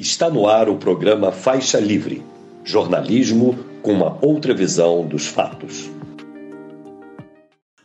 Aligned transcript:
Está 0.00 0.30
no 0.30 0.48
ar 0.48 0.70
o 0.70 0.78
programa 0.78 1.30
Faixa 1.30 1.78
Livre 1.78 2.24
jornalismo 2.64 3.58
com 3.82 3.92
uma 3.92 4.18
outra 4.24 4.54
visão 4.54 5.06
dos 5.06 5.26
fatos. 5.26 5.90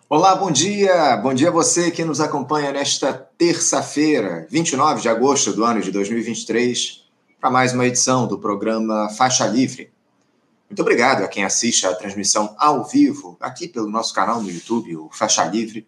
Olá, 0.07 0.33
bom 0.33 0.49
dia! 0.49 1.17
Bom 1.17 1.33
dia 1.33 1.49
a 1.49 1.51
você 1.51 1.91
que 1.91 2.05
nos 2.05 2.21
acompanha 2.21 2.71
nesta 2.71 3.11
terça-feira, 3.13 4.47
29 4.49 5.01
de 5.01 5.09
agosto 5.09 5.51
do 5.51 5.65
ano 5.65 5.81
de 5.81 5.91
2023, 5.91 7.03
para 7.41 7.51
mais 7.51 7.73
uma 7.73 7.85
edição 7.85 8.25
do 8.25 8.39
programa 8.39 9.09
Faixa 9.09 9.45
Livre. 9.45 9.91
Muito 10.69 10.81
obrigado 10.81 11.21
a 11.21 11.27
quem 11.27 11.43
assiste 11.43 11.85
a 11.85 11.93
transmissão 11.93 12.55
ao 12.57 12.85
vivo 12.85 13.35
aqui 13.41 13.67
pelo 13.67 13.89
nosso 13.89 14.13
canal 14.13 14.41
no 14.41 14.49
YouTube, 14.49 14.95
o 14.95 15.09
Faixa 15.11 15.43
Livre. 15.43 15.85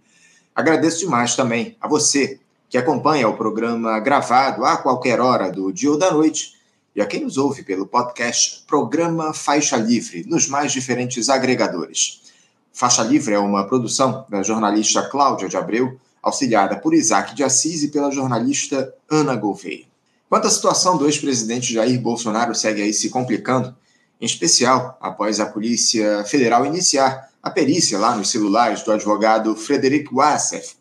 Agradeço 0.54 1.00
demais 1.00 1.38
também 1.38 1.78
a 1.80 1.88
você 1.88 2.42
que 2.70 2.78
acompanha 2.78 3.30
o 3.30 3.38
programa 3.38 4.00
gravado 4.00 4.66
a 4.66 4.78
qualquer 4.78 5.20
hora 5.20 5.52
do 5.52 5.72
dia 5.72 5.92
ou 5.92 5.98
da 5.98 6.12
noite, 6.12 6.54
e 6.96 7.02
a 7.02 7.06
quem 7.06 7.24
nos 7.24 7.38
ouve 7.38 7.64
pelo 7.64 7.86
podcast 7.86 8.64
Programa 8.68 9.34
Faixa 9.34 9.78
Livre, 9.78 10.26
nos 10.28 10.48
mais 10.48 10.72
diferentes 10.72 11.30
agregadores. 11.30 12.22
Faixa 12.74 13.04
Livre 13.04 13.34
é 13.34 13.40
uma 13.40 13.68
produção 13.68 14.26
da 14.28 14.44
jornalista 14.44 15.04
Cláudia 15.04 15.48
de 15.48 15.56
Abreu, 15.56 16.00
auxiliada 16.22 16.76
por 16.76 16.94
Isaac 16.94 17.36
de 17.36 17.44
Assis 17.44 17.84
e 17.84 17.88
pela 17.88 18.12
jornalista 18.12 18.94
Ana 19.10 19.36
Gouveia. 19.36 19.86
Quanto 20.30 20.48
à 20.48 20.50
situação 20.50 20.98
do 20.98 21.06
ex-presidente 21.06 21.74
Jair 21.74 22.02
Bolsonaro 22.02 22.54
segue 22.54 22.82
aí 22.82 22.94
se 22.94 23.10
complicando, 23.10 23.74
em 24.20 24.26
especial 24.26 24.98
após 25.00 25.40
a 25.40 25.46
Polícia 25.46 26.24
Federal 26.26 26.66
iniciar 26.66 27.30
a 27.42 27.50
perícia 27.50 27.98
lá 27.98 28.16
nos 28.16 28.30
celulares 28.30 28.84
do 28.84 28.92
advogado 28.92 29.56
Frederic 29.56 30.14
Wassef, 30.14 30.76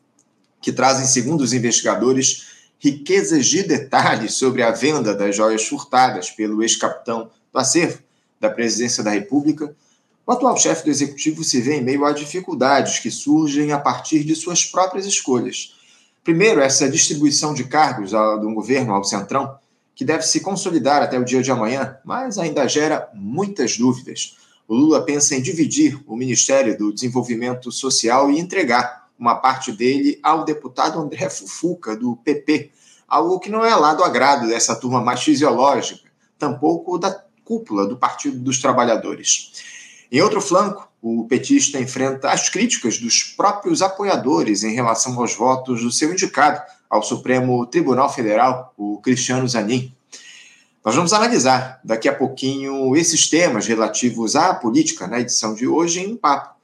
que 0.66 0.72
trazem, 0.72 1.06
segundo 1.06 1.42
os 1.42 1.52
investigadores, 1.52 2.48
riquezas 2.80 3.46
de 3.46 3.62
detalhes 3.62 4.34
sobre 4.34 4.64
a 4.64 4.72
venda 4.72 5.14
das 5.14 5.36
joias 5.36 5.64
furtadas 5.64 6.28
pelo 6.28 6.60
ex-capitão 6.60 7.30
do 7.52 7.58
acervo 7.60 8.00
da 8.40 8.50
Presidência 8.50 9.00
da 9.04 9.12
República, 9.12 9.72
o 10.26 10.32
atual 10.32 10.56
chefe 10.56 10.82
do 10.82 10.90
executivo 10.90 11.44
se 11.44 11.60
vê 11.60 11.76
em 11.76 11.84
meio 11.84 12.04
a 12.04 12.10
dificuldades 12.10 12.98
que 12.98 13.12
surgem 13.12 13.70
a 13.70 13.78
partir 13.78 14.24
de 14.24 14.34
suas 14.34 14.64
próprias 14.64 15.06
escolhas. 15.06 15.76
Primeiro, 16.24 16.60
essa 16.60 16.90
distribuição 16.90 17.54
de 17.54 17.62
cargos 17.62 18.10
do 18.10 18.52
governo 18.52 18.92
ao 18.92 19.04
Centrão, 19.04 19.56
que 19.94 20.04
deve 20.04 20.24
se 20.24 20.40
consolidar 20.40 21.00
até 21.00 21.16
o 21.16 21.24
dia 21.24 21.44
de 21.44 21.50
amanhã, 21.52 21.96
mas 22.04 22.38
ainda 22.38 22.66
gera 22.66 23.08
muitas 23.14 23.78
dúvidas. 23.78 24.36
O 24.66 24.74
Lula 24.74 25.04
pensa 25.04 25.36
em 25.36 25.40
dividir 25.40 25.96
o 26.08 26.16
Ministério 26.16 26.76
do 26.76 26.92
Desenvolvimento 26.92 27.70
Social 27.70 28.32
e 28.32 28.40
entregar 28.40 29.05
uma 29.18 29.36
parte 29.36 29.72
dele 29.72 30.18
ao 30.22 30.44
deputado 30.44 30.98
André 30.98 31.28
Fufuca, 31.30 31.96
do 31.96 32.16
PP, 32.16 32.70
algo 33.08 33.38
que 33.38 33.50
não 33.50 33.64
é 33.64 33.74
lá 33.74 33.94
do 33.94 34.04
agrado 34.04 34.48
dessa 34.48 34.76
turma 34.76 35.00
mais 35.00 35.22
fisiológica, 35.22 36.08
tampouco 36.38 36.98
da 36.98 37.24
cúpula 37.44 37.86
do 37.86 37.96
Partido 37.96 38.38
dos 38.38 38.60
Trabalhadores. 38.60 39.52
Em 40.10 40.20
outro 40.20 40.40
flanco, 40.40 40.88
o 41.00 41.24
petista 41.28 41.78
enfrenta 41.78 42.30
as 42.30 42.48
críticas 42.48 42.98
dos 42.98 43.22
próprios 43.22 43.82
apoiadores 43.82 44.64
em 44.64 44.74
relação 44.74 45.18
aos 45.20 45.34
votos 45.34 45.82
do 45.82 45.90
seu 45.90 46.12
indicado 46.12 46.60
ao 46.90 47.02
Supremo 47.02 47.66
Tribunal 47.66 48.12
Federal, 48.12 48.72
o 48.76 48.98
Cristiano 49.00 49.48
Zanin. 49.48 49.92
Nós 50.84 50.94
vamos 50.94 51.12
analisar 51.12 51.80
daqui 51.82 52.08
a 52.08 52.14
pouquinho 52.14 52.96
esses 52.96 53.28
temas 53.28 53.66
relativos 53.66 54.36
à 54.36 54.54
política 54.54 55.06
na 55.06 55.20
edição 55.20 55.54
de 55.54 55.66
hoje 55.66 56.00
em 56.00 56.12
um 56.12 56.16
papo 56.16 56.55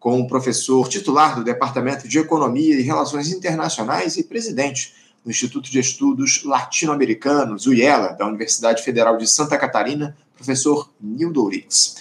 com 0.00 0.18
o 0.18 0.26
professor 0.26 0.88
titular 0.88 1.36
do 1.36 1.44
Departamento 1.44 2.08
de 2.08 2.18
Economia 2.18 2.74
e 2.74 2.82
Relações 2.82 3.30
Internacionais 3.30 4.16
e 4.16 4.24
presidente 4.24 4.94
do 5.22 5.30
Instituto 5.30 5.70
de 5.70 5.78
Estudos 5.78 6.42
Latino-Americanos, 6.42 7.66
UIELA, 7.66 8.14
da 8.14 8.26
Universidade 8.26 8.82
Federal 8.82 9.18
de 9.18 9.28
Santa 9.28 9.58
Catarina, 9.58 10.16
professor 10.34 10.90
Nildo 10.98 11.46
Ritz. 11.46 11.96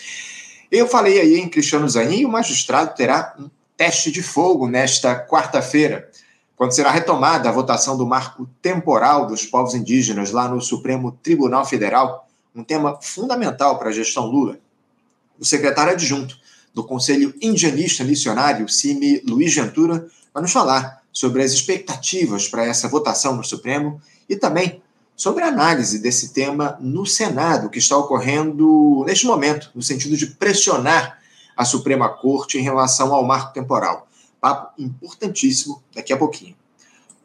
Eu 0.72 0.88
falei 0.88 1.19
aí 1.19 1.36
em 1.36 1.50
Cristiano 1.50 1.89
Zanin, 1.89 2.23
o 2.23 2.30
magistrado 2.30 2.95
terá 2.95 3.36
um 3.38 3.50
teste 3.75 4.11
de 4.11 4.24
fogo 4.24 4.66
nesta 4.66 5.19
quarta-feira, 5.28 6.09
quando 6.56 6.74
será 6.74 6.91
retomada 6.91 7.50
a 7.50 7.51
votação 7.51 7.97
do 7.97 8.06
marco 8.06 8.50
temporal 8.62 9.28
dos 9.28 9.45
povos 9.45 9.74
indígenas 9.74 10.31
lá 10.31 10.47
no 10.47 10.62
Supremo 10.62 11.12
Tribunal 11.22 11.66
Federal, 11.66 12.29
um 12.56 12.63
tema 12.63 12.97
fundamental 13.01 13.78
para 13.78 13.90
a 13.90 13.94
gestão 13.94 14.25
Lula. 14.25 14.57
O 15.38 15.45
secretário 15.45 15.94
adjunto 15.94 16.38
do 16.74 16.84
Conselho 16.84 17.34
Indianista 17.41 18.03
Missionário, 18.03 18.69
CIMI 18.69 19.22
Luiz 19.28 19.53
Ventura, 19.53 20.07
vai 20.34 20.44
nos 20.44 20.52
falar 20.52 21.02
sobre 21.12 21.44
as 21.44 21.52
expectativas 21.52 22.47
para 22.47 22.66
essa 22.66 22.88
votação 22.88 23.35
no 23.35 23.44
Supremo 23.44 24.02
e 24.30 24.35
também 24.35 24.81
sobre 25.16 25.44
a 25.44 25.47
análise 25.47 26.00
desse 26.00 26.30
tema 26.34 26.78
no 26.80 27.06
Senado, 27.06 27.69
que 27.69 27.80
está 27.80 27.97
ocorrendo 27.97 29.03
neste 29.06 29.25
momento, 29.25 29.69
no 29.75 29.81
sentido 29.81 30.16
de 30.16 30.28
pressionar 30.28 31.19
a 31.57 31.66
Suprema 31.66 32.07
Corte 32.07 32.57
em 32.57 32.62
relação 32.62 33.13
ao 33.13 33.25
marco 33.25 33.53
temporal. 33.53 34.07
Papo 34.40 34.81
importantíssimo 34.81 35.84
daqui 35.94 36.13
a 36.13 36.18
pouquinho. 36.18 36.56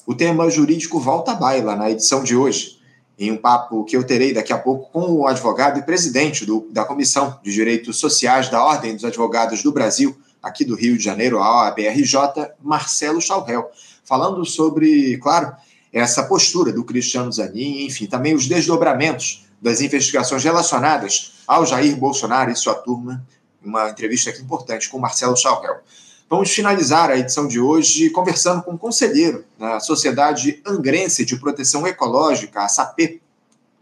O 0.05 0.15
tema 0.15 0.50
jurídico 0.50 0.99
volta 0.99 1.32
à 1.32 1.34
baila 1.37 1.76
na 1.76 1.88
edição 1.88 2.25
de 2.25 2.34
hoje 2.34 2.74
em 3.19 3.30
um 3.30 3.36
papo 3.36 3.84
que 3.84 3.97
eu 3.97 4.04
terei 4.04 4.32
daqui 4.32 4.52
a 4.52 4.58
pouco 4.58 4.91
com 4.91 5.12
o 5.12 5.26
advogado 5.26 5.78
e 5.78 5.82
presidente 5.82 6.44
do, 6.44 6.66
da 6.70 6.84
Comissão 6.84 7.38
de 7.42 7.52
Direitos 7.52 7.98
Sociais 7.98 8.48
da 8.48 8.62
Ordem 8.62 8.94
dos 8.94 9.04
Advogados 9.04 9.62
do 9.62 9.72
Brasil, 9.72 10.16
aqui 10.42 10.64
do 10.64 10.75
Rio 10.75 10.97
de 10.98 11.04
Janeiro, 11.04 11.38
a 11.38 11.64
OABRJ, 11.64 12.16
Marcelo 12.62 13.20
Chalrel, 13.20 13.70
falando 14.04 14.44
sobre, 14.44 15.16
claro, 15.19 15.54
essa 15.92 16.25
postura 16.25 16.72
do 16.72 16.84
Cristiano 16.84 17.32
Zanin, 17.32 17.86
enfim, 17.86 18.06
também 18.06 18.34
os 18.34 18.47
desdobramentos 18.47 19.46
das 19.62 19.81
investigações 19.81 20.42
relacionadas 20.42 21.34
ao 21.46 21.64
Jair 21.64 21.96
Bolsonaro 21.96 22.50
e 22.50 22.56
sua 22.56 22.75
turma. 22.75 23.25
Uma 23.64 23.88
entrevista 23.88 24.28
aqui 24.28 24.42
importante 24.42 24.91
com 24.91 24.98
Marcelo 24.98 25.36
Chalrel. 25.36 25.81
Vamos 26.29 26.51
finalizar 26.51 27.11
a 27.11 27.19
edição 27.19 27.47
de 27.47 27.61
hoje 27.61 28.09
conversando 28.09 28.62
com 28.62 28.73
um 28.73 28.79
conselheiro 28.79 29.45
da 29.59 29.79
Sociedade 29.79 30.62
Angrense 30.67 31.23
de 31.23 31.37
Proteção 31.37 31.87
Ecológica, 31.87 32.62
a 32.62 32.69
SAP, 32.69 33.21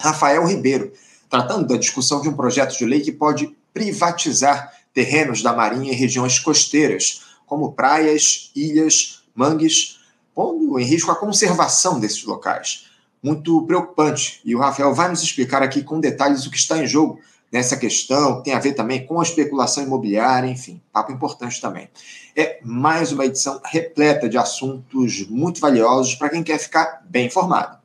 Rafael 0.01 0.45
Ribeiro, 0.45 0.93
tratando 1.31 1.69
da 1.69 1.77
discussão 1.77 2.21
de 2.21 2.29
um 2.29 2.35
projeto 2.35 2.77
de 2.77 2.85
lei 2.85 3.01
que 3.01 3.13
pode 3.13 3.57
privatizar 3.73 4.73
terrenos 4.93 5.41
da 5.41 5.53
Marinha 5.53 5.93
em 5.93 5.97
regiões 5.97 6.41
costeiras, 6.41 7.23
como 7.47 7.73
praias, 7.75 8.51
ilhas, 8.57 9.23
mangues, 9.35 10.01
pondo 10.35 10.81
em 10.81 10.85
risco 10.85 11.13
a 11.13 11.17
conservação 11.17 12.01
desses 12.01 12.25
locais. 12.25 12.87
Muito 13.23 13.63
preocupante. 13.67 14.41
E 14.45 14.57
o 14.57 14.59
Rafael 14.59 14.93
vai 14.93 15.09
nos 15.09 15.23
explicar 15.23 15.63
aqui 15.63 15.81
com 15.85 16.01
detalhes 16.01 16.45
o 16.45 16.51
que 16.51 16.59
está 16.59 16.77
em 16.77 16.89
jogo 16.89 17.21
nessa 17.53 17.77
questão, 17.77 18.39
que 18.39 18.45
tem 18.45 18.55
a 18.55 18.59
ver 18.59 18.73
também 18.73 19.07
com 19.07 19.21
a 19.21 19.23
especulação 19.23 19.85
imobiliária, 19.85 20.49
enfim, 20.49 20.81
papo 20.93 21.13
importante 21.13 21.61
também. 21.61 21.89
É 22.35 22.59
mais 22.65 23.13
uma 23.13 23.27
edição 23.27 23.61
repleta 23.63 24.27
de 24.27 24.39
assuntos 24.39 25.27
muito 25.29 25.61
valiosos 25.61 26.15
para 26.15 26.31
quem 26.31 26.43
quer 26.43 26.59
ficar 26.59 27.03
bem 27.05 27.27
informado. 27.27 27.77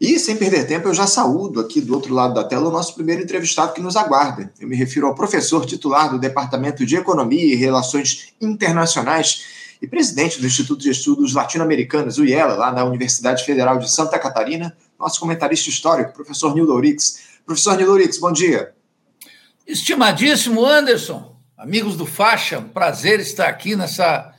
E 0.00 0.18
sem 0.20 0.36
perder 0.36 0.68
tempo, 0.68 0.86
eu 0.86 0.94
já 0.94 1.06
saúdo 1.06 1.58
aqui 1.60 1.80
do 1.80 1.94
outro 1.94 2.14
lado 2.14 2.32
da 2.32 2.44
tela 2.44 2.68
o 2.68 2.72
nosso 2.72 2.94
primeiro 2.94 3.22
entrevistado 3.22 3.72
que 3.72 3.82
nos 3.82 3.96
aguarda. 3.96 4.52
Eu 4.60 4.68
me 4.68 4.76
refiro 4.76 5.08
ao 5.08 5.14
professor 5.14 5.66
titular 5.66 6.10
do 6.10 6.18
Departamento 6.18 6.86
de 6.86 6.94
Economia 6.94 7.44
e 7.44 7.56
Relações 7.56 8.32
Internacionais 8.40 9.46
e 9.82 9.86
presidente 9.88 10.40
do 10.40 10.46
Instituto 10.46 10.80
de 10.80 10.90
Estudos 10.90 11.34
Latino-Americanos, 11.34 12.18
o 12.18 12.24
IELA, 12.24 12.54
lá 12.54 12.72
na 12.72 12.84
Universidade 12.84 13.44
Federal 13.44 13.78
de 13.78 13.90
Santa 13.90 14.18
Catarina, 14.18 14.76
nosso 15.00 15.18
comentarista 15.18 15.70
histórico, 15.70 16.12
professor 16.12 16.54
Nildo 16.54 16.74
Urix. 16.74 17.40
Professor 17.46 17.74
Nildo 17.74 17.92
Urix, 17.92 18.18
bom 18.18 18.30
dia. 18.30 18.74
Estimadíssimo 19.66 20.64
Anderson, 20.64 21.34
amigos 21.56 21.96
do 21.96 22.04
Faixa, 22.04 22.60
prazer 22.60 23.18
estar 23.18 23.48
aqui 23.48 23.74
nessa 23.74 24.34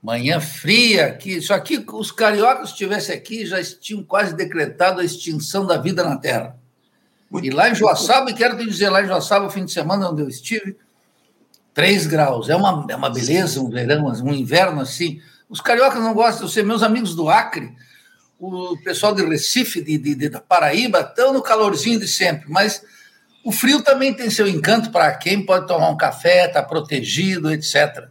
manhã 0.00 0.40
fria. 0.40 1.12
Que 1.14 1.32
isso 1.32 1.52
aqui, 1.52 1.84
os 1.92 2.12
cariocas 2.12 2.70
estivessem 2.70 3.16
aqui, 3.16 3.44
já 3.44 3.60
tinham 3.62 4.04
quase 4.04 4.36
decretado 4.36 5.00
a 5.00 5.04
extinção 5.04 5.66
da 5.66 5.76
vida 5.76 6.04
na 6.04 6.16
Terra. 6.16 6.56
Muito 7.28 7.46
e 7.46 7.50
lá 7.50 7.68
em 7.68 7.74
Joaçaba, 7.74 8.30
e 8.30 8.34
quero 8.34 8.56
te 8.56 8.64
dizer, 8.64 8.88
lá 8.88 9.02
em 9.02 9.06
Joaçaba, 9.06 9.50
fim 9.50 9.64
de 9.64 9.72
semana 9.72 10.08
onde 10.08 10.22
eu 10.22 10.28
estive, 10.28 10.76
3 11.74 12.06
graus. 12.06 12.48
É 12.48 12.54
uma, 12.54 12.86
é 12.88 12.94
uma 12.94 13.10
beleza, 13.10 13.60
um 13.60 13.68
verão, 13.68 14.06
um 14.06 14.32
inverno 14.32 14.80
assim. 14.80 15.20
Os 15.48 15.60
cariocas 15.60 16.00
não 16.00 16.14
gostam 16.14 16.46
de 16.46 16.52
ser 16.52 16.62
meus 16.62 16.84
amigos 16.84 17.16
do 17.16 17.28
Acre, 17.28 17.74
o 18.42 18.76
pessoal 18.82 19.14
de 19.14 19.24
Recife, 19.24 19.80
de, 19.80 19.96
de, 19.96 20.14
de, 20.16 20.28
da 20.28 20.40
Paraíba, 20.40 21.00
estão 21.00 21.32
no 21.32 21.40
calorzinho 21.40 22.00
de 22.00 22.08
sempre, 22.08 22.50
mas 22.50 22.82
o 23.44 23.52
frio 23.52 23.82
também 23.82 24.12
tem 24.12 24.28
seu 24.30 24.48
encanto 24.48 24.90
para 24.90 25.12
quem 25.14 25.46
pode 25.46 25.68
tomar 25.68 25.88
um 25.90 25.96
café, 25.96 26.46
está 26.46 26.60
protegido, 26.60 27.52
etc. 27.52 28.08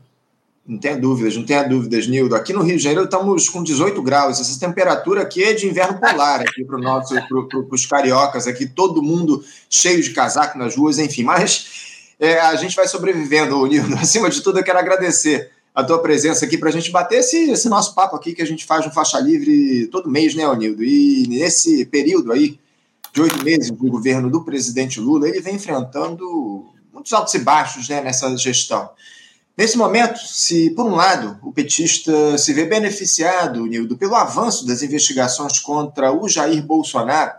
Não 0.65 0.77
tenha 0.77 0.97
dúvidas, 0.97 1.35
não 1.35 1.45
tenha 1.45 1.63
dúvidas, 1.63 2.07
Nildo. 2.07 2.33
Aqui 2.33 2.53
no 2.53 2.63
Rio 2.63 2.77
de 2.77 2.83
Janeiro 2.83 3.05
estamos 3.05 3.49
com 3.49 3.61
18 3.61 4.01
graus. 4.01 4.39
Essa 4.39 4.57
temperatura 4.59 5.23
aqui 5.23 5.43
é 5.43 5.53
de 5.53 5.67
inverno 5.67 5.99
polar 5.99 6.41
aqui 6.41 6.63
para 6.63 6.77
nosso, 6.77 7.13
para 7.13 7.75
os 7.75 7.85
cariocas 7.85 8.47
aqui, 8.47 8.65
todo 8.65 9.01
mundo 9.01 9.43
cheio 9.69 10.01
de 10.01 10.11
casaco 10.11 10.57
nas 10.57 10.77
ruas, 10.77 10.97
enfim. 10.97 11.23
Mas 11.23 12.13
é, 12.19 12.39
a 12.39 12.55
gente 12.55 12.75
vai 12.75 12.87
sobrevivendo, 12.87 13.65
Nildo. 13.65 13.95
Acima 13.99 14.29
de 14.29 14.41
tudo, 14.41 14.59
eu 14.59 14.63
quero 14.63 14.79
agradecer 14.79 15.51
a 15.73 15.83
tua 15.83 16.01
presença 16.01 16.45
aqui 16.45 16.57
para 16.57 16.69
a 16.69 16.71
gente 16.71 16.91
bater 16.91 17.19
esse, 17.19 17.49
esse, 17.49 17.69
nosso 17.69 17.95
papo 17.95 18.15
aqui 18.15 18.33
que 18.33 18.41
a 18.41 18.45
gente 18.45 18.65
faz 18.65 18.85
no 18.85 18.91
Faixa 18.91 19.19
Livre 19.19 19.87
todo 19.87 20.09
mês, 20.09 20.35
né, 20.35 20.47
Onildo? 20.47 20.83
E 20.83 21.25
nesse 21.27 21.85
período 21.85 22.31
aí 22.31 22.59
de 23.13 23.21
oito 23.21 23.43
meses 23.43 23.71
do 23.71 23.89
governo 23.89 24.29
do 24.29 24.43
presidente 24.43 24.99
Lula, 24.99 25.27
ele 25.27 25.41
vem 25.41 25.55
enfrentando 25.55 26.73
muitos 26.93 27.11
altos 27.13 27.33
e 27.33 27.39
baixos 27.39 27.87
né, 27.89 28.01
nessa 28.01 28.35
gestão. 28.37 28.89
Nesse 29.57 29.77
momento, 29.77 30.17
se 30.19 30.69
por 30.71 30.85
um 30.85 30.95
lado 30.95 31.37
o 31.41 31.51
petista 31.51 32.37
se 32.37 32.53
vê 32.53 32.65
beneficiado, 32.65 33.65
Nildo, 33.65 33.97
pelo 33.97 34.15
avanço 34.15 34.65
das 34.65 34.81
investigações 34.81 35.59
contra 35.59 36.11
o 36.11 36.27
Jair 36.27 36.63
Bolsonaro 36.63 37.33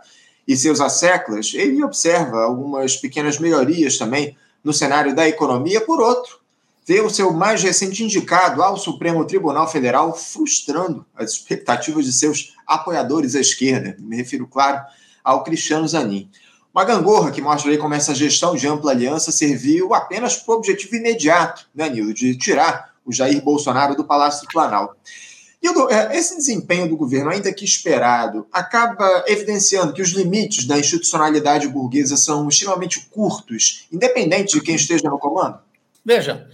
e 0.47 0.55
seus 0.55 0.79
asseclas, 0.79 1.51
ele 1.53 1.83
observa 1.83 2.43
algumas 2.43 2.95
pequenas 2.97 3.39
melhorias 3.39 3.97
também 3.97 4.37
no 4.63 4.73
cenário 4.73 5.15
da 5.15 5.27
economia. 5.27 5.81
Por 5.81 5.99
outro, 5.99 6.39
vê 6.85 7.01
o 7.01 7.09
seu 7.09 7.31
mais 7.31 7.63
recente 7.63 8.03
indicado 8.03 8.61
ao 8.61 8.77
Supremo 8.77 9.25
Tribunal 9.25 9.69
Federal 9.69 10.15
frustrando 10.15 11.05
as 11.15 11.31
expectativas 11.31 12.05
de 12.05 12.13
seus 12.13 12.53
apoiadores 12.67 13.35
à 13.35 13.39
esquerda. 13.39 13.95
Me 13.99 14.17
refiro, 14.17 14.47
claro, 14.47 14.81
ao 15.23 15.43
Cristiano 15.43 15.87
Zanin. 15.87 16.29
Uma 16.73 16.83
gangorra 16.83 17.31
que 17.31 17.41
mostra 17.41 17.71
aí 17.71 17.77
como 17.77 17.93
essa 17.93 18.15
gestão 18.15 18.55
de 18.55 18.67
ampla 18.67 18.91
aliança 18.91 19.31
serviu 19.31 19.93
apenas 19.93 20.35
para 20.35 20.53
o 20.53 20.57
objetivo 20.57 20.95
imediato, 20.95 21.67
né, 21.73 21.87
Nildo, 21.87 22.13
de 22.13 22.35
tirar 22.35 22.93
o 23.05 23.11
Jair 23.11 23.41
Bolsonaro 23.43 23.95
do 23.95 24.03
Palácio 24.03 24.41
do 24.41 24.51
Planalto. 24.51 24.95
Nildo, 25.61 25.89
é, 25.89 26.17
esse 26.17 26.35
desempenho 26.35 26.89
do 26.89 26.97
governo, 26.97 27.29
ainda 27.29 27.53
que 27.53 27.63
esperado, 27.63 28.45
acaba 28.51 29.23
evidenciando 29.27 29.93
que 29.93 30.01
os 30.01 30.09
limites 30.09 30.65
da 30.65 30.77
institucionalidade 30.77 31.67
burguesa 31.67 32.17
são 32.17 32.49
extremamente 32.49 33.07
curtos, 33.11 33.87
independente 33.91 34.53
de 34.53 34.61
quem 34.61 34.75
esteja 34.75 35.09
no 35.09 35.19
comando? 35.19 35.59
Veja, 36.03 36.49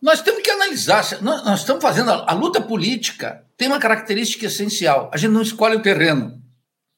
nós 0.00 0.22
temos 0.22 0.42
que 0.42 0.50
analisar, 0.50 1.04
nós, 1.22 1.60
estamos 1.60 1.82
fazendo, 1.82 2.10
a, 2.10 2.30
a 2.30 2.34
luta 2.34 2.60
política 2.60 3.44
tem 3.56 3.68
uma 3.68 3.78
característica 3.78 4.46
essencial, 4.46 5.10
a 5.12 5.16
gente 5.16 5.32
não 5.32 5.42
escolhe 5.42 5.76
o 5.76 5.82
terreno, 5.82 6.42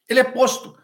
ele 0.08 0.20
é 0.20 0.24
posto. 0.24 0.76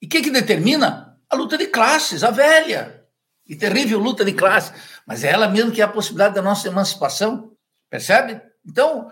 E 0.00 0.06
o 0.06 0.08
que, 0.08 0.22
que 0.22 0.30
determina? 0.30 1.06
a 1.28 1.36
luta 1.36 1.58
de 1.58 1.66
classes, 1.66 2.22
a 2.22 2.30
velha 2.30 3.04
e 3.46 3.54
terrível 3.54 3.98
luta 3.98 4.24
de 4.24 4.32
classes, 4.32 4.72
mas 5.06 5.24
é 5.24 5.30
ela 5.30 5.48
mesmo 5.48 5.72
que 5.72 5.80
é 5.80 5.84
a 5.84 5.88
possibilidade 5.88 6.34
da 6.34 6.42
nossa 6.42 6.68
emancipação, 6.68 7.52
percebe? 7.90 8.40
Então, 8.64 9.10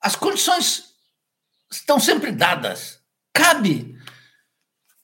as 0.00 0.14
condições 0.16 0.84
estão 1.70 1.98
sempre 1.98 2.32
dadas. 2.32 3.00
Cabe 3.32 3.96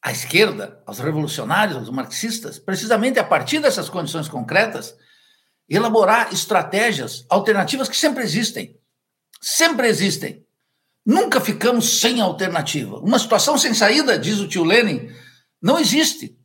à 0.03 0.13
esquerda, 0.13 0.81
aos 0.87 0.99
revolucionários, 0.99 1.77
aos 1.77 1.91
marxistas, 1.91 2.59
precisamente 2.59 3.19
a 3.19 3.25
partir 3.25 3.59
dessas 3.59 3.89
condições 3.89 4.29
concretas, 4.29 4.97
elaborar 5.69 6.33
estratégias 6.33 7.25
alternativas 7.29 7.89
que 7.89 7.97
sempre 7.97 8.23
existem. 8.23 8.79
Sempre 9.41 9.89
existem. 9.89 10.45
Nunca 11.05 11.41
ficamos 11.41 12.01
sem 12.01 12.21
alternativa. 12.21 12.99
Uma 12.99 13.19
situação 13.19 13.57
sem 13.57 13.75
saída, 13.75 14.19
diz 14.19 14.39
o 14.39 14.49
tio 14.49 14.65
Lenin, 14.65 15.11
não 15.63 15.79
existe. 15.79 16.37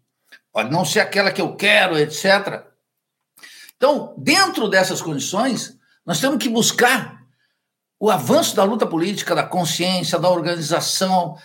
Pode 0.51 0.71
não 0.71 0.85
ser 0.85 0.99
aquela 0.99 1.31
que 1.31 1.41
eu 1.41 1.55
quero, 1.55 1.97
etc. 1.97 2.65
Então, 3.75 4.13
dentro 4.17 4.67
dessas 4.67 5.01
condições, 5.01 5.75
nós 6.05 6.19
temos 6.19 6.37
que 6.37 6.49
buscar 6.49 7.21
o 7.99 8.09
avanço 8.09 8.55
da 8.55 8.63
luta 8.63 8.85
política, 8.85 9.35
da 9.35 9.43
consciência, 9.43 10.19
da 10.19 10.29
organização, 10.29 11.37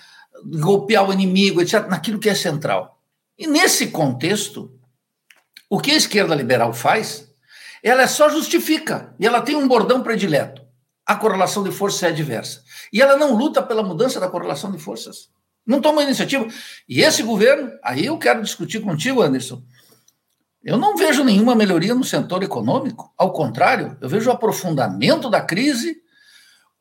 golpear 0.58 1.08
o 1.08 1.12
inimigo, 1.12 1.60
etc., 1.60 1.86
naquilo 1.86 2.18
que 2.18 2.28
é 2.28 2.34
central. 2.34 3.00
E 3.38 3.46
nesse 3.46 3.88
contexto, 3.88 4.78
o 5.68 5.78
que 5.78 5.90
a 5.90 5.96
esquerda 5.96 6.34
liberal 6.34 6.72
faz, 6.72 7.25
ela 7.88 8.08
só 8.08 8.28
justifica, 8.28 9.14
e 9.18 9.26
ela 9.26 9.40
tem 9.40 9.54
um 9.54 9.68
bordão 9.68 10.02
predileto. 10.02 10.62
A 11.06 11.14
correlação 11.14 11.62
de 11.62 11.70
forças 11.70 12.02
é 12.02 12.08
adversa. 12.08 12.64
E 12.92 13.00
ela 13.00 13.16
não 13.16 13.36
luta 13.36 13.62
pela 13.62 13.82
mudança 13.82 14.18
da 14.18 14.28
correlação 14.28 14.72
de 14.72 14.78
forças. 14.78 15.28
Não 15.64 15.80
toma 15.80 16.02
iniciativa. 16.02 16.46
E 16.88 17.00
esse 17.00 17.22
governo, 17.22 17.70
aí 17.84 18.06
eu 18.06 18.18
quero 18.18 18.42
discutir 18.42 18.80
contigo, 18.80 19.22
Anderson. 19.22 19.62
Eu 20.64 20.76
não 20.76 20.96
vejo 20.96 21.22
nenhuma 21.22 21.54
melhoria 21.54 21.94
no 21.94 22.02
setor 22.02 22.42
econômico. 22.42 23.14
Ao 23.16 23.32
contrário, 23.32 23.96
eu 24.00 24.08
vejo 24.08 24.28
o 24.28 24.32
aprofundamento 24.32 25.30
da 25.30 25.40
crise, 25.40 25.96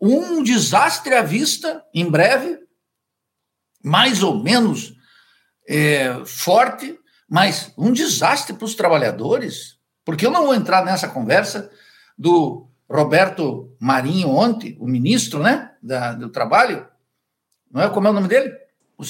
um 0.02 0.42
desastre 0.42 1.14
à 1.14 1.22
vista 1.22 1.84
em 1.94 2.10
breve, 2.10 2.58
mais 3.84 4.24
ou 4.24 4.42
menos 4.42 4.96
é, 5.70 6.20
forte, 6.26 6.98
mas 7.30 7.72
um 7.78 7.92
desastre 7.92 8.56
para 8.56 8.66
os 8.66 8.74
trabalhadores, 8.74 9.75
porque 10.06 10.26
eu 10.26 10.32
não 10.32 10.46
vou 10.46 10.56
entrar 10.56 10.86
nessa 10.86 11.08
conversa 11.08 11.70
do 12.18 12.68
Roberto 12.90 13.76
Marinho 13.80 14.30
ontem, 14.30 14.78
o 14.80 14.88
ministro 14.88 15.42
né, 15.42 15.72
da, 15.82 16.14
do 16.14 16.30
Trabalho, 16.30 16.86
não 17.72 17.82
é? 17.82 17.90
Como 17.90 18.08
é 18.08 18.12
o 18.12 18.14
nome 18.14 18.28
dele? 18.28 18.54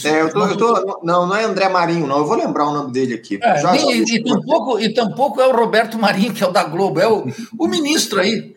É, 0.04 0.22
eu 0.22 0.34
tô, 0.34 0.48
eu 0.48 0.58
tô, 0.58 1.02
não, 1.04 1.28
não 1.28 1.36
é 1.36 1.44
André 1.44 1.70
Marinho, 1.70 2.08
não. 2.08 2.18
Eu 2.18 2.26
vou 2.26 2.36
lembrar 2.36 2.68
o 2.68 2.74
nome 2.74 2.92
dele 2.92 3.14
aqui. 3.14 3.38
É, 3.40 3.60
já, 3.60 3.72
nem, 3.72 4.04
já... 4.04 4.16
E, 4.16 4.24
tampouco, 4.24 4.80
e 4.80 4.94
tampouco 4.94 5.40
é 5.40 5.48
o 5.48 5.56
Roberto 5.56 6.00
Marinho, 6.00 6.34
que 6.34 6.44
é 6.44 6.48
o 6.48 6.52
da 6.52 6.64
Globo, 6.64 7.00
é 7.00 7.08
o, 7.08 7.26
o 7.60 7.68
ministro 7.68 8.20
aí 8.20 8.56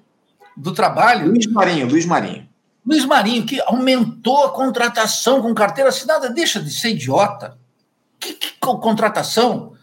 do 0.57 0.73
trabalho. 0.73 1.29
Luiz 1.29 1.47
Marinho, 1.47 1.87
Luiz 1.87 2.07
Marinho. 2.07 2.49
Luiz 2.87 3.05
Marinho, 3.05 3.45
que 3.45 3.61
aumentou 3.61 4.47
a 4.47 4.53
contratação 4.53 5.43
com 5.43 5.53
carteira 5.53 5.91
assinada, 5.91 6.31
deixa 6.31 6.59
de 6.59 6.71
ser 6.71 6.91
idiota. 6.91 7.59
Que, 8.19 8.33
que 8.33 8.53
contratação? 8.59 9.75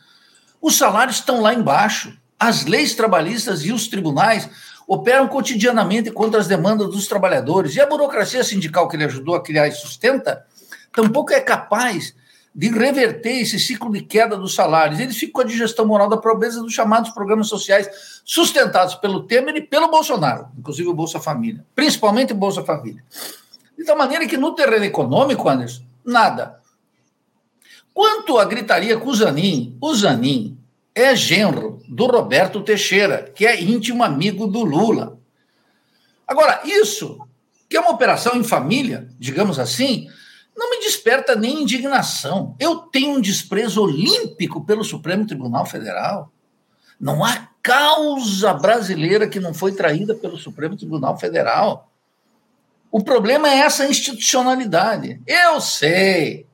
Os 0.59 0.75
salários 0.75 1.17
estão 1.17 1.41
lá 1.41 1.53
embaixo. 1.53 2.17
As 2.39 2.65
leis 2.65 2.93
trabalhistas 2.93 3.63
e 3.65 3.71
os 3.71 3.87
tribunais 3.87 4.49
operam 4.87 5.27
cotidianamente 5.27 6.11
contra 6.11 6.39
as 6.39 6.47
demandas 6.47 6.89
dos 6.89 7.07
trabalhadores. 7.07 7.75
E 7.75 7.81
a 7.81 7.85
burocracia 7.87 8.43
sindical 8.43 8.87
que 8.87 8.95
ele 8.95 9.05
ajudou 9.05 9.35
a 9.35 9.43
criar 9.43 9.67
e 9.67 9.71
sustenta 9.71 10.45
tampouco 10.91 11.33
é 11.33 11.39
capaz 11.39 12.13
de 12.53 12.69
reverter 12.69 13.41
esse 13.41 13.59
ciclo 13.59 13.91
de 13.91 14.01
queda 14.01 14.37
dos 14.37 14.55
salários. 14.55 14.99
Eles 14.99 15.17
ficam 15.17 15.33
com 15.33 15.41
a 15.41 15.51
digestão 15.51 15.85
moral 15.85 16.07
da 16.07 16.15
pobreza 16.15 16.61
dos 16.61 16.73
chamados 16.73 17.11
programas 17.11 17.47
sociais 17.47 17.89
sustentados 18.23 18.95
pelo 18.95 19.23
Temer 19.23 19.57
e 19.57 19.61
pelo 19.61 19.91
Bolsonaro, 19.91 20.47
inclusive 20.57 20.87
o 20.87 20.93
Bolsa 20.93 21.19
Família, 21.19 21.65
principalmente 21.75 22.31
o 22.31 22.35
Bolsa 22.35 22.63
Família. 22.63 23.03
De 23.77 23.83
tal 23.83 23.97
maneira 23.97 24.25
que 24.25 24.37
no 24.37 24.55
terreno 24.55 24.85
econômico, 24.85 25.49
Anderson, 25.49 25.83
nada. 26.03 26.61
Quanto 27.93 28.37
à 28.37 28.45
gritaria 28.45 28.97
com 28.97 29.09
o 29.09 29.15
Zanin, 29.15 29.77
o 29.81 29.93
Zanin 29.93 30.57
é 30.95 31.13
genro 31.13 31.83
do 31.89 32.05
Roberto 32.05 32.63
Teixeira, 32.63 33.29
que 33.35 33.45
é 33.45 33.61
íntimo 33.61 34.01
amigo 34.01 34.47
do 34.47 34.63
Lula. 34.63 35.19
Agora, 36.25 36.61
isso, 36.63 37.19
que 37.69 37.75
é 37.75 37.81
uma 37.81 37.91
operação 37.91 38.37
em 38.37 38.43
família, 38.43 39.09
digamos 39.19 39.59
assim, 39.59 40.07
não 40.55 40.69
me 40.69 40.79
desperta 40.79 41.35
nem 41.35 41.63
indignação. 41.63 42.55
Eu 42.57 42.77
tenho 42.77 43.17
um 43.17 43.21
desprezo 43.21 43.83
olímpico 43.83 44.65
pelo 44.65 44.85
Supremo 44.85 45.27
Tribunal 45.27 45.65
Federal. 45.65 46.31
Não 46.97 47.25
há 47.25 47.49
causa 47.61 48.53
brasileira 48.53 49.27
que 49.27 49.39
não 49.39 49.53
foi 49.53 49.73
traída 49.73 50.15
pelo 50.15 50.37
Supremo 50.37 50.77
Tribunal 50.77 51.19
Federal. 51.19 51.91
O 52.89 53.03
problema 53.03 53.49
é 53.49 53.57
essa 53.57 53.85
institucionalidade. 53.85 55.21
Eu 55.27 55.59
sei 55.59 56.47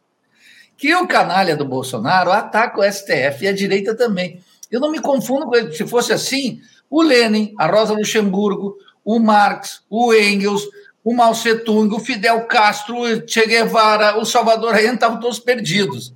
que 0.81 0.95
o 0.95 1.07
canalha 1.07 1.55
do 1.55 1.63
Bolsonaro 1.63 2.31
ataca 2.31 2.79
o 2.79 2.91
STF 2.91 3.45
e 3.45 3.47
a 3.47 3.53
direita 3.53 3.95
também. 3.95 4.43
Eu 4.71 4.79
não 4.79 4.89
me 4.89 4.99
confundo 4.99 5.45
com 5.45 5.55
ele. 5.55 5.71
Se 5.75 5.85
fosse 5.85 6.11
assim, 6.11 6.59
o 6.89 7.03
Lenin, 7.03 7.53
a 7.59 7.67
Rosa 7.67 7.93
Luxemburgo, 7.93 8.75
o 9.05 9.19
Marx, 9.19 9.83
o 9.87 10.11
Engels, 10.11 10.63
o 11.03 11.13
Mao 11.13 11.33
Tse 11.33 11.59
Tung, 11.59 11.93
o 11.93 11.99
Fidel 11.99 12.47
Castro, 12.47 12.97
o 12.97 13.29
Che 13.29 13.45
Guevara, 13.45 14.17
o 14.17 14.25
Salvador 14.25 14.73
Allende 14.73 14.95
estavam 14.95 15.19
todos 15.19 15.37
perdidos. 15.37 16.15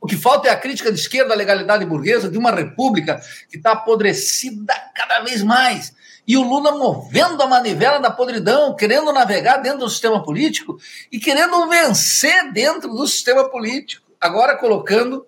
O 0.00 0.06
que 0.06 0.14
falta 0.14 0.46
é 0.46 0.52
a 0.52 0.56
crítica 0.56 0.92
de 0.92 1.00
esquerda 1.00 1.34
à 1.34 1.36
legalidade 1.36 1.84
burguesa 1.84 2.30
de 2.30 2.38
uma 2.38 2.52
república 2.52 3.20
que 3.50 3.56
está 3.56 3.72
apodrecida 3.72 4.72
cada 4.94 5.18
vez 5.24 5.42
mais. 5.42 5.92
E 6.28 6.36
o 6.36 6.42
Lula 6.42 6.72
movendo 6.72 7.42
a 7.42 7.46
manivela 7.46 7.98
da 7.98 8.10
podridão, 8.10 8.76
querendo 8.76 9.10
navegar 9.14 9.56
dentro 9.56 9.78
do 9.78 9.88
sistema 9.88 10.22
político 10.22 10.78
e 11.10 11.18
querendo 11.18 11.66
vencer 11.66 12.52
dentro 12.52 12.90
do 12.90 13.06
sistema 13.06 13.48
político. 13.48 14.06
Agora 14.20 14.58
colocando 14.58 15.26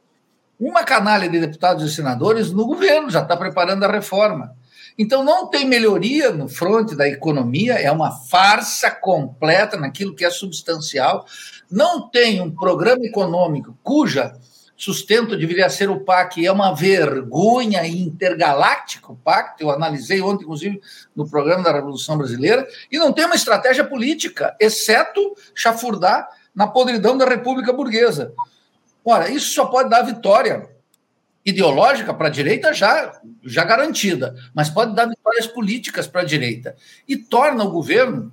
uma 0.61 0.85
canalha 0.85 1.27
de 1.27 1.41
deputados 1.41 1.91
e 1.91 1.95
senadores 1.95 2.53
no 2.53 2.67
governo, 2.67 3.09
já 3.09 3.23
está 3.23 3.35
preparando 3.35 3.83
a 3.83 3.91
reforma. 3.91 4.55
Então, 4.99 5.25
não 5.25 5.49
tem 5.49 5.67
melhoria 5.67 6.31
no 6.31 6.47
fronte 6.47 6.95
da 6.95 7.09
economia, 7.09 7.75
é 7.75 7.91
uma 7.91 8.11
farsa 8.11 8.91
completa 8.91 9.79
naquilo 9.79 10.15
que 10.15 10.27
é 10.27 10.31
substancial. 10.31 11.25
Não 11.71 12.11
tem 12.11 12.43
um 12.43 12.55
programa 12.55 13.03
econômico 13.07 13.75
cuja 13.83 14.35
sustento 14.81 15.37
deveria 15.37 15.69
ser 15.69 15.91
o 15.91 16.01
PAC, 16.01 16.47
é 16.47 16.51
uma 16.51 16.75
vergonha 16.75 17.87
intergaláctico 17.87 19.13
o 19.13 19.17
PAC, 19.17 19.61
eu 19.61 19.71
analisei 19.71 20.23
ontem, 20.23 20.45
inclusive, 20.45 20.81
no 21.15 21.29
programa 21.29 21.63
da 21.63 21.73
Revolução 21.73 22.17
Brasileira, 22.17 22.67
e 22.91 22.99
não 22.99 23.13
tem 23.13 23.27
uma 23.27 23.35
estratégia 23.35 23.85
política, 23.85 24.57
exceto 24.59 25.37
chafurdar 25.55 26.27
na 26.55 26.67
podridão 26.67 27.19
da 27.19 27.27
República 27.27 27.75
Burguesa. 27.75 28.33
Ora, 29.05 29.31
isso 29.31 29.53
só 29.53 29.67
pode 29.67 29.91
dar 29.91 30.01
vitória 30.03 30.69
ideológica 31.45 32.15
para 32.15 32.29
a 32.29 32.31
direita 32.31 32.73
já, 32.73 33.21
já 33.45 33.65
garantida, 33.65 34.35
mas 34.55 34.71
pode 34.71 34.95
dar 34.95 35.07
vitórias 35.07 35.47
políticas 35.47 36.07
para 36.07 36.23
a 36.23 36.25
direita. 36.25 36.75
E 37.07 37.17
torna 37.17 37.65
o 37.65 37.71
governo 37.71 38.33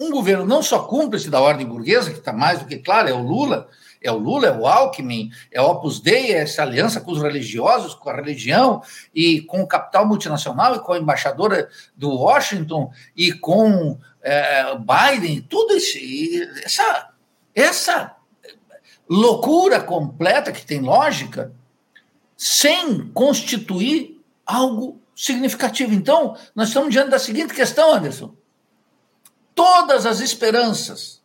um 0.00 0.10
governo 0.10 0.44
não 0.44 0.62
só 0.62 0.80
cúmplice 0.80 1.30
da 1.30 1.40
ordem 1.40 1.66
burguesa, 1.66 2.10
que 2.10 2.18
está 2.18 2.32
mais 2.32 2.58
do 2.58 2.66
que 2.66 2.78
claro, 2.78 3.08
é 3.08 3.12
o 3.12 3.22
Lula, 3.22 3.68
é 4.02 4.10
o 4.10 4.18
Lula, 4.18 4.48
é 4.48 4.52
o 4.52 4.66
Alckmin, 4.66 5.30
é 5.50 5.60
o 5.60 5.66
Opus 5.66 6.00
Dei, 6.00 6.32
é 6.32 6.40
essa 6.40 6.62
aliança 6.62 7.00
com 7.00 7.12
os 7.12 7.22
religiosos, 7.22 7.94
com 7.94 8.10
a 8.10 8.16
religião 8.16 8.82
e 9.14 9.40
com 9.42 9.62
o 9.62 9.66
capital 9.66 10.06
multinacional 10.06 10.76
e 10.76 10.80
com 10.80 10.92
a 10.92 10.98
embaixadora 10.98 11.68
do 11.96 12.10
Washington 12.10 12.92
e 13.16 13.32
com 13.32 13.98
é, 14.22 14.76
Biden, 14.76 15.40
tudo 15.42 15.76
isso, 15.76 15.98
essa, 16.64 17.10
essa 17.54 18.16
loucura 19.08 19.80
completa 19.80 20.52
que 20.52 20.64
tem 20.64 20.80
lógica, 20.80 21.52
sem 22.36 23.08
constituir 23.08 24.20
algo 24.46 25.00
significativo. 25.14 25.94
Então, 25.94 26.36
nós 26.54 26.68
estamos 26.68 26.90
diante 26.90 27.10
da 27.10 27.18
seguinte 27.18 27.54
questão, 27.54 27.92
Anderson. 27.92 28.34
Todas 29.54 30.06
as 30.06 30.20
esperanças 30.20 31.22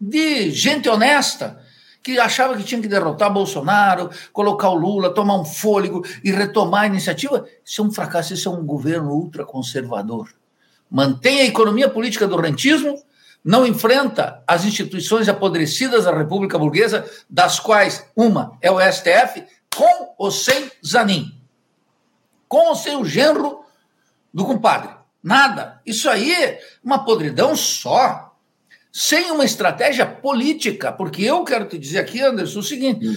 de 0.00 0.50
gente 0.50 0.88
honesta 0.88 1.62
que 2.02 2.18
achava 2.18 2.56
que 2.56 2.64
tinha 2.64 2.80
que 2.80 2.88
derrotar 2.88 3.32
Bolsonaro, 3.32 4.10
colocar 4.32 4.70
o 4.70 4.74
Lula, 4.74 5.12
tomar 5.12 5.36
um 5.36 5.44
fôlego 5.44 6.04
e 6.24 6.30
retomar 6.30 6.82
a 6.82 6.86
iniciativa, 6.86 7.46
isso 7.64 7.82
é 7.82 7.84
um 7.84 7.90
fracasso, 7.90 8.34
isso 8.34 8.48
é 8.48 8.52
um 8.52 8.64
governo 8.64 9.12
ultraconservador. 9.12 10.28
Mantém 10.90 11.40
a 11.40 11.44
economia 11.44 11.88
política 11.88 12.26
do 12.26 12.36
rentismo, 12.36 13.02
não 13.44 13.66
enfrenta 13.66 14.42
as 14.46 14.64
instituições 14.64 15.28
apodrecidas 15.28 16.04
da 16.04 16.16
República 16.16 16.58
Burguesa, 16.58 17.08
das 17.28 17.60
quais 17.60 18.06
uma 18.16 18.56
é 18.60 18.70
o 18.70 18.80
STF, 18.80 19.44
com 19.74 20.14
ou 20.18 20.30
sem 20.30 20.70
Zanin. 20.84 21.34
Com 22.48 22.68
ou 22.68 22.74
sem 22.74 22.96
o 22.96 23.04
genro 23.04 23.64
do 24.32 24.44
compadre. 24.44 24.90
Nada. 25.22 25.80
Isso 25.84 26.08
aí 26.08 26.32
é 26.32 26.60
uma 26.82 27.04
podridão 27.04 27.54
só. 27.54 28.27
Sem 29.00 29.30
uma 29.30 29.44
estratégia 29.44 30.04
política. 30.04 30.90
Porque 30.90 31.22
eu 31.22 31.44
quero 31.44 31.66
te 31.66 31.78
dizer 31.78 32.00
aqui, 32.00 32.20
Anderson, 32.20 32.58
o 32.58 32.62
seguinte: 32.64 33.08
hum. 33.08 33.16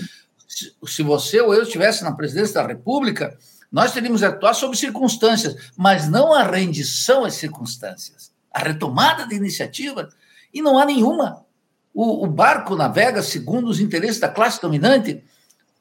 se 0.86 1.02
você 1.02 1.42
ou 1.42 1.56
eu 1.56 1.64
estivesse 1.64 2.04
na 2.04 2.12
presidência 2.12 2.62
da 2.62 2.68
República, 2.68 3.36
nós 3.72 3.92
teríamos 3.92 4.22
que 4.22 4.28
atuar 4.28 4.54
sob 4.54 4.78
circunstâncias, 4.78 5.56
mas 5.76 6.08
não 6.08 6.36
a 6.36 6.44
rendição 6.44 7.26
às 7.26 7.34
circunstâncias. 7.34 8.32
A 8.54 8.60
retomada 8.60 9.26
de 9.26 9.34
iniciativa, 9.34 10.08
e 10.54 10.62
não 10.62 10.78
há 10.78 10.86
nenhuma. 10.86 11.44
O, 11.92 12.26
o 12.26 12.28
barco 12.28 12.76
navega 12.76 13.24
segundo 13.24 13.68
os 13.68 13.80
interesses 13.80 14.20
da 14.20 14.30
classe 14.30 14.62
dominante 14.62 15.24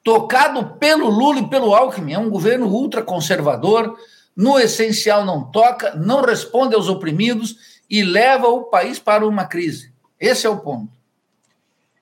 tocado 0.02 0.78
pelo 0.78 1.11
Lula 1.11 1.40
e 1.40 1.49
pelo 1.50 1.75
Alckmin. 1.75 2.14
É 2.14 2.19
um 2.19 2.30
governo 2.30 2.69
ultraconservador, 2.69 3.99
no 4.35 4.59
essencial 4.59 5.26
não 5.26 5.50
toca, 5.50 5.95
não 5.95 6.23
responde 6.23 6.75
aos 6.75 6.88
oprimidos 6.88 7.80
e 7.90 8.02
leva 8.02 8.47
o 8.47 8.64
país 8.64 8.99
para 8.99 9.26
uma 9.26 9.45
crise. 9.45 9.89
Esse 10.20 10.46
é 10.46 10.50
o 10.50 10.58
ponto. 10.58 10.92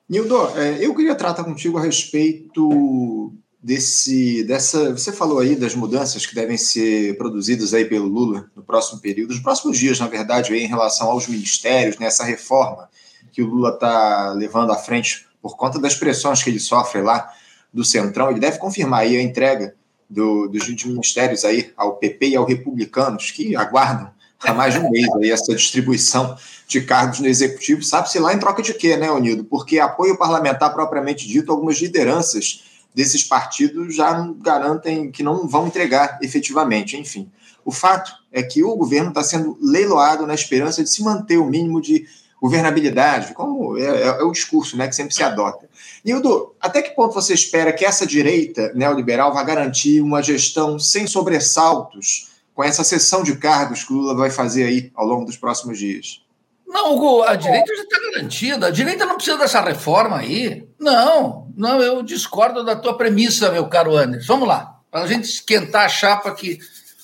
Nildo, 0.09 0.35
é, 0.57 0.83
eu 0.83 0.93
queria 0.93 1.15
tratar 1.15 1.43
contigo 1.43 1.77
a 1.77 1.81
respeito 1.81 3.31
desse, 3.61 4.43
dessa. 4.43 4.91
Você 4.91 5.11
falou 5.11 5.39
aí 5.39 5.55
das 5.55 5.75
mudanças 5.75 6.25
que 6.25 6.35
devem 6.35 6.57
ser 6.57 7.17
produzidas 7.17 7.73
aí 7.73 7.85
pelo 7.85 8.07
Lula 8.07 8.49
no 8.55 8.63
próximo 8.63 8.99
período, 8.99 9.29
nos 9.29 9.39
próximos 9.39 9.77
dias, 9.77 9.99
na 9.99 10.07
verdade, 10.07 10.53
em 10.53 10.67
relação 10.67 11.09
aos 11.11 11.27
ministérios, 11.27 11.97
nessa 11.97 12.23
né, 12.23 12.31
reforma 12.31 12.89
que 13.31 13.41
o 13.41 13.47
Lula 13.47 13.69
está 13.69 14.33
levando 14.33 14.71
à 14.71 14.77
frente 14.77 15.27
por 15.41 15.55
conta 15.55 15.79
das 15.79 15.95
pressões 15.95 16.43
que 16.43 16.49
ele 16.49 16.59
sofre 16.59 17.01
lá 17.01 17.31
do 17.71 17.85
Centrão, 17.85 18.31
ele 18.31 18.39
deve 18.39 18.57
confirmar 18.57 19.01
aí 19.01 19.15
a 19.15 19.21
entrega 19.21 19.75
do, 20.09 20.47
dos 20.47 20.67
ministérios 20.67 21.45
aí 21.45 21.71
ao 21.77 21.97
PP 21.97 22.29
e 22.29 22.35
ao 22.35 22.45
Republicanos, 22.45 23.31
que 23.31 23.55
aguardam 23.55 24.11
há 24.41 24.53
mais 24.53 24.73
de 24.73 24.79
um 24.79 24.89
mês 24.89 25.07
aí 25.15 25.29
essa 25.29 25.53
distribuição 25.53 26.35
de 26.69 26.81
cargos 26.81 27.19
no 27.19 27.27
Executivo. 27.27 27.83
Sabe-se 27.83 28.19
lá 28.19 28.31
em 28.31 28.37
troca 28.37 28.61
de 28.61 28.75
quê, 28.75 28.95
né, 28.95 29.09
Unido? 29.11 29.43
Porque 29.43 29.79
apoio 29.79 30.15
parlamentar 30.15 30.71
propriamente 30.71 31.27
dito, 31.27 31.51
algumas 31.51 31.77
lideranças 31.77 32.63
desses 32.93 33.23
partidos 33.23 33.95
já 33.95 34.31
garantem 34.39 35.11
que 35.11 35.23
não 35.23 35.47
vão 35.47 35.65
entregar 35.65 36.19
efetivamente. 36.21 36.95
Enfim, 36.95 37.29
o 37.65 37.71
fato 37.71 38.11
é 38.31 38.43
que 38.43 38.63
o 38.63 38.75
governo 38.75 39.09
está 39.09 39.23
sendo 39.23 39.57
leiloado 39.59 40.27
na 40.27 40.35
esperança 40.35 40.83
de 40.83 40.91
se 40.91 41.03
manter 41.03 41.37
o 41.37 41.45
mínimo 41.45 41.81
de 41.81 42.05
governabilidade, 42.39 43.33
como 43.33 43.75
é, 43.75 43.81
é, 43.81 44.07
é 44.07 44.23
o 44.23 44.31
discurso 44.31 44.77
né, 44.77 44.87
que 44.87 44.95
sempre 44.95 45.13
se 45.13 45.23
adota. 45.23 45.67
Nildo, 46.05 46.53
até 46.61 46.83
que 46.83 46.91
ponto 46.91 47.15
você 47.15 47.33
espera 47.33 47.73
que 47.73 47.83
essa 47.83 48.05
direita 48.05 48.71
neoliberal 48.75 49.33
vá 49.33 49.41
garantir 49.41 50.01
uma 50.01 50.21
gestão 50.21 50.77
sem 50.77 51.07
sobressaltos 51.07 52.29
com 52.53 52.63
essa 52.63 52.83
sessão 52.83 53.23
de 53.23 53.35
cargos 53.37 53.83
que 53.83 53.91
o 53.91 53.95
Lula 53.95 54.15
vai 54.15 54.29
fazer 54.29 54.65
aí 54.65 54.91
ao 54.95 55.05
longo 55.05 55.25
dos 55.25 55.35
próximos 55.35 55.79
dias? 55.79 56.21
Não, 56.69 56.93
Hugo, 56.93 57.23
a 57.23 57.35
direita 57.35 57.75
já 57.75 57.81
está 57.81 57.97
garantida. 58.11 58.67
A 58.67 58.69
direita 58.69 59.03
não 59.03 59.15
precisa 59.15 59.39
dessa 59.39 59.59
reforma 59.59 60.19
aí. 60.19 60.69
Não, 60.79 61.51
não, 61.57 61.81
eu 61.81 62.03
discordo 62.03 62.63
da 62.63 62.75
tua 62.75 62.95
premissa, 62.95 63.51
meu 63.51 63.67
caro 63.67 63.97
Anderson. 63.97 64.27
Vamos 64.27 64.47
lá, 64.47 64.79
para 64.91 65.01
a 65.01 65.07
gente 65.07 65.23
esquentar 65.25 65.85
a 65.85 65.89
chapa 65.89 66.31
que 66.35 66.59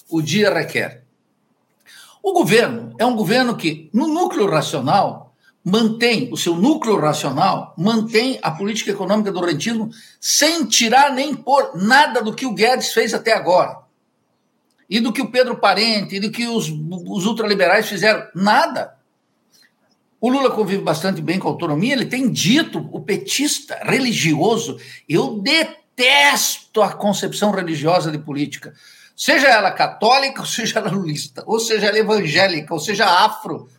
o 0.08 0.22
dia 0.22 0.54
requer. 0.54 1.04
O 2.22 2.32
governo 2.32 2.96
é 3.00 3.06
um 3.06 3.16
governo 3.16 3.58
que, 3.58 3.90
no 3.92 4.08
núcleo 4.08 4.48
racional, 4.48 5.34
mantém, 5.64 6.32
o 6.32 6.38
seu 6.38 6.56
núcleo 6.56 7.00
racional, 7.00 7.74
mantém 7.76 8.38
a 8.44 8.52
política 8.52 8.92
econômica 8.92 9.32
do 9.32 9.44
rentismo 9.44 9.90
sem 10.22 10.66
tirar 10.66 11.12
nem 11.12 11.34
pôr 11.34 11.72
nada 11.76 12.22
do 12.22 12.36
que 12.36 12.46
o 12.46 12.54
Guedes 12.54 12.94
fez 12.94 13.16
até 13.16 13.34
agora. 13.34 13.80
E 14.88 15.00
do 15.00 15.12
que 15.12 15.24
o 15.24 15.32
Pedro 15.32 15.58
Parente, 15.58 16.18
e 16.18 16.20
do 16.20 16.30
que 16.30 16.48
os, 16.48 16.70
os 16.70 17.26
ultraliberais 17.26 17.90
fizeram. 17.90 18.28
Nada. 18.36 18.95
O 20.26 20.30
Lula 20.32 20.50
convive 20.50 20.82
bastante 20.82 21.22
bem 21.22 21.38
com 21.38 21.48
a 21.48 21.52
autonomia, 21.52 21.94
ele 21.94 22.08
tem 22.08 22.32
dito, 22.32 22.90
o 22.92 23.00
petista 23.00 23.80
religioso, 23.84 24.76
eu 25.08 25.40
detesto 25.40 26.82
a 26.82 26.92
concepção 26.92 27.52
religiosa 27.52 28.12
de 28.12 28.18
política. 28.18 28.74
Seja 29.16 29.48
ela 29.50 29.70
católica, 29.70 30.40
ou 30.42 30.48
seja 30.48 30.80
ela 30.80 30.90
lulista, 30.90 31.44
ou 31.46 31.60
seja 31.60 31.90
ela 31.90 32.00
evangélica, 32.00 32.74
ou 32.74 32.80
seja 32.80 33.06
afro, 33.06 33.70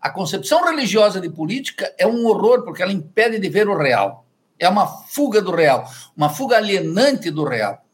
a 0.00 0.08
concepção 0.08 0.64
religiosa 0.64 1.20
de 1.20 1.28
política 1.28 1.92
é 1.98 2.06
um 2.06 2.24
horror, 2.26 2.62
porque 2.62 2.84
ela 2.84 2.92
impede 2.92 3.40
de 3.40 3.48
ver 3.48 3.68
o 3.68 3.76
real. 3.76 4.24
É 4.60 4.68
uma 4.68 4.86
fuga 4.86 5.42
do 5.42 5.50
real, 5.50 5.90
uma 6.16 6.28
fuga 6.28 6.56
alienante 6.56 7.32
do 7.32 7.42
real. 7.42 7.84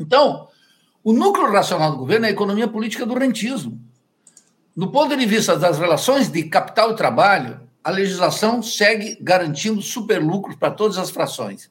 Então, 0.00 0.48
o 1.04 1.12
núcleo 1.12 1.52
racional 1.52 1.90
do 1.90 1.98
governo 1.98 2.24
é 2.24 2.30
a 2.30 2.32
economia 2.32 2.68
política 2.68 3.04
do 3.04 3.12
rentismo. 3.12 3.78
Do 4.76 4.90
ponto 4.90 5.16
de 5.16 5.24
vista 5.24 5.56
das 5.56 5.78
relações 5.78 6.28
de 6.28 6.42
capital 6.44 6.90
e 6.90 6.96
trabalho, 6.96 7.60
a 7.82 7.90
legislação 7.90 8.60
segue 8.62 9.16
garantindo 9.20 9.80
superlucros 9.80 10.56
para 10.56 10.72
todas 10.72 10.98
as 10.98 11.10
frações. 11.10 11.70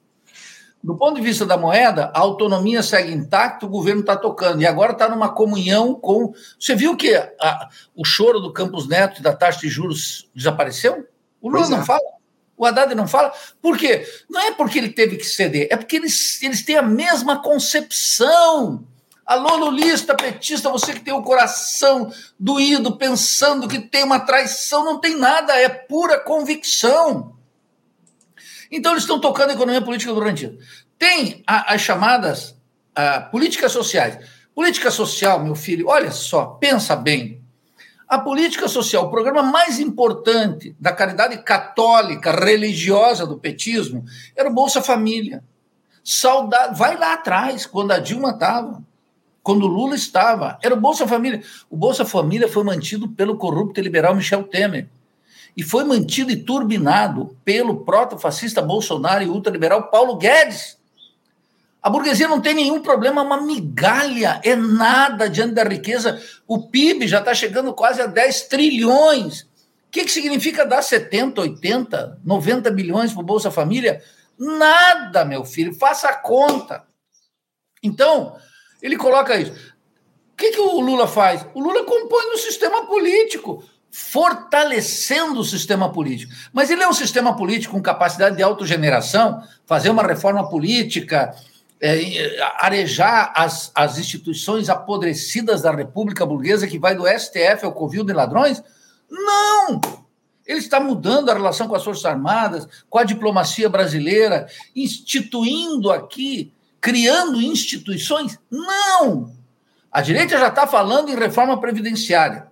Do 0.81 0.95
ponto 0.95 1.15
de 1.15 1.21
vista 1.21 1.45
da 1.45 1.57
moeda, 1.57 2.11
a 2.13 2.19
autonomia 2.19 2.83
segue 2.83 3.11
intacta, 3.11 3.65
o 3.65 3.69
governo 3.69 4.01
está 4.01 4.15
tocando. 4.15 4.61
E 4.61 4.67
agora 4.67 4.91
está 4.91 5.09
numa 5.09 5.29
comunhão 5.29 5.95
com. 5.95 6.33
Você 6.59 6.75
viu 6.75 6.95
que 6.95 7.13
a, 7.15 7.69
o 7.95 8.05
choro 8.05 8.39
do 8.39 8.53
Campos 8.53 8.87
Neto 8.87 9.19
e 9.19 9.23
da 9.23 9.33
taxa 9.33 9.61
de 9.61 9.69
juros 9.69 10.29
desapareceu? 10.35 11.07
O 11.41 11.49
Lula 11.49 11.69
não 11.69 11.81
é. 11.81 11.85
fala. 11.85 12.13
O 12.57 12.65
Haddad 12.65 12.93
não 12.95 13.07
fala. 13.07 13.33
Por 13.61 13.77
quê? 13.77 14.05
Não 14.29 14.39
é 14.41 14.51
porque 14.51 14.77
ele 14.77 14.89
teve 14.89 15.17
que 15.17 15.25
ceder, 15.25 15.67
é 15.71 15.75
porque 15.75 15.95
eles, 15.95 16.41
eles 16.41 16.63
têm 16.63 16.77
a 16.77 16.81
mesma 16.81 17.41
concepção. 17.41 18.85
Alô, 19.25 19.55
lulista, 19.55 20.15
petista, 20.15 20.69
você 20.69 20.93
que 20.93 20.99
tem 20.99 21.13
o 21.13 21.23
coração 21.23 22.11
doído, 22.37 22.97
pensando 22.97 23.69
que 23.69 23.79
tem 23.79 24.03
uma 24.03 24.19
traição, 24.19 24.83
não 24.83 24.99
tem 24.99 25.17
nada, 25.17 25.57
é 25.57 25.69
pura 25.69 26.19
convicção. 26.19 27.33
Então, 28.69 28.91
eles 28.91 29.03
estão 29.03 29.21
tocando 29.21 29.51
a 29.51 29.53
economia 29.53 29.81
política 29.81 30.13
rentismo. 30.13 30.57
Tem 30.99 31.41
a, 31.47 31.73
as 31.73 31.81
chamadas 31.81 32.55
a, 32.93 33.21
políticas 33.21 33.71
sociais. 33.71 34.17
Política 34.53 34.91
social, 34.91 35.41
meu 35.41 35.55
filho, 35.55 35.87
olha 35.87 36.11
só, 36.11 36.45
pensa 36.45 36.93
bem. 36.95 37.41
A 38.07 38.19
política 38.19 38.67
social, 38.67 39.05
o 39.05 39.09
programa 39.09 39.41
mais 39.41 39.79
importante 39.79 40.75
da 40.77 40.91
caridade 40.91 41.37
católica, 41.43 42.31
religiosa 42.31 43.25
do 43.25 43.39
petismo, 43.39 44.03
era 44.35 44.49
o 44.49 44.53
Bolsa 44.53 44.81
Família. 44.81 45.43
Saudade, 46.03 46.77
vai 46.77 46.97
lá 46.97 47.13
atrás, 47.13 47.65
quando 47.65 47.91
a 47.91 47.99
Dilma 47.99 48.31
estava, 48.31 48.83
quando 49.43 49.63
o 49.63 49.67
Lula 49.67 49.93
estava, 49.93 50.57
era 50.63 50.73
o 50.73 50.79
Bolsa 50.79 51.05
Família. 51.05 51.43
O 51.69 51.75
Bolsa 51.75 52.05
Família 52.05 52.47
foi 52.47 52.63
mantido 52.63 53.09
pelo 53.09 53.37
corrupto 53.37 53.79
e 53.79 53.83
liberal 53.83 54.15
Michel 54.15 54.43
Temer 54.43 54.87
e 55.55 55.61
foi 55.61 55.83
mantido 55.83 56.31
e 56.31 56.37
turbinado 56.37 57.37
pelo 57.45 57.83
proto-fascista 57.83 58.61
Bolsonaro 58.61 59.23
e 59.23 59.27
ultraliberal 59.27 59.89
Paulo 59.89 60.15
Guedes. 60.15 60.77
A 61.81 61.89
burguesia 61.89 62.27
não 62.27 62.41
tem 62.41 62.53
nenhum 62.53 62.81
problema, 62.81 63.21
é 63.21 63.25
uma 63.25 63.41
migalha, 63.41 64.39
é 64.43 64.55
nada 64.55 65.29
diante 65.29 65.53
da 65.53 65.63
riqueza. 65.63 66.21
O 66.47 66.69
PIB 66.69 67.07
já 67.07 67.19
está 67.19 67.33
chegando 67.33 67.73
quase 67.73 68.01
a 68.01 68.07
10 68.07 68.43
trilhões. 68.43 69.41
O 69.41 69.47
que, 69.91 70.05
que 70.05 70.11
significa 70.11 70.65
dar 70.65 70.81
70, 70.81 71.41
80, 71.41 72.19
90 72.23 72.71
bilhões 72.71 73.11
para 73.11 73.21
o 73.21 73.25
Bolsa 73.25 73.51
Família? 73.51 74.01
Nada, 74.39 75.25
meu 75.25 75.43
filho, 75.43 75.75
faça 75.75 76.07
a 76.07 76.15
conta. 76.15 76.83
Então, 77.83 78.35
ele 78.83 78.97
coloca 78.97 79.39
isso. 79.39 79.51
O 79.51 80.35
que, 80.35 80.51
que 80.51 80.59
o 80.59 80.81
Lula 80.81 81.07
faz? 81.07 81.45
O 81.53 81.61
Lula 81.61 81.85
compõe 81.85 82.25
no 82.29 82.37
sistema 82.37 82.85
político, 82.85 83.63
fortalecendo 83.89 85.39
o 85.39 85.45
sistema 85.45 85.89
político. 85.91 86.33
Mas 86.51 86.69
ele 86.69 86.83
é 86.83 86.87
um 86.87 86.93
sistema 86.93 87.35
político 87.35 87.75
com 87.75 87.81
capacidade 87.81 88.35
de 88.35 88.43
autogeneração, 88.43 89.41
fazer 89.65 89.89
uma 89.89 90.03
reforma 90.03 90.49
política, 90.49 91.33
é, 91.79 92.41
arejar 92.57 93.31
as, 93.35 93.71
as 93.73 93.97
instituições 93.97 94.69
apodrecidas 94.69 95.61
da 95.61 95.71
República 95.71 96.25
Burguesa, 96.25 96.67
que 96.67 96.79
vai 96.79 96.95
do 96.95 97.07
STF 97.07 97.63
ao 97.63 97.71
Covil 97.71 98.03
de 98.03 98.11
Ladrões? 98.11 98.61
Não! 99.09 99.79
Ele 100.45 100.59
está 100.59 100.79
mudando 100.79 101.29
a 101.29 101.33
relação 101.33 101.69
com 101.69 101.75
as 101.75 101.83
Forças 101.83 102.03
Armadas, 102.03 102.67
com 102.89 102.97
a 102.97 103.03
diplomacia 103.03 103.69
brasileira, 103.69 104.47
instituindo 104.75 105.89
aqui, 105.89 106.51
criando 106.83 107.41
instituições? 107.41 108.37
Não! 108.51 109.33
A 109.89 110.01
direita 110.01 110.37
já 110.37 110.49
está 110.49 110.67
falando 110.67 111.09
em 111.09 111.15
reforma 111.15 111.57
previdenciária. 111.57 112.47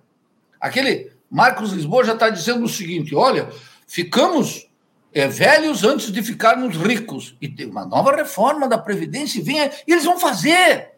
Aquele 0.58 1.12
Marcos 1.30 1.72
Lisboa 1.72 2.02
já 2.02 2.14
está 2.14 2.30
dizendo 2.30 2.64
o 2.64 2.68
seguinte: 2.68 3.14
olha, 3.14 3.50
ficamos 3.86 4.70
é, 5.12 5.28
velhos 5.28 5.84
antes 5.84 6.10
de 6.10 6.22
ficarmos 6.22 6.76
ricos. 6.76 7.36
E 7.42 7.48
tem 7.48 7.66
uma 7.66 7.84
nova 7.84 8.16
reforma 8.16 8.66
da 8.66 8.78
Previdência 8.78 9.38
e, 9.38 9.42
vem, 9.42 9.58
e 9.86 9.92
eles 9.92 10.04
vão 10.04 10.18
fazer. 10.18 10.92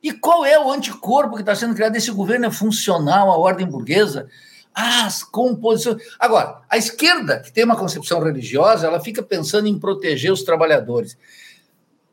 E 0.00 0.12
qual 0.12 0.46
é 0.46 0.56
o 0.56 0.70
anticorpo 0.70 1.34
que 1.34 1.42
está 1.42 1.56
sendo 1.56 1.74
criado? 1.74 1.96
Esse 1.96 2.12
governo 2.12 2.46
é 2.46 2.50
funcional 2.52 3.28
à 3.28 3.36
ordem 3.36 3.66
burguesa? 3.66 4.28
As 4.72 5.24
composições. 5.24 6.00
Agora, 6.20 6.60
a 6.70 6.76
esquerda, 6.76 7.40
que 7.40 7.50
tem 7.50 7.64
uma 7.64 7.74
concepção 7.74 8.22
religiosa, 8.22 8.86
ela 8.86 9.00
fica 9.00 9.20
pensando 9.20 9.66
em 9.66 9.76
proteger 9.76 10.30
os 10.30 10.44
trabalhadores. 10.44 11.18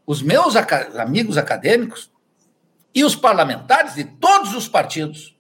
Os 0.06 0.22
meus 0.22 0.56
amigos 0.56 1.38
acadêmicos 1.38 2.12
e 2.94 3.04
os 3.04 3.16
parlamentares 3.16 3.96
de 3.96 4.04
todos 4.04 4.54
os 4.54 4.68
partidos, 4.68 5.36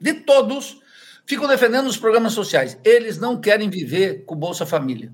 de 0.00 0.14
todos, 0.14 0.80
ficam 1.26 1.48
defendendo 1.48 1.86
os 1.86 1.96
programas 1.96 2.32
sociais. 2.32 2.78
Eles 2.84 3.18
não 3.18 3.40
querem 3.40 3.68
viver 3.68 4.24
com 4.24 4.36
Bolsa 4.36 4.64
Família. 4.64 5.12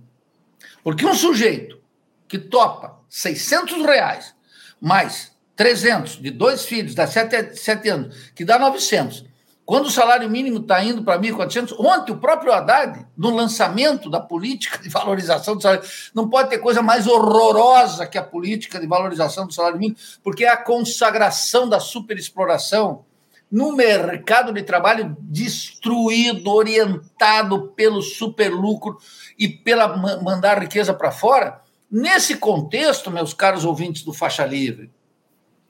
Porque 0.83 1.05
um 1.05 1.15
sujeito 1.15 1.81
que 2.27 2.39
topa 2.39 3.01
600 3.09 3.85
reais 3.85 4.35
mais 4.81 5.33
300 5.57 6.23
de 6.23 6.31
dois 6.31 6.65
filhos, 6.65 6.95
dá 6.95 7.07
7, 7.07 7.57
7 7.57 7.89
anos, 7.89 8.31
que 8.35 8.45
dá 8.45 8.59
900, 8.59 9.25
quando 9.69 9.85
o 9.85 9.91
salário 9.91 10.31
mínimo 10.31 10.61
está 10.61 10.83
indo 10.83 11.03
para 11.03 11.21
1.400, 11.21 11.77
ontem 11.79 12.11
o 12.11 12.17
próprio 12.17 12.55
Haddad, 12.55 13.07
no 13.15 13.29
lançamento 13.29 14.09
da 14.09 14.19
política 14.19 14.79
de 14.79 14.89
valorização 14.89 15.57
do 15.57 15.63
salário, 15.63 15.87
não 16.15 16.27
pode 16.27 16.49
ter 16.49 16.57
coisa 16.57 16.81
mais 16.81 17.07
horrorosa 17.07 18.07
que 18.07 18.17
a 18.17 18.23
política 18.23 18.81
de 18.81 18.87
valorização 18.87 19.47
do 19.47 19.53
salário 19.53 19.79
mínimo, 19.79 19.99
porque 20.25 20.47
é 20.47 20.49
a 20.49 20.57
consagração 20.57 21.69
da 21.69 21.79
superexploração 21.79 23.05
no 23.53 23.73
mercado 23.73 24.55
de 24.55 24.63
trabalho 24.63 25.15
destruído, 25.21 26.51
orientado 26.51 27.69
pelo 27.77 28.01
superlucro 28.01 28.97
e 29.39 29.51
pela 29.51 29.95
mandar 30.23 30.63
riqueza 30.63 30.95
para 30.95 31.13
fora. 31.13 31.61
Nesse 31.91 32.39
contexto, 32.39 33.11
meus 33.11 33.35
caros 33.35 33.67
ouvintes 33.67 34.03
do 34.03 34.15
Faixa 34.15 34.47
Livre, 34.47 34.91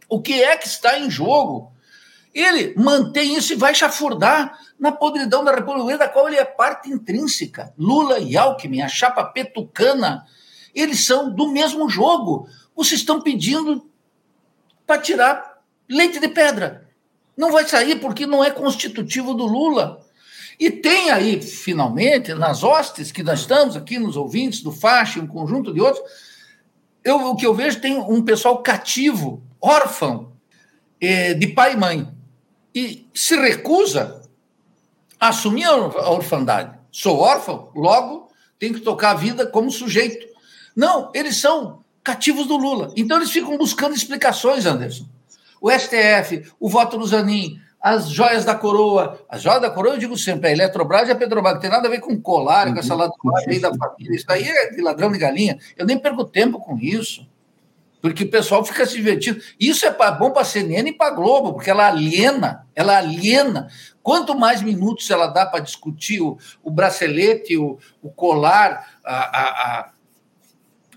o 0.08 0.22
que 0.22 0.40
é 0.40 0.56
que 0.56 0.68
está 0.68 1.00
em 1.00 1.10
jogo? 1.10 1.76
Ele 2.38 2.72
mantém 2.76 3.36
isso 3.36 3.52
e 3.52 3.56
vai 3.56 3.74
chafurdar 3.74 4.56
na 4.78 4.92
podridão 4.92 5.42
da 5.42 5.52
República, 5.52 5.98
da 5.98 6.08
qual 6.08 6.28
ele 6.28 6.36
é 6.36 6.44
parte 6.44 6.88
intrínseca. 6.88 7.74
Lula 7.76 8.20
e 8.20 8.36
Alckmin, 8.36 8.80
a 8.80 8.86
chapa 8.86 9.24
petucana, 9.24 10.24
eles 10.72 11.04
são 11.04 11.34
do 11.34 11.50
mesmo 11.50 11.88
jogo. 11.88 12.48
Vocês 12.76 13.00
estão 13.00 13.20
pedindo 13.20 13.90
para 14.86 15.00
tirar 15.00 15.58
leite 15.88 16.20
de 16.20 16.28
pedra. 16.28 16.88
Não 17.36 17.50
vai 17.50 17.66
sair 17.66 17.96
porque 17.96 18.24
não 18.24 18.44
é 18.44 18.52
constitutivo 18.52 19.34
do 19.34 19.44
Lula. 19.44 20.06
E 20.60 20.70
tem 20.70 21.10
aí, 21.10 21.42
finalmente, 21.42 22.34
nas 22.34 22.62
hostes 22.62 23.10
que 23.10 23.24
nós 23.24 23.40
estamos 23.40 23.76
aqui, 23.76 23.98
nos 23.98 24.16
ouvintes 24.16 24.62
do 24.62 24.70
Faixa, 24.70 25.18
um 25.18 25.26
conjunto 25.26 25.74
de 25.74 25.80
outros, 25.80 26.04
eu, 27.02 27.16
o 27.16 27.34
que 27.34 27.46
eu 27.46 27.54
vejo 27.54 27.80
tem 27.80 27.98
um 27.98 28.22
pessoal 28.22 28.62
cativo, 28.62 29.42
órfão, 29.60 30.34
eh, 31.00 31.34
de 31.34 31.48
pai 31.48 31.72
e 31.72 31.76
mãe 31.76 32.17
e 32.78 33.08
se 33.12 33.34
recusa 33.34 34.22
a 35.18 35.30
assumir 35.30 35.64
a 35.64 36.10
orfandade. 36.10 36.78
Sou 36.92 37.18
órfão, 37.18 37.72
logo 37.74 38.28
tenho 38.56 38.74
que 38.74 38.80
tocar 38.80 39.10
a 39.10 39.14
vida 39.14 39.46
como 39.46 39.68
sujeito. 39.68 40.24
Não, 40.76 41.10
eles 41.12 41.40
são 41.40 41.82
cativos 42.04 42.46
do 42.46 42.56
Lula. 42.56 42.92
Então 42.96 43.16
eles 43.16 43.32
ficam 43.32 43.58
buscando 43.58 43.96
explicações, 43.96 44.64
Anderson. 44.64 45.06
O 45.60 45.68
STF, 45.72 46.52
o 46.60 46.68
voto 46.68 46.96
no 46.96 47.04
Zanin, 47.04 47.60
as 47.80 48.08
joias 48.10 48.44
da 48.44 48.54
coroa. 48.54 49.20
As 49.28 49.42
joias 49.42 49.60
da 49.60 49.70
coroa, 49.70 49.94
eu 49.94 49.98
digo 49.98 50.16
sempre, 50.16 50.48
a 50.48 50.52
Eletrobras 50.52 51.08
e 51.08 51.12
a 51.12 51.16
Petrobras, 51.16 51.54
não 51.54 51.60
tem 51.60 51.70
nada 51.70 51.88
a 51.88 51.90
ver 51.90 51.98
com 51.98 52.20
colar, 52.20 52.72
com 52.72 52.78
essa 52.78 52.94
ladrões 52.94 53.60
da 53.60 53.74
família. 53.74 54.14
Isso 54.14 54.26
aí 54.28 54.44
é 54.44 54.70
de 54.70 54.80
ladrão 54.80 55.10
de 55.10 55.18
galinha. 55.18 55.58
Eu 55.76 55.84
nem 55.84 55.98
perco 55.98 56.24
tempo 56.24 56.60
com 56.60 56.78
isso 56.78 57.26
porque 58.00 58.24
o 58.24 58.30
pessoal 58.30 58.64
fica 58.64 58.86
se 58.86 58.94
divertindo. 58.94 59.40
Isso 59.58 59.86
é 59.86 59.90
bom 60.12 60.30
para 60.30 60.42
a 60.42 60.44
CNN 60.44 60.88
e 60.88 60.92
para 60.92 61.08
a 61.08 61.14
Globo, 61.14 61.54
porque 61.54 61.70
ela 61.70 61.88
aliena, 61.88 62.66
ela 62.74 62.96
aliena. 62.96 63.68
Quanto 64.02 64.38
mais 64.38 64.62
minutos 64.62 65.10
ela 65.10 65.26
dá 65.26 65.44
para 65.44 65.60
discutir 65.60 66.20
o, 66.20 66.38
o 66.62 66.70
bracelete, 66.70 67.56
o, 67.56 67.78
o 68.02 68.10
colar, 68.10 68.98
a, 69.04 69.14
a, 69.14 69.48
a, 69.48 69.90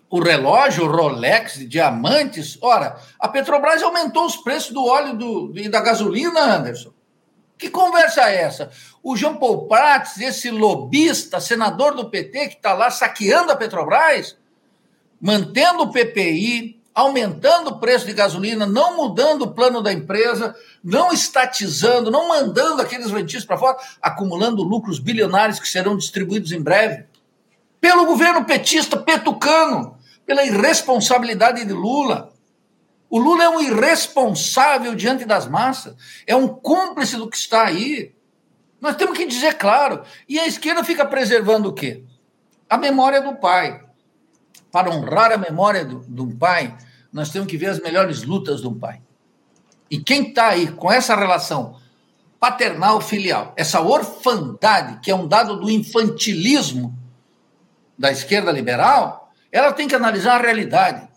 o 0.10 0.22
relógio, 0.22 0.86
o 0.86 0.92
Rolex 0.92 1.68
diamantes. 1.68 2.58
Ora, 2.62 2.98
a 3.20 3.28
Petrobras 3.28 3.82
aumentou 3.82 4.26
os 4.26 4.38
preços 4.38 4.72
do 4.72 4.86
óleo 4.86 5.18
do, 5.18 5.54
e 5.56 5.68
da 5.70 5.82
gasolina, 5.82 6.40
Anderson. 6.40 6.94
Que 7.58 7.70
conversa 7.70 8.30
é 8.30 8.42
essa? 8.42 8.72
O 9.04 9.16
João 9.16 9.38
Paul 9.38 9.68
Prats, 9.68 10.20
esse 10.20 10.50
lobista, 10.50 11.40
senador 11.40 11.96
do 11.96 12.10
PT, 12.10 12.48
que 12.50 12.56
está 12.56 12.74
lá 12.74 12.90
saqueando 12.90 13.52
a 13.52 13.56
Petrobras, 13.56 14.38
mantendo 15.20 15.84
o 15.84 15.92
PPI, 15.92 16.81
aumentando 16.94 17.70
o 17.70 17.80
preço 17.80 18.06
de 18.06 18.14
gasolina, 18.14 18.66
não 18.66 18.98
mudando 18.98 19.44
o 19.44 19.54
plano 19.54 19.82
da 19.82 19.94
empresa, 19.94 20.56
não 20.84 21.12
estatizando, 21.12 22.12
não 22.12 22.28
mandando 22.28 22.82
aqueles 22.82 23.12
rentistas 23.12 23.46
para 23.46 23.58
fora, 23.58 23.78
acumulando 24.02 24.64
lucros 24.64 25.00
bilionários 25.00 25.60
que 25.60 25.68
serão 25.68 25.98
distribuídos 25.98 26.52
em 26.52 26.62
breve. 26.62 27.06
Pelo 27.80 28.06
governo 28.06 28.46
petista 28.46 28.98
petucano, 28.98 29.98
pela 30.26 30.46
irresponsabilidade 30.46 31.66
de 31.66 31.74
Lula. 31.74 32.32
O 33.10 33.20
Lula 33.20 33.44
é 33.44 33.50
um 33.50 33.60
irresponsável 33.60 34.96
diante 34.96 35.26
das 35.26 35.48
massas, 35.48 35.96
é 36.26 36.36
um 36.36 36.48
cúmplice 36.48 37.18
do 37.18 37.30
que 37.30 37.38
está 37.38 37.66
aí. 37.66 38.14
Nós 38.80 38.96
temos 38.96 39.18
que 39.18 39.26
dizer 39.26 39.56
claro. 39.56 40.04
E 40.28 40.40
a 40.40 40.48
esquerda 40.48 40.84
fica 40.84 41.06
preservando 41.06 41.70
o 41.70 41.74
quê? 41.74 42.04
A 42.70 42.78
memória 42.78 43.22
do 43.22 43.36
pai 43.36 43.82
para 44.72 44.90
honrar 44.90 45.32
a 45.32 45.38
memória 45.38 45.84
de 45.86 46.22
um 46.22 46.36
pai, 46.36 46.76
nós 47.12 47.30
temos 47.30 47.48
que 47.48 47.58
ver 47.58 47.68
as 47.68 47.80
melhores 47.80 48.24
lutas 48.24 48.62
de 48.62 48.68
um 48.68 48.78
pai. 48.78 49.02
E 49.90 49.98
quem 49.98 50.30
está 50.30 50.48
aí 50.48 50.72
com 50.72 50.92
essa 50.92 51.16
relação 51.16 51.80
paternal-filial, 52.40 53.54
essa 53.56 53.82
orfandade, 53.82 55.00
que 55.02 55.12
é 55.12 55.16
um 55.16 55.28
dado 55.28 55.60
do 55.60 55.70
infantilismo 55.70 56.98
da 57.98 58.12
esquerda 58.12 58.52
liberal, 58.52 59.32
ela 59.52 59.74
tem 59.74 59.88
que 59.88 59.94
analisar 59.94 60.40
a 60.40 60.44
realidade. 60.44 61.08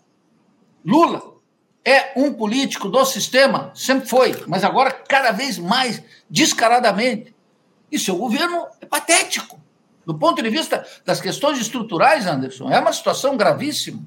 Lula 0.85 1.35
é 1.83 2.11
um 2.15 2.33
político 2.33 2.89
do 2.89 3.03
sistema, 3.05 3.71
sempre 3.73 4.09
foi, 4.09 4.43
mas 4.47 4.63
agora 4.63 4.91
cada 4.91 5.31
vez 5.31 5.57
mais 5.57 6.03
descaradamente. 6.29 7.33
E 7.91 7.97
seu 7.97 8.17
governo 8.17 8.67
é 8.81 8.85
patético. 8.85 9.59
Do 10.05 10.17
ponto 10.17 10.41
de 10.41 10.49
vista 10.49 10.85
das 11.05 11.19
questões 11.19 11.59
estruturais, 11.59 12.27
Anderson, 12.27 12.69
é 12.69 12.79
uma 12.79 12.93
situação 12.93 13.35
gravíssima. 13.35 14.03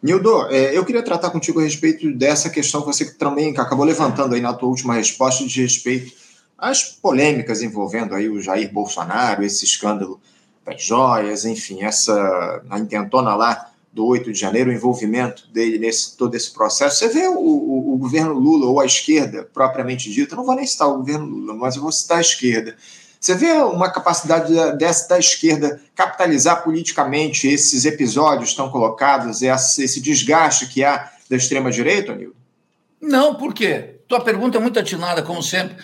Nildo, 0.00 0.46
é, 0.46 0.76
eu 0.76 0.84
queria 0.84 1.02
tratar 1.02 1.30
contigo 1.30 1.58
a 1.58 1.64
respeito 1.64 2.10
dessa 2.12 2.48
questão 2.48 2.82
que 2.82 2.86
você 2.86 3.12
também 3.14 3.50
acabou 3.58 3.84
levantando 3.84 4.34
aí 4.34 4.40
na 4.40 4.54
tua 4.54 4.68
última 4.68 4.94
resposta 4.94 5.44
de 5.44 5.60
respeito 5.60 6.12
às 6.56 6.84
polêmicas 6.84 7.62
envolvendo 7.62 8.14
aí 8.14 8.28
o 8.28 8.40
Jair 8.40 8.72
Bolsonaro, 8.72 9.44
esse 9.44 9.64
escândalo 9.64 10.20
das 10.64 10.82
joias, 10.82 11.44
enfim, 11.44 11.82
essa 11.82 12.62
a 12.70 12.78
intentona 12.78 13.34
lá 13.34 13.72
do 13.92 14.06
8 14.06 14.32
de 14.32 14.38
janeiro, 14.38 14.70
o 14.70 14.72
envolvimento 14.72 15.48
dele 15.50 15.78
nesse 15.78 16.16
todo 16.16 16.34
esse 16.34 16.52
processo. 16.52 16.98
Você 16.98 17.08
vê 17.08 17.26
o, 17.26 17.38
o, 17.38 17.94
o 17.94 17.98
governo 17.98 18.34
Lula 18.34 18.66
ou 18.66 18.78
a 18.78 18.86
esquerda 18.86 19.48
propriamente 19.52 20.12
dita, 20.12 20.36
não 20.36 20.44
vou 20.44 20.54
nem 20.54 20.66
citar 20.66 20.88
o 20.88 20.98
governo 20.98 21.26
Lula, 21.26 21.54
mas 21.54 21.74
eu 21.74 21.82
vou 21.82 21.90
citar 21.90 22.18
a 22.18 22.20
esquerda 22.20 22.76
você 23.20 23.34
vê 23.34 23.52
uma 23.52 23.90
capacidade 23.90 24.52
dessa 24.78 25.08
da 25.08 25.18
esquerda 25.18 25.80
capitalizar 25.94 26.62
politicamente 26.62 27.48
esses 27.48 27.84
episódios 27.84 28.54
tão 28.54 28.70
colocados, 28.70 29.42
esse 29.42 30.00
desgaste 30.00 30.68
que 30.68 30.84
há 30.84 31.10
da 31.28 31.36
extrema-direita, 31.36 32.14
Nildo? 32.14 32.36
Não, 33.00 33.34
por 33.34 33.52
quê? 33.52 33.96
Tua 34.06 34.20
pergunta 34.20 34.58
é 34.58 34.60
muito 34.60 34.78
atinada, 34.78 35.22
como 35.22 35.42
sempre. 35.42 35.76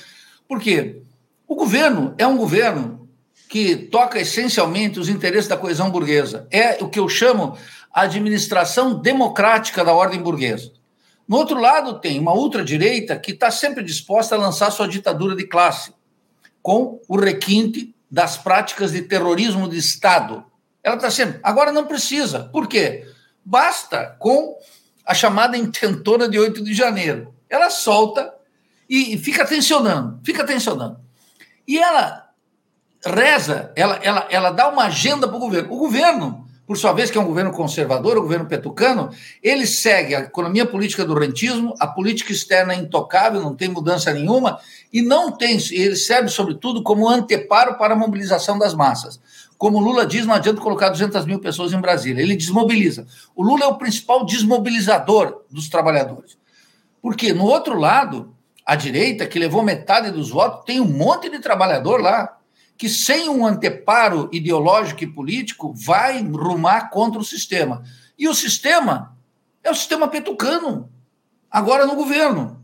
Por 0.48 0.60
quê? 0.60 1.02
O 1.46 1.54
governo 1.54 2.14
é 2.18 2.26
um 2.26 2.36
governo 2.36 3.08
que 3.48 3.76
toca 3.76 4.18
essencialmente 4.18 4.98
os 4.98 5.08
interesses 5.08 5.48
da 5.48 5.56
coesão 5.56 5.90
burguesa. 5.90 6.46
É 6.50 6.82
o 6.82 6.88
que 6.88 6.98
eu 6.98 7.08
chamo 7.08 7.56
a 7.92 8.02
administração 8.02 8.94
democrática 8.94 9.84
da 9.84 9.92
ordem 9.92 10.20
burguesa. 10.20 10.72
No 11.26 11.36
outro 11.36 11.60
lado, 11.60 12.00
tem 12.00 12.18
uma 12.18 12.34
ultradireita 12.34 13.16
que 13.18 13.32
está 13.32 13.50
sempre 13.50 13.82
disposta 13.82 14.34
a 14.34 14.38
lançar 14.38 14.70
sua 14.70 14.88
ditadura 14.88 15.36
de 15.36 15.46
classe, 15.46 15.92
com 16.64 16.98
o 17.06 17.20
requinte 17.20 17.94
das 18.10 18.38
práticas 18.38 18.92
de 18.92 19.02
terrorismo 19.02 19.68
de 19.68 19.76
Estado. 19.76 20.42
Ela 20.82 20.96
está 20.96 21.10
sempre. 21.10 21.38
Agora 21.42 21.70
não 21.70 21.86
precisa. 21.86 22.44
Por 22.44 22.66
quê? 22.66 23.06
Basta 23.44 24.16
com 24.18 24.56
a 25.04 25.12
chamada 25.12 25.58
intentora 25.58 26.26
de 26.26 26.38
8 26.38 26.64
de 26.64 26.72
janeiro. 26.72 27.34
Ela 27.50 27.68
solta 27.68 28.32
e 28.88 29.18
fica 29.18 29.44
tensionando, 29.44 30.18
fica 30.24 30.42
tensionando. 30.42 30.98
E 31.68 31.78
ela 31.78 32.30
reza, 33.04 33.70
ela, 33.76 33.96
ela, 34.02 34.26
ela 34.30 34.50
dá 34.50 34.66
uma 34.66 34.84
agenda 34.84 35.28
para 35.28 35.36
o 35.36 35.40
governo. 35.40 35.70
O 35.70 35.76
governo, 35.76 36.48
por 36.66 36.78
sua 36.78 36.94
vez, 36.94 37.10
que 37.10 37.18
é 37.18 37.20
um 37.20 37.26
governo 37.26 37.52
conservador, 37.52 38.16
o 38.16 38.22
governo 38.22 38.46
petucano, 38.46 39.10
ele 39.42 39.66
segue 39.66 40.14
a 40.14 40.20
economia 40.20 40.64
política 40.64 41.04
do 41.04 41.12
rentismo, 41.12 41.74
a 41.78 41.86
política 41.86 42.32
externa 42.32 42.72
é 42.72 42.76
intocável, 42.76 43.42
não 43.42 43.54
tem 43.54 43.68
mudança 43.68 44.10
nenhuma, 44.14 44.58
e 44.94 45.02
não 45.02 45.32
tem, 45.32 45.58
ele 45.72 45.96
serve, 45.96 46.28
sobretudo, 46.28 46.80
como 46.80 47.08
anteparo 47.08 47.76
para 47.76 47.94
a 47.94 47.96
mobilização 47.96 48.56
das 48.56 48.74
massas. 48.74 49.20
Como 49.58 49.80
Lula 49.80 50.06
diz, 50.06 50.24
não 50.24 50.34
adianta 50.34 50.60
colocar 50.60 50.88
200 50.88 51.26
mil 51.26 51.40
pessoas 51.40 51.72
em 51.72 51.80
Brasília, 51.80 52.22
ele 52.22 52.36
desmobiliza. 52.36 53.04
O 53.34 53.42
Lula 53.42 53.64
é 53.64 53.66
o 53.66 53.74
principal 53.74 54.24
desmobilizador 54.24 55.42
dos 55.50 55.68
trabalhadores. 55.68 56.38
Porque, 57.02 57.32
no 57.32 57.44
outro 57.44 57.76
lado, 57.76 58.36
a 58.64 58.76
direita, 58.76 59.26
que 59.26 59.36
levou 59.36 59.64
metade 59.64 60.12
dos 60.12 60.30
votos, 60.30 60.64
tem 60.64 60.80
um 60.80 60.88
monte 60.88 61.28
de 61.28 61.40
trabalhador 61.40 62.00
lá 62.00 62.38
que, 62.78 62.88
sem 62.88 63.28
um 63.28 63.44
anteparo 63.44 64.28
ideológico 64.32 65.02
e 65.02 65.12
político, 65.12 65.74
vai 65.74 66.22
rumar 66.22 66.90
contra 66.90 67.20
o 67.20 67.24
sistema. 67.24 67.82
E 68.16 68.28
o 68.28 68.34
sistema 68.34 69.16
é 69.64 69.72
o 69.72 69.74
sistema 69.74 70.06
petucano, 70.06 70.88
agora 71.50 71.84
no 71.84 71.96
governo. 71.96 72.63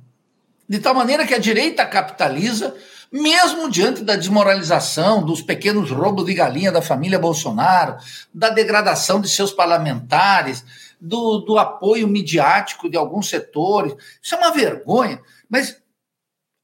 De 0.71 0.79
tal 0.79 0.95
maneira 0.95 1.27
que 1.27 1.35
a 1.35 1.39
direita 1.39 1.85
capitaliza, 1.85 2.77
mesmo 3.11 3.69
diante 3.69 4.05
da 4.05 4.15
desmoralização, 4.15 5.21
dos 5.21 5.43
pequenos 5.43 5.91
roubos 5.91 6.25
de 6.25 6.33
galinha 6.33 6.71
da 6.71 6.81
família 6.81 7.19
Bolsonaro, 7.19 7.97
da 8.33 8.51
degradação 8.51 9.21
de 9.21 9.29
seus 9.29 9.51
parlamentares, 9.53 10.65
do, 11.01 11.39
do 11.39 11.59
apoio 11.59 12.07
midiático 12.07 12.89
de 12.89 12.97
alguns 12.97 13.29
setores. 13.29 13.97
Isso 14.23 14.37
é 14.37 14.39
uma 14.39 14.53
vergonha. 14.53 15.21
Mas 15.49 15.77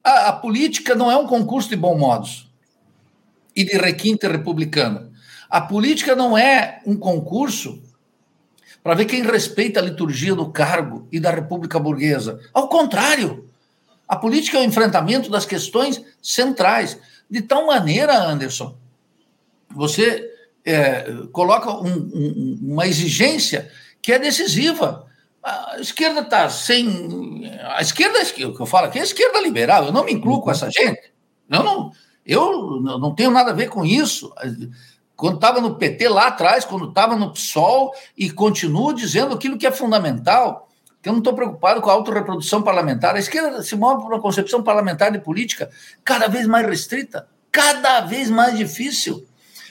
a, 0.01 0.29
a 0.29 0.31
política 0.31 0.95
não 0.95 1.11
é 1.11 1.17
um 1.17 1.27
concurso 1.27 1.67
de 1.67 1.75
bom 1.75 1.97
modos 1.97 2.49
e 3.53 3.65
de 3.65 3.75
requinte 3.75 4.25
republicano. 4.25 5.11
A 5.49 5.59
política 5.59 6.15
não 6.15 6.37
é 6.37 6.81
um 6.85 6.95
concurso 6.95 7.83
para 8.81 8.95
ver 8.95 9.03
quem 9.03 9.21
respeita 9.21 9.81
a 9.81 9.83
liturgia 9.83 10.33
do 10.33 10.49
cargo 10.49 11.05
e 11.11 11.19
da 11.19 11.29
república 11.29 11.77
burguesa. 11.77 12.39
Ao 12.53 12.69
contrário, 12.69 13.47
a 14.07 14.15
política 14.15 14.57
é 14.57 14.61
o 14.61 14.63
enfrentamento 14.63 15.29
das 15.29 15.45
questões 15.45 16.01
centrais. 16.21 16.97
De 17.29 17.41
tal 17.41 17.65
maneira, 17.65 18.17
Anderson, 18.17 18.75
você 19.69 20.31
é, 20.65 21.05
coloca 21.31 21.71
um, 21.71 22.09
um, 22.13 22.59
uma 22.73 22.87
exigência 22.87 23.69
que 24.01 24.13
é 24.13 24.19
decisiva. 24.19 25.05
A 25.43 25.77
esquerda 25.79 26.21
está 26.21 26.49
sem. 26.49 27.49
A 27.75 27.81
esquerda, 27.81 28.19
o 28.19 28.53
que 28.53 28.61
eu 28.61 28.65
falo 28.65 28.87
aqui 28.87 28.97
é 28.97 29.01
a 29.01 29.05
esquerda 29.05 29.41
liberal, 29.41 29.85
eu 29.85 29.91
não 29.91 30.05
me 30.05 30.13
incluo 30.13 30.41
com 30.41 30.51
essa 30.51 30.69
gente. 30.69 31.11
Eu 31.49 31.63
não, 31.63 31.91
eu 32.25 32.81
não 32.81 33.15
tenho 33.15 33.31
nada 33.31 33.51
a 33.51 33.55
ver 33.55 33.69
com 33.69 33.85
isso. 33.85 34.33
Quando 35.15 35.35
estava 35.35 35.61
no 35.61 35.75
PT 35.75 36.09
lá 36.09 36.27
atrás, 36.27 36.65
quando 36.65 36.89
estava 36.89 37.15
no 37.15 37.31
PSOL, 37.31 37.93
e 38.17 38.29
continuo 38.29 38.93
dizendo 38.93 39.33
aquilo 39.33 39.57
que 39.57 39.65
é 39.65 39.71
fundamental, 39.71 40.66
que 41.01 41.09
eu 41.09 41.13
não 41.13 41.19
estou 41.19 41.33
preocupado 41.33 41.81
com 41.81 41.89
a 41.89 41.93
autorreprodução 41.93 42.61
parlamentar. 42.61 43.15
A 43.15 43.19
esquerda 43.19 43.61
se 43.61 43.75
move 43.75 44.01
por 44.01 44.13
uma 44.13 44.21
concepção 44.21 44.63
parlamentar 44.63 45.11
de 45.11 45.19
política 45.19 45.69
cada 46.03 46.27
vez 46.27 46.47
mais 46.47 46.65
restrita, 46.65 47.27
cada 47.51 48.01
vez 48.01 48.29
mais 48.29 48.57
difícil, 48.57 49.25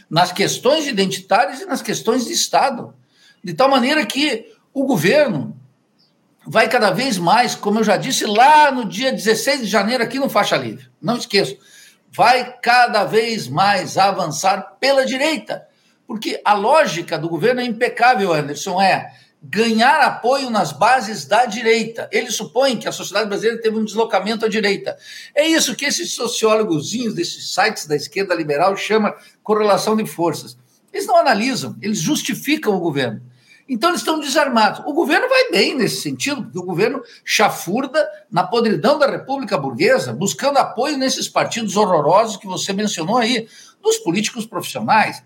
nas 0.08 0.32
questões 0.32 0.86
identitárias 0.86 1.60
e 1.60 1.66
nas 1.66 1.82
questões 1.82 2.26
de 2.26 2.32
Estado. 2.32 2.94
De 3.42 3.54
tal 3.54 3.68
maneira 3.68 4.04
que 4.06 4.52
o 4.72 4.84
governo 4.84 5.56
vai 6.46 6.68
cada 6.68 6.90
vez 6.90 7.18
mais, 7.18 7.54
como 7.54 7.80
eu 7.80 7.84
já 7.84 7.96
disse 7.96 8.24
lá 8.24 8.70
no 8.70 8.84
dia 8.84 9.12
16 9.12 9.62
de 9.62 9.66
janeiro, 9.66 10.04
aqui 10.04 10.18
no 10.18 10.28
Faixa 10.28 10.56
Livre, 10.56 10.88
não 11.02 11.16
esqueço, 11.16 11.58
vai 12.12 12.56
cada 12.62 13.04
vez 13.04 13.48
mais 13.48 13.98
avançar 13.98 14.76
pela 14.78 15.04
direita. 15.04 15.66
Porque 16.06 16.40
a 16.44 16.54
lógica 16.54 17.18
do 17.18 17.28
governo 17.28 17.60
é 17.60 17.64
impecável, 17.64 18.32
Anderson, 18.32 18.80
é 18.80 19.12
ganhar 19.42 20.00
apoio 20.00 20.50
nas 20.50 20.72
bases 20.72 21.24
da 21.24 21.46
direita. 21.46 22.08
Ele 22.10 22.30
supõe 22.30 22.76
que 22.76 22.88
a 22.88 22.92
sociedade 22.92 23.28
brasileira 23.28 23.60
teve 23.60 23.76
um 23.76 23.84
deslocamento 23.84 24.44
à 24.44 24.48
direita. 24.48 24.96
É 25.34 25.46
isso 25.46 25.76
que 25.76 25.84
esses 25.84 26.12
sociólogos 26.12 26.90
desses 27.14 27.52
sites 27.52 27.86
da 27.86 27.94
esquerda 27.94 28.34
liberal 28.34 28.76
chama 28.76 29.14
correlação 29.42 29.96
de 29.96 30.06
forças. 30.06 30.56
Eles 30.92 31.06
não 31.06 31.16
analisam, 31.16 31.76
eles 31.80 31.98
justificam 31.98 32.74
o 32.74 32.80
governo. 32.80 33.20
Então 33.68 33.90
eles 33.90 34.00
estão 34.00 34.20
desarmados. 34.20 34.80
O 34.86 34.92
governo 34.92 35.28
vai 35.28 35.50
bem 35.50 35.76
nesse 35.76 36.00
sentido, 36.00 36.42
porque 36.42 36.58
o 36.58 36.62
governo 36.62 37.02
chafurda 37.24 38.08
na 38.30 38.44
podridão 38.44 38.98
da 38.98 39.10
República 39.10 39.58
Burguesa, 39.58 40.12
buscando 40.12 40.58
apoio 40.58 40.96
nesses 40.96 41.28
partidos 41.28 41.76
horrorosos 41.76 42.36
que 42.36 42.46
você 42.46 42.72
mencionou 42.72 43.18
aí, 43.18 43.48
dos 43.82 43.98
políticos 43.98 44.46
profissionais. 44.46 45.22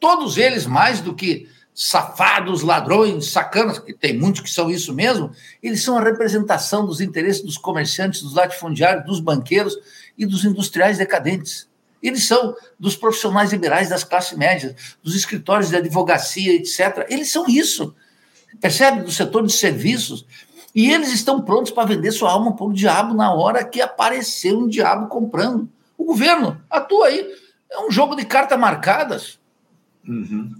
Todos 0.00 0.36
eles, 0.36 0.66
mais 0.66 1.00
do 1.00 1.14
que 1.14 1.48
safados, 1.78 2.62
ladrões, 2.62 3.30
sacanas, 3.30 3.78
que 3.78 3.92
tem 3.92 4.18
muitos 4.18 4.40
que 4.40 4.48
são 4.48 4.70
isso 4.70 4.94
mesmo, 4.94 5.30
eles 5.62 5.84
são 5.84 5.98
a 5.98 6.02
representação 6.02 6.86
dos 6.86 7.02
interesses 7.02 7.42
dos 7.42 7.58
comerciantes, 7.58 8.22
dos 8.22 8.32
latifundiários, 8.32 9.04
dos 9.04 9.20
banqueiros 9.20 9.76
e 10.16 10.24
dos 10.24 10.42
industriais 10.46 10.96
decadentes. 10.96 11.68
Eles 12.02 12.26
são 12.26 12.56
dos 12.80 12.96
profissionais 12.96 13.52
liberais 13.52 13.90
das 13.90 14.04
classes 14.04 14.38
médias, 14.38 14.96
dos 15.02 15.14
escritórios 15.14 15.68
de 15.68 15.76
advocacia, 15.76 16.54
etc. 16.54 17.06
Eles 17.10 17.30
são 17.30 17.44
isso. 17.46 17.94
Percebe? 18.58 19.02
Do 19.02 19.12
setor 19.12 19.46
de 19.46 19.52
serviços. 19.52 20.24
E 20.74 20.90
eles 20.90 21.12
estão 21.12 21.42
prontos 21.42 21.72
para 21.72 21.88
vender 21.88 22.10
sua 22.10 22.32
alma 22.32 22.56
para 22.56 22.64
o 22.64 22.72
diabo 22.72 23.12
na 23.12 23.34
hora 23.34 23.62
que 23.62 23.82
aparecer 23.82 24.54
um 24.54 24.66
diabo 24.66 25.08
comprando. 25.08 25.68
O 25.98 26.06
governo 26.06 26.58
atua 26.70 27.08
aí. 27.08 27.26
É 27.70 27.80
um 27.80 27.90
jogo 27.90 28.14
de 28.14 28.24
cartas 28.24 28.58
marcadas. 28.58 29.38
Uhum. 30.06 30.54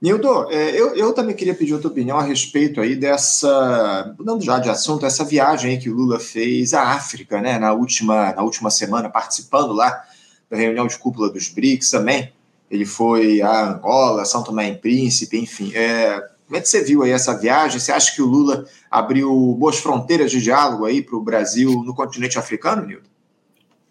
Nildo, 0.00 0.48
é, 0.50 0.70
eu, 0.80 0.94
eu 0.94 1.12
também 1.12 1.34
queria 1.34 1.54
pedir 1.54 1.74
a 1.74 1.78
tua 1.78 1.90
opinião 1.90 2.18
a 2.18 2.22
respeito 2.22 2.80
aí 2.80 2.94
dessa, 2.94 4.14
mudando 4.16 4.44
já 4.44 4.60
de 4.60 4.70
assunto, 4.70 5.04
essa 5.04 5.24
viagem 5.24 5.72
aí 5.72 5.78
que 5.78 5.90
o 5.90 5.94
Lula 5.94 6.20
fez 6.20 6.72
à 6.72 6.92
África, 6.92 7.40
né, 7.40 7.58
na 7.58 7.72
última, 7.72 8.32
na 8.32 8.42
última 8.42 8.70
semana, 8.70 9.10
participando 9.10 9.72
lá 9.72 10.04
da 10.48 10.56
reunião 10.56 10.86
de 10.86 10.96
cúpula 10.96 11.28
dos 11.28 11.48
BRICS 11.48 11.90
também. 11.90 12.32
Ele 12.70 12.84
foi 12.84 13.42
a 13.42 13.70
Angola, 13.70 14.24
São 14.24 14.44
Tomé 14.44 14.68
e 14.68 14.76
Príncipe, 14.76 15.36
enfim. 15.36 15.72
É, 15.74 16.20
como 16.46 16.56
é 16.56 16.60
que 16.60 16.68
você 16.68 16.84
viu 16.84 17.02
aí 17.02 17.10
essa 17.10 17.36
viagem? 17.36 17.80
Você 17.80 17.90
acha 17.90 18.14
que 18.14 18.22
o 18.22 18.26
Lula 18.26 18.66
abriu 18.90 19.56
boas 19.58 19.78
fronteiras 19.78 20.30
de 20.30 20.40
diálogo 20.40 20.84
aí 20.84 21.02
para 21.02 21.16
o 21.16 21.22
Brasil 21.22 21.82
no 21.84 21.94
continente 21.94 22.38
africano, 22.38 22.86
Nildo? 22.86 23.08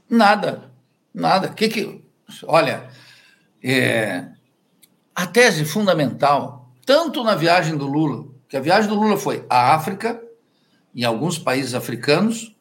Nada, 0.09 0.71
nada. 1.13 1.49
Que 1.49 1.67
que, 1.67 2.01
olha, 2.45 2.89
é, 3.61 4.25
a 5.17 5.25
tese 5.25 5.65
fundamental, 5.65 6.69
tanto 6.86 7.23
na 7.23 7.34
viagem 7.34 7.75
do 7.75 7.88
Lula, 7.88 8.27
que 8.47 8.56
a 8.56 8.62
viagem 8.62 8.88
do 8.88 8.93
Lula 8.93 9.17
foi 9.17 9.43
à 9.49 9.73
África, 9.73 10.21
em 10.95 11.03
alguns 11.03 11.39
países 11.39 11.73
africanos, 11.73 12.56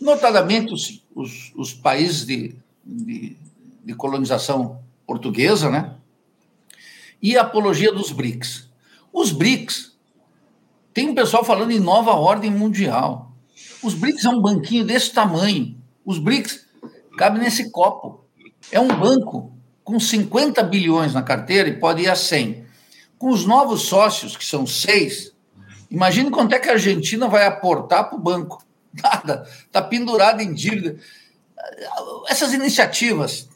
notadamente 0.00 0.72
os, 0.72 1.02
os, 1.12 1.52
os 1.56 1.74
países 1.74 2.24
de 2.24 2.56
de, 2.84 3.36
de 3.84 3.94
colonização 3.94 4.80
portuguesa, 5.06 5.70
né? 5.70 5.96
E 7.22 7.36
a 7.36 7.42
apologia 7.42 7.92
dos 7.92 8.12
BRICS. 8.12 8.68
Os 9.12 9.32
BRICS, 9.32 9.96
tem 10.94 11.08
um 11.08 11.14
pessoal 11.14 11.44
falando 11.44 11.70
em 11.70 11.80
nova 11.80 12.12
ordem 12.12 12.50
mundial. 12.50 13.32
Os 13.82 13.94
BRICS 13.94 14.24
é 14.24 14.28
um 14.28 14.40
banquinho 14.40 14.84
desse 14.84 15.12
tamanho. 15.12 15.76
Os 16.04 16.18
BRICS 16.18 16.66
cabem 17.16 17.42
nesse 17.42 17.70
copo. 17.70 18.24
É 18.72 18.80
um 18.80 18.88
banco 18.88 19.52
com 19.90 19.98
50 19.98 20.62
bilhões 20.62 21.12
na 21.12 21.22
carteira 21.22 21.68
e 21.68 21.78
pode 21.78 22.02
ir 22.02 22.08
a 22.08 22.14
100. 22.14 22.64
Com 23.18 23.30
os 23.30 23.44
novos 23.44 23.82
sócios, 23.82 24.36
que 24.36 24.44
são 24.44 24.66
seis, 24.66 25.32
imagine 25.90 26.30
quanto 26.30 26.54
é 26.54 26.58
que 26.58 26.68
a 26.68 26.72
Argentina 26.72 27.26
vai 27.26 27.44
aportar 27.44 28.08
para 28.08 28.16
o 28.16 28.20
banco. 28.20 28.64
Nada. 29.02 29.46
Está 29.66 29.82
pendurado 29.82 30.40
em 30.40 30.54
dívida 30.54 30.96
essas 32.28 32.52
iniciativas 32.52 33.48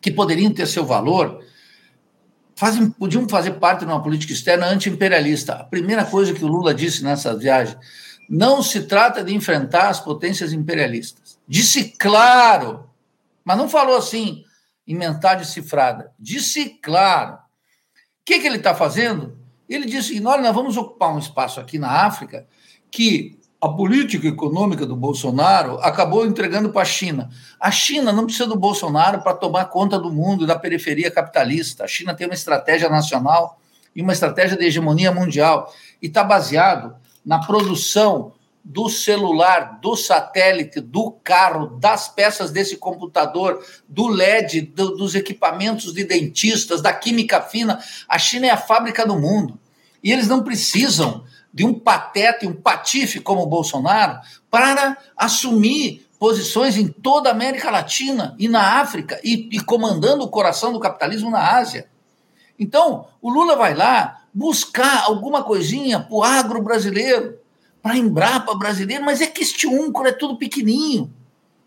que 0.00 0.10
poderiam 0.10 0.52
ter 0.52 0.66
seu 0.66 0.84
valor 0.84 1.44
fazem, 2.56 2.90
podiam 2.90 3.28
fazer 3.28 3.52
parte 3.52 3.80
de 3.80 3.86
uma 3.86 4.02
política 4.02 4.32
externa 4.32 4.66
anti-imperialista. 4.66 5.54
A 5.54 5.64
primeira 5.64 6.04
coisa 6.04 6.32
que 6.32 6.44
o 6.44 6.48
Lula 6.48 6.74
disse 6.74 7.02
nessa 7.02 7.36
viagem, 7.36 7.76
não 8.28 8.62
se 8.62 8.82
trata 8.82 9.24
de 9.24 9.34
enfrentar 9.34 9.88
as 9.88 10.00
potências 10.00 10.52
imperialistas. 10.52 11.38
Disse 11.46 11.94
claro, 11.98 12.88
mas 13.44 13.58
não 13.58 13.68
falou 13.68 13.96
assim, 13.96 14.44
em 14.90 14.94
mensagem 14.96 15.44
cifrada. 15.44 16.12
Disse 16.18 16.70
claro. 16.82 17.34
O 17.34 17.38
que, 18.24 18.40
que 18.40 18.46
ele 18.46 18.56
está 18.56 18.74
fazendo? 18.74 19.38
Ele 19.68 19.86
disse: 19.86 20.20
olha, 20.26 20.42
nós 20.42 20.54
vamos 20.54 20.76
ocupar 20.76 21.14
um 21.14 21.18
espaço 21.18 21.60
aqui 21.60 21.78
na 21.78 22.04
África 22.04 22.44
que 22.90 23.38
a 23.60 23.68
política 23.68 24.26
econômica 24.26 24.84
do 24.84 24.96
Bolsonaro 24.96 25.78
acabou 25.80 26.26
entregando 26.26 26.70
para 26.70 26.82
a 26.82 26.84
China. 26.84 27.30
A 27.60 27.70
China 27.70 28.12
não 28.12 28.24
precisa 28.24 28.48
do 28.48 28.58
Bolsonaro 28.58 29.22
para 29.22 29.34
tomar 29.34 29.66
conta 29.66 29.96
do 29.96 30.10
mundo 30.10 30.44
da 30.44 30.58
periferia 30.58 31.10
capitalista. 31.10 31.84
A 31.84 31.86
China 31.86 32.12
tem 32.12 32.26
uma 32.26 32.34
estratégia 32.34 32.88
nacional 32.88 33.60
e 33.94 34.02
uma 34.02 34.12
estratégia 34.12 34.56
de 34.56 34.64
hegemonia 34.64 35.12
mundial 35.12 35.72
e 36.02 36.08
está 36.08 36.24
baseado 36.24 36.96
na 37.24 37.38
produção 37.38 38.32
do 38.64 38.88
celular, 38.88 39.78
do 39.80 39.96
satélite, 39.96 40.80
do 40.80 41.10
carro, 41.24 41.78
das 41.78 42.08
peças 42.08 42.50
desse 42.50 42.76
computador, 42.76 43.64
do 43.88 44.06
LED, 44.06 44.60
do, 44.62 44.96
dos 44.96 45.14
equipamentos 45.14 45.92
de 45.92 46.04
dentistas, 46.04 46.80
da 46.80 46.92
química 46.92 47.40
fina. 47.40 47.82
A 48.08 48.18
China 48.18 48.46
é 48.46 48.50
a 48.50 48.56
fábrica 48.56 49.06
do 49.06 49.18
mundo. 49.18 49.58
E 50.02 50.12
eles 50.12 50.28
não 50.28 50.42
precisam 50.42 51.24
de 51.52 51.64
um 51.64 51.74
pateta 51.74 52.44
e 52.44 52.48
um 52.48 52.54
patife 52.54 53.20
como 53.20 53.42
o 53.42 53.46
Bolsonaro 53.46 54.20
para 54.50 54.96
assumir 55.16 56.06
posições 56.18 56.76
em 56.76 56.86
toda 56.86 57.30
a 57.30 57.32
América 57.32 57.70
Latina 57.70 58.36
e 58.38 58.46
na 58.46 58.80
África 58.80 59.18
e, 59.24 59.48
e 59.50 59.60
comandando 59.60 60.22
o 60.22 60.28
coração 60.28 60.72
do 60.72 60.78
capitalismo 60.78 61.30
na 61.30 61.56
Ásia. 61.56 61.88
Então, 62.58 63.06
o 63.22 63.30
Lula 63.30 63.56
vai 63.56 63.74
lá 63.74 64.20
buscar 64.32 65.04
alguma 65.04 65.42
coisinha 65.42 65.98
para 65.98 66.14
o 66.14 66.22
agro 66.22 66.62
brasileiro, 66.62 67.38
para 67.82 67.92
a 67.92 67.98
Embrapa 67.98 68.54
brasileira, 68.54 69.04
mas 69.04 69.20
é 69.20 69.26
que 69.26 69.42
este 69.42 69.66
úncoro 69.66 70.08
é 70.08 70.12
tudo 70.12 70.36
pequenininho, 70.36 71.12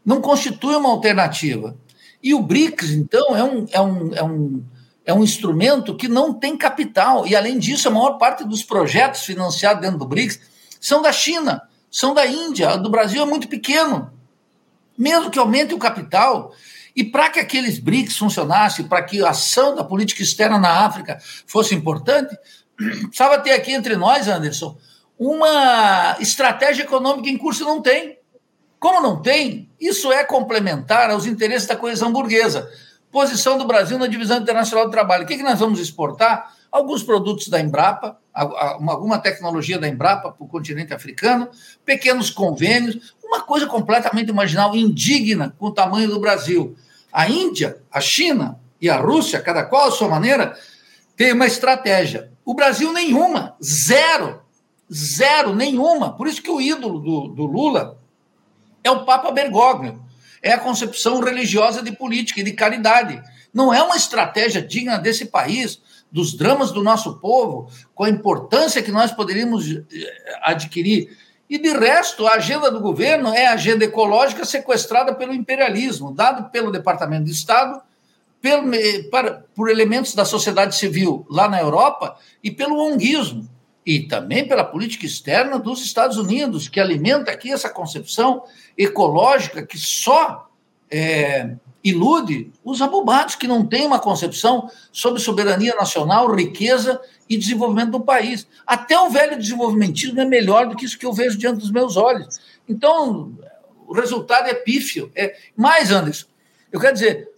não 0.05 0.21
constitui 0.21 0.75
uma 0.75 0.89
alternativa. 0.89 1.75
E 2.21 2.33
o 2.33 2.41
BRICS, 2.41 2.91
então, 2.91 3.35
é 3.35 3.43
um, 3.43 3.65
é 3.71 3.81
um, 3.81 4.15
é 4.15 4.23
um 4.23 4.63
é 5.05 5.13
um 5.13 5.23
instrumento 5.23 5.95
que 5.95 6.07
não 6.07 6.33
tem 6.33 6.57
capital. 6.57 7.27
E, 7.27 7.35
além 7.35 7.59
disso, 7.59 7.87
a 7.87 7.91
maior 7.91 8.17
parte 8.17 8.43
dos 8.43 8.63
projetos 8.63 9.21
financiados 9.23 9.81
dentro 9.81 9.97
do 9.97 10.05
BRICS 10.05 10.39
são 10.79 11.01
da 11.01 11.11
China, 11.11 11.61
são 11.91 12.13
da 12.13 12.25
Índia. 12.25 12.77
Do 12.77 12.89
Brasil 12.89 13.21
é 13.21 13.25
muito 13.25 13.47
pequeno. 13.47 14.11
Mesmo 14.97 15.29
que 15.29 15.39
aumente 15.39 15.73
o 15.73 15.77
capital. 15.77 16.53
E 16.95 17.03
para 17.03 17.29
que 17.29 17.39
aqueles 17.39 17.79
BRICS 17.79 18.17
funcionassem, 18.17 18.87
para 18.87 19.03
que 19.03 19.21
a 19.23 19.31
ação 19.31 19.75
da 19.75 19.83
política 19.83 20.23
externa 20.23 20.57
na 20.57 20.85
África 20.85 21.19
fosse 21.45 21.75
importante, 21.75 22.37
precisava 22.77 23.39
ter 23.39 23.51
aqui 23.51 23.73
entre 23.73 23.95
nós, 23.95 24.27
Anderson, 24.27 24.77
uma 25.27 26.17
estratégia 26.19 26.83
econômica 26.83 27.29
em 27.29 27.37
curso 27.37 27.63
não 27.63 27.81
tem. 27.81 28.17
Como 28.79 29.01
não 29.01 29.21
tem, 29.21 29.69
isso 29.79 30.11
é 30.11 30.23
complementar 30.23 31.09
aos 31.09 31.25
interesses 31.25 31.67
da 31.67 31.75
coesão 31.75 32.11
burguesa 32.11 32.69
posição 33.13 33.59
do 33.59 33.67
Brasil 33.67 33.99
na 33.99 34.07
divisão 34.07 34.39
internacional 34.39 34.85
do 34.85 34.91
trabalho. 34.91 35.23
O 35.23 35.27
que, 35.27 35.37
que 35.37 35.43
nós 35.43 35.59
vamos 35.59 35.79
exportar? 35.79 36.51
Alguns 36.71 37.03
produtos 37.03 37.47
da 37.47 37.61
Embrapa, 37.61 38.17
alguma 38.33 39.19
tecnologia 39.19 39.77
da 39.77 39.87
Embrapa 39.87 40.31
para 40.31 40.43
o 40.43 40.47
continente 40.47 40.91
africano, 40.91 41.47
pequenos 41.85 42.31
convênios, 42.31 43.13
uma 43.23 43.41
coisa 43.41 43.67
completamente 43.67 44.33
marginal, 44.33 44.75
indigna 44.75 45.55
com 45.59 45.67
o 45.67 45.71
tamanho 45.71 46.09
do 46.09 46.19
Brasil. 46.19 46.75
A 47.11 47.29
Índia, 47.29 47.77
a 47.91 48.01
China 48.01 48.59
e 48.81 48.89
a 48.89 48.97
Rússia, 48.97 49.39
cada 49.39 49.63
qual 49.63 49.89
à 49.89 49.91
sua 49.91 50.09
maneira, 50.09 50.57
tem 51.15 51.33
uma 51.33 51.45
estratégia. 51.45 52.31
O 52.43 52.55
Brasil, 52.55 52.91
nenhuma, 52.91 53.55
zero, 53.63 54.41
zero, 54.93 55.55
nenhuma. 55.55 56.13
Por 56.13 56.27
isso 56.27 56.41
que 56.41 56.51
o 56.51 56.61
ídolo 56.61 56.99
do, 56.99 57.27
do 57.29 57.45
Lula 57.45 57.97
é 58.83 58.91
o 58.91 59.05
Papa 59.05 59.31
Bergoglio 59.31 60.03
é 60.43 60.51
a 60.51 60.59
concepção 60.59 61.21
religiosa 61.21 61.81
de 61.81 61.93
política 61.93 62.41
e 62.41 62.43
de 62.43 62.51
caridade. 62.51 63.23
Não 63.53 63.73
é 63.73 63.81
uma 63.81 63.95
estratégia 63.95 64.61
digna 64.61 64.97
desse 64.97 65.27
país, 65.27 65.81
dos 66.11 66.33
dramas 66.35 66.71
do 66.71 66.83
nosso 66.83 67.17
povo, 67.19 67.71
com 67.95 68.03
a 68.03 68.09
importância 68.09 68.83
que 68.83 68.91
nós 68.91 69.11
poderíamos 69.11 69.65
eh, 69.71 69.81
adquirir. 70.41 71.17
E 71.49 71.57
de 71.57 71.69
resto, 71.71 72.27
a 72.27 72.33
agenda 72.33 72.69
do 72.69 72.81
governo 72.81 73.33
é 73.33 73.47
a 73.47 73.53
agenda 73.53 73.85
ecológica 73.85 74.43
sequestrada 74.43 75.15
pelo 75.15 75.33
imperialismo, 75.33 76.13
dado 76.13 76.51
pelo 76.51 76.71
Departamento 76.71 77.25
de 77.25 77.31
Estado, 77.31 77.81
pelo, 78.41 78.69
para, 79.09 79.45
por 79.55 79.69
elementos 79.69 80.13
da 80.13 80.25
sociedade 80.25 80.75
civil 80.75 81.25
lá 81.29 81.47
na 81.47 81.61
Europa 81.61 82.17
e 82.43 82.51
pelo 82.51 82.79
onguismo 82.79 83.47
e 83.85 84.01
também 84.01 84.47
pela 84.47 84.63
política 84.63 85.05
externa 85.05 85.59
dos 85.59 85.83
Estados 85.83 86.17
Unidos, 86.17 86.67
que 86.67 86.79
alimenta 86.79 87.31
aqui 87.31 87.51
essa 87.51 87.69
concepção 87.69 88.43
ecológica 88.77 89.65
que 89.65 89.77
só 89.77 90.49
é, 90.89 91.55
ilude 91.83 92.51
os 92.63 92.81
abobados 92.81 93.35
que 93.35 93.47
não 93.47 93.65
têm 93.65 93.85
uma 93.85 93.99
concepção 93.99 94.69
sobre 94.91 95.19
soberania 95.19 95.75
nacional, 95.75 96.33
riqueza 96.33 97.01
e 97.29 97.37
desenvolvimento 97.37 97.91
do 97.91 97.99
país. 97.99 98.47
Até 98.65 98.97
o 98.97 99.09
velho 99.09 99.37
desenvolvimentismo 99.37 100.19
é 100.21 100.25
melhor 100.25 100.67
do 100.67 100.75
que 100.75 100.85
isso 100.85 100.97
que 100.97 101.05
eu 101.05 101.13
vejo 101.13 101.37
diante 101.37 101.59
dos 101.59 101.71
meus 101.71 101.97
olhos. 101.97 102.39
Então, 102.69 103.33
o 103.85 103.93
resultado 103.93 104.47
é 104.47 104.53
pífio. 104.53 105.11
É... 105.13 105.35
Mais, 105.57 105.91
Anderson, 105.91 106.27
eu 106.71 106.79
quero 106.79 106.93
dizer, 106.93 107.29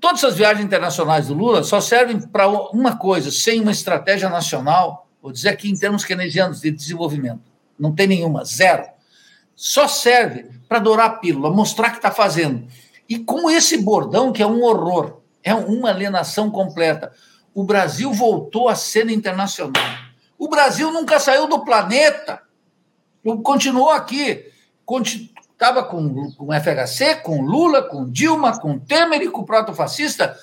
todas 0.00 0.24
as 0.24 0.34
viagens 0.34 0.64
internacionais 0.64 1.28
do 1.28 1.34
Lula 1.34 1.62
só 1.62 1.80
servem 1.80 2.20
para 2.20 2.48
uma 2.48 2.96
coisa, 2.96 3.30
sem 3.30 3.60
uma 3.60 3.70
estratégia 3.70 4.30
nacional, 4.30 5.09
vou 5.22 5.32
dizer 5.32 5.50
aqui 5.50 5.70
em 5.70 5.78
termos 5.78 6.04
keynesianos 6.04 6.60
de 6.60 6.70
desenvolvimento, 6.70 7.42
não 7.78 7.94
tem 7.94 8.06
nenhuma, 8.06 8.44
zero. 8.44 8.84
Só 9.54 9.86
serve 9.86 10.46
para 10.68 10.78
dourar 10.78 11.06
a 11.06 11.14
pílula, 11.14 11.50
mostrar 11.50 11.90
que 11.90 11.96
está 11.96 12.10
fazendo. 12.10 12.66
E 13.08 13.18
com 13.18 13.50
esse 13.50 13.78
bordão, 13.78 14.32
que 14.32 14.42
é 14.42 14.46
um 14.46 14.62
horror, 14.62 15.20
é 15.42 15.54
uma 15.54 15.90
alienação 15.90 16.50
completa, 16.50 17.12
o 17.54 17.64
Brasil 17.64 18.12
voltou 18.12 18.68
à 18.68 18.74
cena 18.74 19.12
internacional. 19.12 19.82
O 20.38 20.48
Brasil 20.48 20.90
nunca 20.92 21.18
saiu 21.18 21.46
do 21.46 21.64
planeta, 21.64 22.40
continuou 23.42 23.90
aqui. 23.90 24.46
Estava 25.52 25.84
com, 25.84 26.32
com 26.32 26.48
FHC, 26.52 27.16
com 27.16 27.42
Lula, 27.42 27.82
com 27.82 28.10
Dilma, 28.10 28.58
com 28.58 28.78
Temer 28.78 29.20
e 29.22 29.28
com 29.28 29.42
o 29.42 29.44
proto-fascista, 29.44 30.34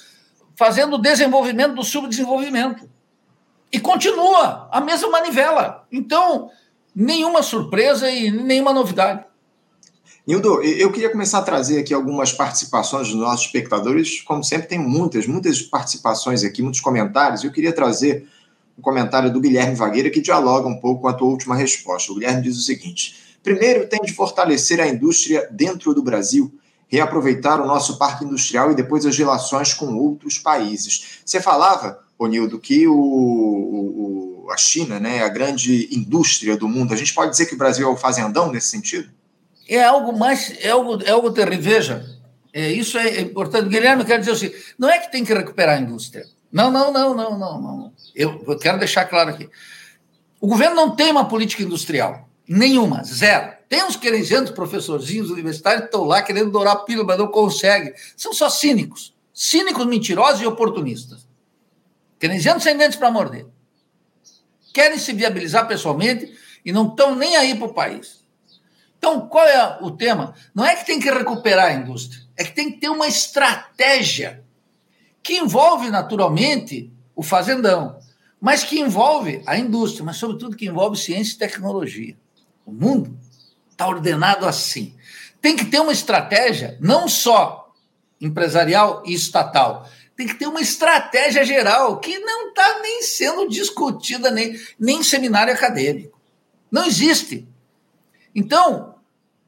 fazendo 0.55 0.95
o 0.95 1.01
desenvolvimento 1.01 1.73
do 1.73 1.83
subdesenvolvimento. 1.83 2.87
E 3.71 3.79
continua 3.79 4.69
a 4.71 4.79
mesma 4.81 5.09
manivela. 5.09 5.85
Então, 5.91 6.49
nenhuma 6.95 7.43
surpresa 7.43 8.09
e 8.09 8.31
nenhuma 8.31 8.73
novidade. 8.73 9.25
Nildo, 10.25 10.61
eu 10.61 10.91
queria 10.91 11.09
começar 11.09 11.39
a 11.39 11.41
trazer 11.41 11.79
aqui 11.79 11.93
algumas 11.93 12.33
participações 12.33 13.07
dos 13.07 13.15
nossos 13.15 13.45
espectadores. 13.45 14.21
Como 14.21 14.43
sempre, 14.43 14.67
tem 14.67 14.77
muitas, 14.77 15.25
muitas 15.25 15.61
participações 15.61 16.43
aqui, 16.43 16.61
muitos 16.61 16.81
comentários. 16.81 17.45
Eu 17.45 17.51
queria 17.51 17.71
trazer 17.71 18.27
um 18.77 18.81
comentário 18.81 19.31
do 19.31 19.39
Guilherme 19.39 19.75
Vagueira 19.75 20.09
que 20.09 20.19
dialoga 20.19 20.67
um 20.67 20.79
pouco 20.79 21.03
com 21.03 21.07
a 21.07 21.13
tua 21.13 21.29
última 21.29 21.55
resposta. 21.55 22.11
O 22.11 22.15
Guilherme 22.15 22.41
diz 22.41 22.57
o 22.57 22.61
seguinte: 22.61 23.15
primeiro, 23.41 23.87
tem 23.87 24.01
de 24.01 24.13
fortalecer 24.13 24.81
a 24.81 24.87
indústria 24.87 25.47
dentro 25.49 25.93
do 25.93 26.03
Brasil, 26.03 26.53
reaproveitar 26.89 27.61
o 27.61 27.65
nosso 27.65 27.97
parque 27.97 28.25
industrial 28.25 28.71
e 28.71 28.75
depois 28.75 29.05
as 29.05 29.17
relações 29.17 29.73
com 29.73 29.95
outros 29.95 30.37
países. 30.37 31.21
Você 31.25 31.39
falava, 31.39 31.99
Nildo, 32.25 32.57
que 32.57 32.87
o, 32.87 32.95
o, 32.95 34.47
a 34.49 34.57
China 34.57 34.99
né, 34.99 35.17
é 35.17 35.23
a 35.23 35.29
grande 35.29 35.89
indústria 35.91 36.55
do 36.57 36.67
mundo. 36.67 36.93
A 36.93 36.97
gente 36.97 37.13
pode 37.13 37.31
dizer 37.31 37.45
que 37.45 37.53
o 37.53 37.57
Brasil 37.57 37.87
é 37.87 37.91
o 37.91 37.97
fazendão 37.97 38.51
nesse 38.51 38.69
sentido? 38.69 39.11
é 39.67 39.83
algo 39.83 40.17
mais, 40.17 40.53
é 40.61 40.69
algo, 40.69 41.03
é 41.03 41.11
algo 41.11 41.31
terrível. 41.31 41.61
Veja, 41.61 42.05
é, 42.53 42.71
isso 42.71 42.97
é 42.97 43.21
importante. 43.21 43.69
Guilherme, 43.69 44.05
quer 44.05 44.19
dizer 44.19 44.31
assim, 44.31 44.51
não 44.79 44.89
é 44.89 44.97
que 44.97 45.11
tem 45.11 45.25
que 45.25 45.33
recuperar 45.33 45.77
a 45.77 45.81
indústria. 45.81 46.25
Não, 46.51 46.71
não, 46.71 46.91
não, 46.91 47.13
não, 47.13 47.37
não, 47.37 47.61
não. 47.61 47.93
Eu, 48.15 48.43
eu 48.47 48.57
quero 48.57 48.79
deixar 48.79 49.05
claro 49.05 49.31
aqui. 49.31 49.49
O 50.39 50.47
governo 50.47 50.75
não 50.75 50.95
tem 50.95 51.11
uma 51.11 51.27
política 51.27 51.63
industrial. 51.63 52.29
Nenhuma, 52.47 53.03
zero. 53.03 53.51
Tem 53.67 53.83
uns 53.83 53.97
querejantes 53.97 54.53
professorzinhos 54.53 55.29
universitários 55.29 55.85
estão 55.85 56.05
lá 56.05 56.21
querendo 56.21 56.49
dourar 56.49 56.73
a 56.73 56.79
pílula, 56.79 57.05
mas 57.05 57.17
não 57.17 57.27
conseguem. 57.27 57.93
São 58.15 58.31
só 58.33 58.49
cínicos. 58.49 59.13
Cínicos, 59.33 59.85
mentirosos 59.85 60.41
e 60.41 60.45
oportunistas. 60.45 61.26
Keynesianos 62.19 62.63
sem 62.63 62.77
dentes 62.77 62.97
para 62.97 63.11
morder. 63.11 63.45
Querem 64.73 64.97
se 64.97 65.13
viabilizar 65.13 65.67
pessoalmente 65.67 66.31
e 66.63 66.71
não 66.71 66.87
estão 66.87 67.15
nem 67.15 67.35
aí 67.35 67.55
para 67.55 67.67
o 67.67 67.73
país. 67.73 68.23
Então, 68.97 69.27
qual 69.27 69.45
é 69.45 69.77
o 69.81 69.91
tema? 69.91 70.33
Não 70.53 70.65
é 70.65 70.75
que 70.75 70.85
tem 70.85 70.99
que 70.99 71.09
recuperar 71.09 71.67
a 71.67 71.73
indústria, 71.73 72.21
é 72.35 72.43
que 72.43 72.53
tem 72.53 72.71
que 72.71 72.79
ter 72.79 72.89
uma 72.89 73.07
estratégia 73.07 74.43
que 75.21 75.37
envolve 75.37 75.89
naturalmente 75.89 76.91
o 77.15 77.23
fazendão, 77.23 77.99
mas 78.39 78.63
que 78.63 78.79
envolve 78.79 79.41
a 79.45 79.57
indústria, 79.57 80.05
mas 80.05 80.17
sobretudo 80.17 80.55
que 80.55 80.67
envolve 80.67 80.97
ciência 80.97 81.35
e 81.35 81.37
tecnologia. 81.37 82.17
O 82.65 82.71
mundo 82.71 83.17
está 83.69 83.87
ordenado 83.87 84.45
assim. 84.45 84.95
Tem 85.41 85.55
que 85.55 85.65
ter 85.65 85.79
uma 85.79 85.91
estratégia 85.91 86.77
não 86.79 87.07
só 87.07 87.73
empresarial 88.19 89.03
e 89.05 89.13
estatal, 89.13 89.87
tem 90.17 90.25
que 90.27 90.33
ter 90.33 90.47
uma 90.47 90.59
estratégia 90.59 91.45
geral 91.45 91.99
que 91.99 92.17
não 92.17 92.49
está 92.49 92.79
nem 92.81 93.03
sendo 93.03 93.47
discutida 93.47 94.31
nem, 94.31 94.59
nem 94.79 94.97
em 94.97 95.03
seminário 95.03 95.53
acadêmico. 95.53 96.19
Não 96.71 96.85
existe. 96.85 97.47
Então, 98.33 98.95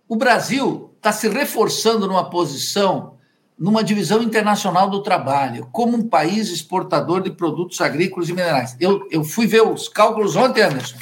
o 0.07 0.15
Brasil 0.15 0.93
está 0.97 1.11
se 1.11 1.27
reforçando 1.27 2.07
numa 2.07 2.29
posição, 2.29 3.17
numa 3.57 3.83
divisão 3.83 4.21
internacional 4.21 4.89
do 4.89 5.01
trabalho, 5.01 5.67
como 5.71 5.97
um 5.97 6.07
país 6.07 6.49
exportador 6.49 7.21
de 7.21 7.31
produtos 7.31 7.81
agrícolas 7.81 8.29
e 8.29 8.33
minerais. 8.33 8.77
Eu, 8.79 9.07
eu 9.09 9.23
fui 9.23 9.47
ver 9.47 9.63
os 9.63 9.89
cálculos 9.89 10.35
ontem, 10.35 10.61
Anderson. 10.61 10.97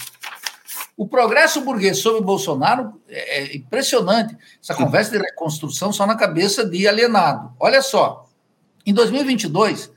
O 0.95 1.08
progresso 1.08 1.62
burguês 1.62 1.99
sobre 1.99 2.21
Bolsonaro 2.21 2.93
é, 3.08 3.41
é 3.41 3.56
impressionante. 3.56 4.36
Essa 4.63 4.73
conversa 4.73 5.12
de 5.12 5.17
reconstrução 5.17 5.91
só 5.91 6.08
na 6.08 6.15
cabeça 6.15 6.65
de 6.65 6.88
alienado. 6.88 7.51
Olha 7.60 7.82
só, 7.82 8.26
em 8.88 8.93
2022, 8.93 9.91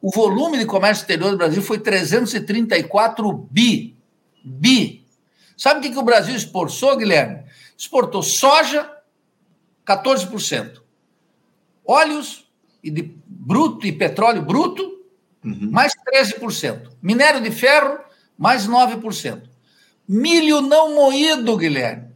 o 0.00 0.10
volume 0.10 0.58
de 0.58 0.64
comércio 0.64 1.02
exterior 1.02 1.30
do 1.30 1.36
Brasil 1.36 1.60
foi 1.60 1.78
334 1.78 3.32
bi. 3.50 3.94
Bi. 4.42 5.06
Sabe 5.56 5.80
o 5.80 5.82
que, 5.82 5.90
que 5.90 5.98
o 5.98 6.02
Brasil 6.02 6.34
exportou, 6.34 6.96
Guilherme? 6.96 7.44
Exportou 7.76 8.22
soja, 8.22 8.90
14%. 9.86 10.80
Óleos 11.84 12.46
e 12.82 12.90
de 12.90 13.14
bruto 13.26 13.86
e 13.86 13.92
petróleo 13.92 14.42
bruto, 14.42 14.82
uhum. 15.44 15.70
mais 15.70 15.92
13%. 16.14 16.90
Minério 17.02 17.42
de 17.42 17.50
ferro, 17.50 17.98
mais 18.38 18.66
9%. 18.66 19.42
Milho 20.08 20.60
não 20.60 20.94
moído, 20.94 21.56
Guilherme. 21.56 22.06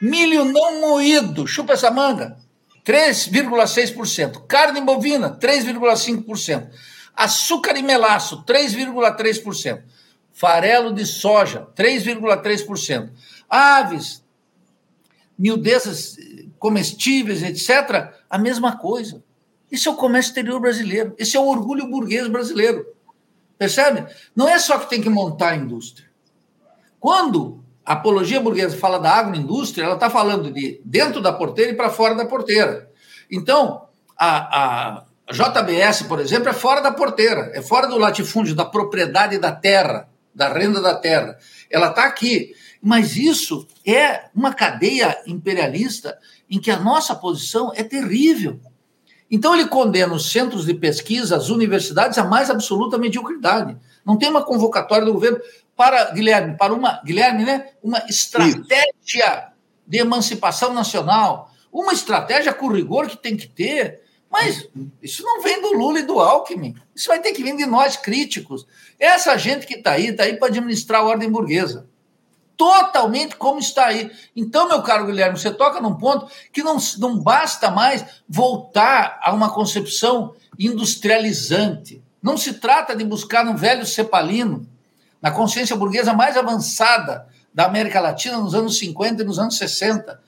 Milho 0.00 0.44
não 0.44 0.80
moído, 0.80 1.46
chupa 1.46 1.72
essa 1.72 1.90
manga, 1.90 2.36
3,6%. 2.84 4.46
Carne 4.46 4.80
bovina, 4.80 5.30
3,5%. 5.30 6.68
Açúcar 7.16 7.76
e 7.76 7.82
melaço, 7.82 8.44
3,3%. 8.44 9.82
Farelo 10.32 10.92
de 10.92 11.06
soja, 11.06 11.66
3,3%. 11.76 13.10
Aves, 13.48 14.22
miudezas 15.38 16.16
comestíveis, 16.58 17.42
etc., 17.42 18.12
a 18.28 18.38
mesma 18.38 18.76
coisa. 18.76 19.22
Esse 19.70 19.88
é 19.88 19.90
o 19.90 19.96
comércio 19.96 20.30
exterior 20.30 20.60
brasileiro. 20.60 21.14
Esse 21.18 21.36
é 21.36 21.40
o 21.40 21.46
orgulho 21.46 21.88
burguês 21.88 22.28
brasileiro. 22.28 22.86
Percebe? 23.58 24.06
Não 24.34 24.48
é 24.48 24.58
só 24.58 24.78
que 24.78 24.90
tem 24.90 25.00
que 25.00 25.08
montar 25.08 25.50
a 25.50 25.56
indústria. 25.56 26.08
Quando 27.00 27.63
a 27.84 27.92
apologia 27.92 28.40
burguesa 28.40 28.76
fala 28.76 28.98
da 28.98 29.10
agroindústria, 29.10 29.84
ela 29.84 29.94
está 29.94 30.08
falando 30.08 30.50
de 30.50 30.80
dentro 30.84 31.20
da 31.20 31.32
porteira 31.32 31.72
e 31.72 31.76
para 31.76 31.90
fora 31.90 32.14
da 32.14 32.24
porteira. 32.24 32.90
Então, 33.30 33.82
a, 34.16 35.04
a 35.28 35.32
JBS, 35.32 36.02
por 36.02 36.20
exemplo, 36.20 36.48
é 36.48 36.52
fora 36.52 36.80
da 36.80 36.92
porteira, 36.92 37.50
é 37.54 37.60
fora 37.60 37.86
do 37.86 37.98
latifúndio, 37.98 38.54
da 38.54 38.64
propriedade 38.64 39.38
da 39.38 39.52
terra, 39.52 40.08
da 40.34 40.52
renda 40.52 40.80
da 40.80 40.94
terra. 40.94 41.38
Ela 41.70 41.88
está 41.88 42.04
aqui. 42.04 42.54
Mas 42.82 43.16
isso 43.16 43.66
é 43.86 44.26
uma 44.34 44.52
cadeia 44.52 45.16
imperialista 45.26 46.18
em 46.50 46.60
que 46.60 46.70
a 46.70 46.78
nossa 46.78 47.14
posição 47.14 47.72
é 47.74 47.82
terrível. 47.82 48.60
Então 49.30 49.54
ele 49.54 49.66
condena 49.68 50.12
os 50.12 50.30
centros 50.30 50.66
de 50.66 50.74
pesquisa, 50.74 51.36
as 51.36 51.48
universidades, 51.48 52.18
a 52.18 52.24
mais 52.24 52.50
absoluta 52.50 52.98
mediocridade. 52.98 53.76
Não 54.04 54.18
tem 54.18 54.28
uma 54.28 54.44
convocatória 54.44 55.06
do 55.06 55.14
governo 55.14 55.40
para, 55.76 56.10
Guilherme, 56.12 56.56
para 56.56 56.72
uma, 56.72 57.00
Guilherme, 57.04 57.44
né, 57.44 57.70
uma 57.82 57.98
estratégia 58.08 58.84
Isso. 59.06 59.42
de 59.86 59.98
emancipação 59.98 60.72
nacional, 60.72 61.50
uma 61.72 61.92
estratégia 61.92 62.52
com 62.52 62.68
rigor 62.68 63.08
que 63.08 63.16
tem 63.16 63.36
que 63.36 63.48
ter, 63.48 64.02
mas 64.30 64.68
isso 65.00 65.22
não 65.22 65.42
vem 65.42 65.60
do 65.60 65.72
Lula 65.74 66.00
e 66.00 66.02
do 66.02 66.18
Alckmin, 66.18 66.74
isso 66.94 67.08
vai 67.08 67.20
ter 67.20 67.32
que 67.32 67.42
vir 67.42 67.56
de 67.56 67.66
nós 67.66 67.96
críticos. 67.96 68.66
Essa 68.98 69.36
gente 69.36 69.64
que 69.64 69.74
está 69.74 69.92
aí, 69.92 70.08
está 70.08 70.24
aí 70.24 70.36
para 70.36 70.48
administrar 70.48 71.02
a 71.02 71.04
ordem 71.04 71.30
burguesa. 71.30 71.86
Totalmente 72.56 73.36
como 73.36 73.58
está 73.58 73.86
aí. 73.86 74.10
Então, 74.34 74.68
meu 74.68 74.82
caro 74.82 75.06
Guilherme, 75.06 75.38
você 75.38 75.52
toca 75.52 75.80
num 75.80 75.94
ponto 75.94 76.28
que 76.52 76.62
não, 76.62 76.78
não 76.98 77.18
basta 77.18 77.70
mais 77.70 78.04
voltar 78.28 79.20
a 79.22 79.32
uma 79.32 79.50
concepção 79.50 80.34
industrializante. 80.58 82.02
Não 82.22 82.36
se 82.36 82.54
trata 82.54 82.94
de 82.94 83.04
buscar 83.04 83.46
um 83.46 83.56
velho 83.56 83.84
cepalino 83.84 84.68
na 85.24 85.30
consciência 85.30 85.74
burguesa 85.74 86.12
mais 86.12 86.36
avançada 86.36 87.26
da 87.52 87.64
América 87.64 87.98
Latina 87.98 88.36
nos 88.36 88.54
anos 88.54 88.76
50 88.76 89.22
e 89.22 89.24
nos 89.24 89.38
anos 89.38 89.56
60, 89.56 90.20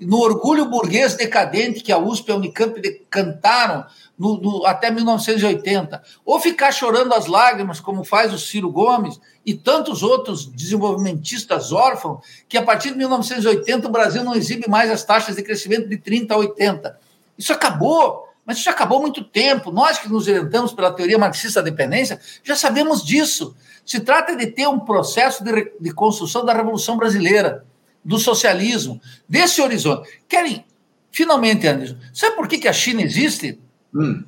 no 0.00 0.18
orgulho 0.20 0.64
burguês 0.70 1.14
decadente 1.14 1.80
que 1.80 1.92
a 1.92 1.98
USP 1.98 2.30
e 2.30 2.32
a 2.32 2.36
Unicamp 2.36 2.80
cantaram 3.10 3.84
no, 4.18 4.40
no, 4.40 4.64
até 4.64 4.90
1980, 4.90 6.02
ou 6.24 6.40
ficar 6.40 6.72
chorando 6.72 7.12
as 7.12 7.26
lágrimas, 7.26 7.78
como 7.78 8.02
faz 8.02 8.32
o 8.32 8.38
Ciro 8.38 8.72
Gomes 8.72 9.20
e 9.44 9.52
tantos 9.52 10.02
outros 10.02 10.46
desenvolvimentistas 10.46 11.70
órfãos, 11.70 12.24
que 12.48 12.56
a 12.56 12.62
partir 12.62 12.92
de 12.92 12.96
1980 12.96 13.86
o 13.86 13.92
Brasil 13.92 14.24
não 14.24 14.34
exibe 14.34 14.66
mais 14.66 14.90
as 14.90 15.04
taxas 15.04 15.36
de 15.36 15.42
crescimento 15.42 15.90
de 15.90 15.98
30 15.98 16.32
a 16.32 16.38
80. 16.38 16.98
Isso 17.36 17.52
acabou, 17.52 18.27
mas 18.48 18.56
isso 18.56 18.70
acabou 18.70 18.96
há 18.96 19.00
muito 19.02 19.22
tempo. 19.22 19.70
Nós 19.70 19.98
que 19.98 20.08
nos 20.08 20.26
orientamos 20.26 20.72
pela 20.72 20.90
teoria 20.90 21.18
marxista 21.18 21.60
da 21.60 21.68
dependência 21.68 22.18
já 22.42 22.56
sabemos 22.56 23.04
disso. 23.04 23.54
Se 23.84 24.00
trata 24.00 24.34
de 24.34 24.46
ter 24.46 24.66
um 24.66 24.80
processo 24.80 25.44
de, 25.44 25.70
de 25.78 25.92
construção 25.92 26.46
da 26.46 26.54
Revolução 26.54 26.96
Brasileira, 26.96 27.66
do 28.02 28.18
socialismo, 28.18 28.98
desse 29.28 29.60
horizonte. 29.60 30.08
Querem, 30.26 30.64
finalmente, 31.10 31.66
Anderson, 31.66 31.96
sabe 32.10 32.36
por 32.36 32.48
que, 32.48 32.56
que 32.56 32.68
a 32.68 32.72
China 32.72 33.02
existe? 33.02 33.60
Hum. 33.94 34.24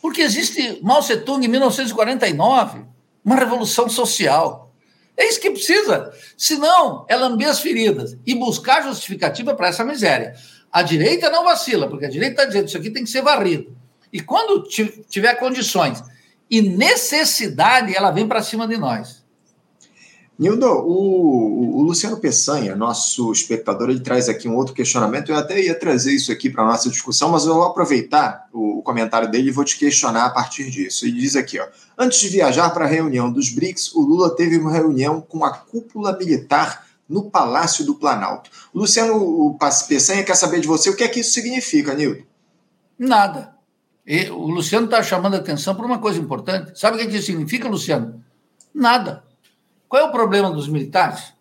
Porque 0.00 0.20
existe 0.20 0.78
Mao 0.80 1.00
Tse-tung 1.00 1.44
em 1.44 1.48
1949, 1.48 2.84
uma 3.24 3.34
revolução 3.34 3.88
social. 3.88 4.72
É 5.16 5.28
isso 5.28 5.40
que 5.40 5.50
precisa. 5.50 6.12
Senão, 6.36 7.04
é 7.08 7.16
lamber 7.16 7.48
as 7.48 7.58
feridas 7.58 8.16
e 8.24 8.36
buscar 8.36 8.84
justificativa 8.84 9.52
para 9.52 9.66
essa 9.66 9.84
miséria. 9.84 10.36
A 10.72 10.82
direita 10.82 11.30
não 11.30 11.44
vacila, 11.44 11.88
porque 11.88 12.06
a 12.06 12.10
direita 12.10 12.34
está 12.34 12.44
dizendo 12.44 12.68
isso 12.68 12.76
aqui 12.76 12.90
tem 12.90 13.04
que 13.04 13.10
ser 13.10 13.22
varrido. 13.22 13.76
E 14.12 14.20
quando 14.20 14.64
tiver 15.08 15.34
condições 15.34 16.02
e 16.50 16.62
necessidade, 16.62 17.94
ela 17.94 18.10
vem 18.10 18.26
para 18.26 18.42
cima 18.42 18.66
de 18.66 18.76
nós. 18.76 19.22
Nildo, 20.38 20.66
o, 20.66 21.80
o, 21.80 21.82
Luciano 21.82 22.16
Peçanha, 22.16 22.76
nosso 22.76 23.32
espectador, 23.32 23.90
ele 23.90 23.98
traz 23.98 24.28
aqui 24.28 24.48
um 24.48 24.54
outro 24.54 24.72
questionamento. 24.72 25.32
Eu 25.32 25.36
até 25.36 25.60
ia 25.60 25.76
trazer 25.76 26.12
isso 26.12 26.30
aqui 26.30 26.48
para 26.48 26.62
a 26.62 26.66
nossa 26.66 26.88
discussão, 26.88 27.28
mas 27.30 27.44
eu 27.44 27.54
vou 27.54 27.64
aproveitar 27.64 28.46
o, 28.52 28.78
o, 28.78 28.82
comentário 28.82 29.28
dele 29.28 29.48
e 29.48 29.52
vou 29.52 29.64
te 29.64 29.76
questionar 29.76 30.26
a 30.26 30.30
partir 30.30 30.70
disso. 30.70 31.04
Ele 31.04 31.18
diz 31.18 31.34
aqui: 31.34 31.58
ó, 31.58 31.66
antes 31.98 32.20
de 32.20 32.28
viajar 32.28 32.70
para 32.70 32.84
a 32.84 32.88
reunião 32.88 33.32
dos 33.32 33.50
BRICS, 33.50 33.92
o 33.96 34.00
Lula 34.00 34.36
teve 34.36 34.56
uma 34.56 34.70
reunião 34.70 35.20
com 35.20 35.44
a 35.44 35.50
cúpula 35.50 36.16
militar 36.16 36.86
no 37.08 37.30
Palácio 37.30 37.84
do 37.84 37.94
Planalto. 37.94 38.50
O 38.72 38.80
Luciano 38.80 39.56
Peçanha 39.88 40.24
quer 40.24 40.34
saber 40.34 40.60
de 40.60 40.66
você 40.66 40.90
o 40.90 40.96
que 40.96 41.04
é 41.04 41.08
que 41.08 41.20
isso 41.20 41.32
significa, 41.32 41.94
Nildo. 41.94 42.26
Nada. 42.98 43.54
E 44.06 44.28
o 44.30 44.46
Luciano 44.46 44.86
está 44.86 45.02
chamando 45.02 45.34
a 45.34 45.38
atenção 45.38 45.74
para 45.74 45.86
uma 45.86 45.98
coisa 45.98 46.18
importante. 46.18 46.78
Sabe 46.78 46.96
o 46.96 47.00
que 47.00 47.16
isso 47.16 47.26
significa, 47.26 47.68
Luciano? 47.68 48.22
Nada. 48.74 49.24
Qual 49.88 50.02
é 50.02 50.04
o 50.04 50.12
problema 50.12 50.50
dos 50.50 50.68
militares? 50.68 51.32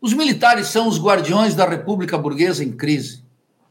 Os 0.00 0.14
militares 0.14 0.68
são 0.68 0.88
os 0.88 0.98
guardiões 0.98 1.54
da 1.54 1.68
República 1.68 2.16
Burguesa 2.16 2.64
em 2.64 2.72
crise. 2.72 3.22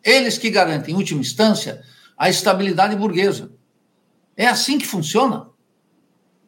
Eles 0.04 0.38
que 0.38 0.50
garantem, 0.50 0.94
em 0.94 0.98
última 0.98 1.22
instância, 1.22 1.82
a 2.18 2.30
estabilidade 2.30 2.96
burguesa. 2.96 3.52
É 4.36 4.48
assim 4.48 4.78
que 4.78 4.86
funciona. 4.86 5.48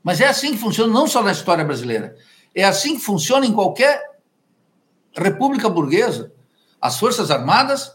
Mas 0.04 0.22
é 0.22 0.28
assim 0.28 0.52
que 0.52 0.58
funciona 0.58 0.92
não 0.92 1.08
só 1.08 1.22
na 1.24 1.32
história 1.32 1.64
brasileira. 1.64 2.16
É 2.54 2.64
assim 2.64 2.96
que 2.96 3.02
funciona 3.02 3.46
em 3.46 3.54
qualquer 3.54 4.11
república 5.16 5.70
burguesa. 5.70 6.32
As 6.80 6.98
Forças 6.98 7.30
Armadas, 7.30 7.92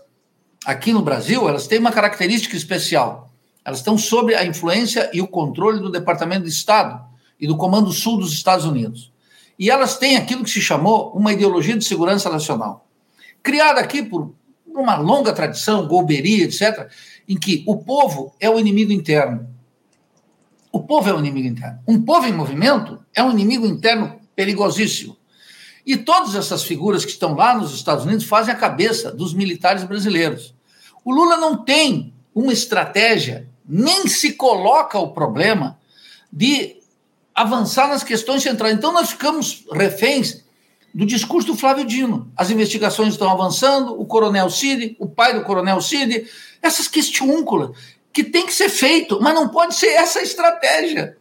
aqui 0.64 0.92
no 0.92 1.02
Brasil, 1.02 1.48
elas 1.48 1.66
têm 1.66 1.78
uma 1.78 1.92
característica 1.92 2.56
especial 2.56 3.26
elas 3.66 3.80
estão 3.80 3.98
sob 3.98 4.32
a 4.32 4.44
influência 4.44 5.10
e 5.12 5.20
o 5.20 5.26
controle 5.26 5.80
do 5.80 5.90
Departamento 5.90 6.44
de 6.44 6.50
Estado 6.50 7.04
e 7.38 7.48
do 7.48 7.56
Comando 7.56 7.90
Sul 7.90 8.16
dos 8.16 8.32
Estados 8.32 8.64
Unidos. 8.64 9.12
E 9.58 9.68
elas 9.68 9.98
têm 9.98 10.16
aquilo 10.16 10.44
que 10.44 10.50
se 10.50 10.60
chamou 10.60 11.10
uma 11.10 11.32
ideologia 11.32 11.76
de 11.76 11.84
segurança 11.84 12.30
nacional, 12.30 12.86
criada 13.42 13.80
aqui 13.80 14.04
por 14.04 14.32
uma 14.64 14.96
longa 14.96 15.32
tradição, 15.32 15.88
golberia, 15.88 16.44
etc., 16.44 16.88
em 17.28 17.36
que 17.36 17.64
o 17.66 17.78
povo 17.78 18.32
é 18.38 18.48
o 18.48 18.56
inimigo 18.56 18.92
interno. 18.92 19.48
O 20.70 20.84
povo 20.84 21.08
é 21.08 21.12
o 21.12 21.18
inimigo 21.18 21.48
interno. 21.48 21.80
Um 21.88 22.00
povo 22.00 22.28
em 22.28 22.32
movimento 22.32 23.00
é 23.12 23.20
um 23.20 23.32
inimigo 23.32 23.66
interno 23.66 24.20
perigosíssimo. 24.36 25.16
E 25.86 25.96
todas 25.96 26.34
essas 26.34 26.64
figuras 26.64 27.04
que 27.04 27.12
estão 27.12 27.34
lá 27.34 27.56
nos 27.56 27.72
Estados 27.72 28.04
Unidos 28.04 28.26
fazem 28.26 28.52
a 28.52 28.56
cabeça 28.56 29.12
dos 29.12 29.32
militares 29.32 29.84
brasileiros. 29.84 30.52
O 31.04 31.14
Lula 31.14 31.36
não 31.36 31.56
tem 31.56 32.12
uma 32.34 32.52
estratégia 32.52 33.48
nem 33.68 34.06
se 34.06 34.34
coloca 34.34 34.98
o 34.98 35.12
problema 35.12 35.78
de 36.32 36.76
avançar 37.34 37.88
nas 37.88 38.02
questões 38.02 38.42
centrais. 38.42 38.74
Então, 38.74 38.92
nós 38.92 39.10
ficamos 39.10 39.64
reféns 39.72 40.44
do 40.94 41.04
discurso 41.04 41.48
do 41.48 41.56
Flávio 41.56 41.84
Dino. 41.84 42.30
As 42.36 42.50
investigações 42.50 43.12
estão 43.12 43.30
avançando, 43.30 44.00
o 44.00 44.06
coronel 44.06 44.48
Cid, 44.48 44.96
o 44.98 45.08
pai 45.08 45.34
do 45.34 45.44
coronel 45.44 45.80
Cid, 45.80 46.26
essas 46.62 46.88
questiúnculas 46.88 47.76
que 48.12 48.24
tem 48.24 48.46
que 48.46 48.54
ser 48.54 48.70
feito, 48.70 49.20
mas 49.20 49.34
não 49.34 49.48
pode 49.48 49.74
ser 49.74 49.88
essa 49.88 50.20
a 50.20 50.22
estratégia. 50.22 51.15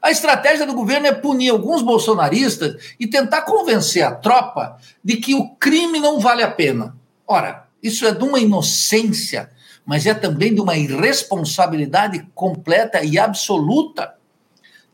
A 0.00 0.10
estratégia 0.10 0.66
do 0.66 0.74
governo 0.74 1.06
é 1.06 1.12
punir 1.12 1.50
alguns 1.50 1.82
bolsonaristas 1.82 2.76
e 2.98 3.06
tentar 3.06 3.42
convencer 3.42 4.02
a 4.02 4.14
tropa 4.14 4.78
de 5.02 5.16
que 5.16 5.34
o 5.34 5.50
crime 5.56 6.00
não 6.00 6.20
vale 6.20 6.42
a 6.42 6.50
pena. 6.50 6.96
Ora, 7.26 7.66
isso 7.82 8.06
é 8.06 8.12
de 8.12 8.24
uma 8.24 8.38
inocência 8.38 9.50
mas 9.88 10.04
é 10.04 10.12
também 10.12 10.54
de 10.54 10.60
uma 10.60 10.76
irresponsabilidade 10.76 12.28
completa 12.34 13.02
e 13.02 13.18
absoluta. 13.18 14.16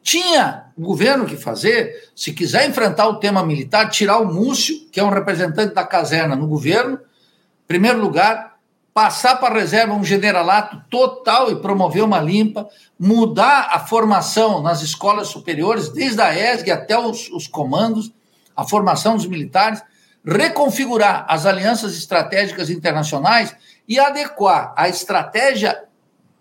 Tinha 0.01 0.67
o 0.77 0.83
governo 0.83 1.27
que 1.27 1.37
fazer, 1.37 2.11
se 2.15 2.33
quiser 2.33 2.69
enfrentar 2.69 3.09
o 3.09 3.19
tema 3.19 3.45
militar, 3.45 3.91
tirar 3.91 4.19
o 4.19 4.33
Múcio, 4.33 4.87
que 4.93 5.01
é 5.01 5.03
um 5.03 5.11
representante 5.11 5.75
da 5.75 5.85
caserna 5.85 6.37
no 6.37 6.47
governo, 6.47 6.95
em 6.95 7.67
primeiro 7.67 8.01
lugar, 8.01 8.54
passar 8.95 9.41
para 9.41 9.57
a 9.57 9.59
reserva 9.59 9.93
um 9.93 10.05
generalato 10.05 10.81
total 10.89 11.51
e 11.51 11.57
promover 11.57 12.05
uma 12.05 12.21
limpa, 12.21 12.69
mudar 12.97 13.71
a 13.73 13.81
formação 13.81 14.63
nas 14.63 14.83
escolas 14.83 15.27
superiores, 15.27 15.89
desde 15.89 16.23
a 16.23 16.33
ESG 16.33 16.71
até 16.71 16.97
os, 16.97 17.29
os 17.31 17.49
comandos, 17.49 18.13
a 18.57 18.65
formação 18.65 19.17
dos 19.17 19.27
militares, 19.27 19.83
reconfigurar 20.25 21.27
as 21.29 21.45
alianças 21.45 21.99
estratégicas 21.99 22.71
internacionais 22.71 23.55
e 23.87 23.99
adequar 23.99 24.73
a 24.77 24.89
estratégia 24.89 25.85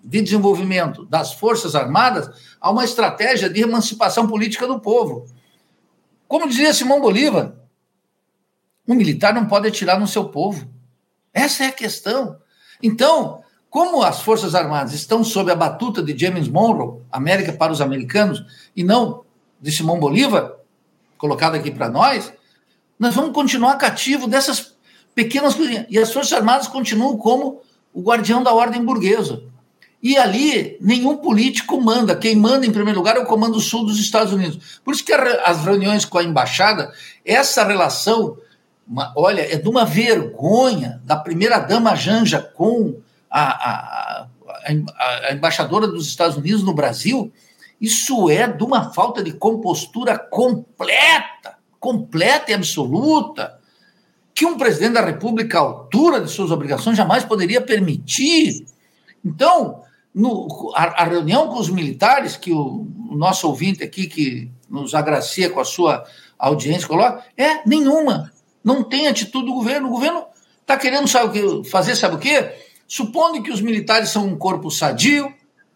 de 0.03 0.21
desenvolvimento 0.21 1.05
das 1.05 1.33
Forças 1.33 1.73
Armadas 1.73 2.29
a 2.61 2.69
uma 2.69 2.85
estratégia 2.85 3.49
de 3.49 3.61
emancipação 3.61 4.27
política 4.27 4.67
do 4.67 4.79
povo. 4.79 5.25
Como 6.27 6.47
dizia 6.47 6.73
Simão 6.73 7.01
Bolívar, 7.01 7.53
um 8.87 8.93
militar 8.93 9.33
não 9.33 9.47
pode 9.47 9.67
atirar 9.67 9.99
no 9.99 10.07
seu 10.07 10.29
povo. 10.29 10.67
Essa 11.33 11.63
é 11.63 11.67
a 11.67 11.71
questão. 11.71 12.42
Então, 12.83 13.41
como 13.69 14.03
as 14.03 14.21
Forças 14.21 14.53
Armadas 14.53 14.93
estão 14.93 15.23
sob 15.23 15.49
a 15.49 15.55
batuta 15.55 16.03
de 16.03 16.15
James 16.15 16.49
Monroe, 16.49 17.01
América 17.09 17.53
para 17.53 17.71
os 17.71 17.79
americanos, 17.79 18.43
e 18.75 18.83
não 18.83 19.23
de 19.61 19.71
Simão 19.71 19.97
Bolívar, 19.99 20.51
colocado 21.17 21.55
aqui 21.55 21.71
para 21.71 21.89
nós, 21.89 22.33
nós 22.99 23.15
vamos 23.15 23.33
continuar 23.33 23.77
cativo 23.77 24.27
dessas 24.27 24.75
pequenas 25.15 25.55
coisinhas. 25.55 25.85
E 25.89 25.97
as 25.97 26.11
Forças 26.11 26.33
Armadas 26.33 26.67
continuam 26.67 27.17
como 27.17 27.61
o 27.93 28.01
guardião 28.01 28.43
da 28.43 28.53
ordem 28.53 28.83
burguesa. 28.83 29.41
E 30.01 30.17
ali, 30.17 30.77
nenhum 30.81 31.15
político 31.15 31.79
manda. 31.79 32.13
Quem 32.13 32.35
manda, 32.35 32.65
em 32.65 32.71
primeiro 32.71 32.99
lugar, 32.99 33.15
é 33.15 33.19
o 33.19 33.25
Comando 33.25 33.57
Sul 33.61 33.85
dos 33.85 33.97
Estados 33.97 34.33
Unidos. 34.33 34.81
Por 34.83 34.93
isso 34.93 35.05
que 35.05 35.13
as 35.13 35.63
reuniões 35.63 36.03
com 36.03 36.17
a 36.17 36.23
embaixada, 36.23 36.91
essa 37.23 37.63
relação 37.63 38.37
uma, 38.87 39.13
olha, 39.15 39.41
é 39.41 39.57
de 39.57 39.67
uma 39.67 39.85
vergonha 39.85 41.01
da 41.05 41.15
primeira-dama 41.15 41.95
Janja 41.95 42.41
com 42.41 42.95
a, 43.29 43.41
a, 43.41 44.21
a, 44.21 45.27
a, 45.27 45.33
embaixadora 45.33 45.87
dos 45.87 46.07
Estados 46.07 46.37
Unidos 46.37 46.63
no 46.63 46.73
Brasil. 46.73 47.31
Isso 47.79 48.29
é 48.29 48.47
de 48.47 48.63
uma 48.63 48.93
falta 48.93 49.23
de 49.23 49.33
compostura 49.33 50.17
completa, 50.17 51.57
completa 51.79 52.51
e 52.51 52.53
absoluta, 52.53 53.59
que 54.33 54.45
um 54.45 54.57
presidente 54.57 54.93
da 54.93 55.05
República, 55.05 55.57
à 55.57 55.61
altura 55.61 56.21
de 56.21 56.29
suas 56.29 56.51
obrigações, 56.51 56.97
jamais 56.97 57.23
poderia 57.23 57.61
permitir. 57.61 58.65
Então, 59.23 59.81
no, 60.13 60.71
a, 60.75 61.03
reunião 61.03 61.47
com 61.47 61.59
os 61.59 61.69
militares, 61.69 62.35
que 62.35 62.51
o, 62.51 62.87
o 63.09 63.15
nosso 63.15 63.47
ouvinte 63.47 63.83
aqui, 63.83 64.07
que 64.07 64.51
nos 64.69 64.93
agracia 64.93 65.49
com 65.49 65.59
a 65.59 65.65
sua 65.65 66.03
audiência, 66.37 66.87
coloca, 66.87 67.23
é 67.37 67.67
nenhuma 67.67 68.31
não 68.63 68.83
tem 68.83 69.07
atitude 69.07 69.45
do 69.45 69.53
governo. 69.53 69.87
O 69.87 69.91
governo 69.91 70.25
está 70.61 70.77
querendo 70.77 71.07
sabe 71.07 71.27
o 71.27 71.61
que, 71.63 71.69
fazer, 71.69 71.95
sabe 71.95 72.15
o 72.15 72.19
quê? 72.19 72.51
Supondo 72.87 73.41
que 73.41 73.51
os 73.51 73.61
militares 73.61 74.09
são 74.09 74.25
um 74.25 74.37
corpo 74.37 74.69
sadio, 74.71 75.33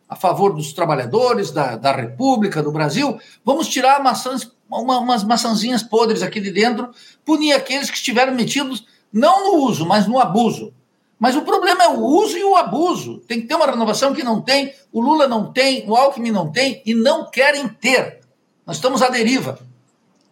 a 0.07 0.15
favor 0.15 0.53
dos 0.53 0.71
trabalhadores, 0.71 1.51
da, 1.51 1.75
da 1.75 1.91
República, 1.91 2.63
do 2.63 2.71
Brasil, 2.71 3.19
vamos 3.43 3.67
tirar 3.67 4.01
maçãs, 4.01 4.49
uma, 4.69 4.99
umas 4.99 5.23
maçãzinhas 5.23 5.83
podres 5.83 6.23
aqui 6.23 6.39
de 6.39 6.51
dentro, 6.51 6.89
punir 7.25 7.53
aqueles 7.53 7.89
que 7.89 7.97
estiveram 7.97 8.33
metidos 8.33 8.85
não 9.11 9.51
no 9.51 9.65
uso, 9.65 9.85
mas 9.85 10.07
no 10.07 10.19
abuso. 10.19 10.73
Mas 11.19 11.35
o 11.35 11.41
problema 11.41 11.83
é 11.83 11.87
o 11.89 11.99
uso 11.99 12.37
e 12.37 12.43
o 12.43 12.55
abuso. 12.55 13.19
Tem 13.27 13.41
que 13.41 13.47
ter 13.47 13.55
uma 13.55 13.65
renovação 13.65 14.13
que 14.13 14.23
não 14.23 14.41
tem, 14.41 14.73
o 14.91 15.01
Lula 15.01 15.27
não 15.27 15.51
tem, 15.51 15.89
o 15.89 15.95
Alckmin 15.95 16.31
não 16.31 16.51
tem 16.51 16.81
e 16.85 16.93
não 16.93 17.29
querem 17.29 17.67
ter. 17.67 18.19
Nós 18.65 18.77
estamos 18.77 19.01
à 19.01 19.09
deriva. 19.09 19.59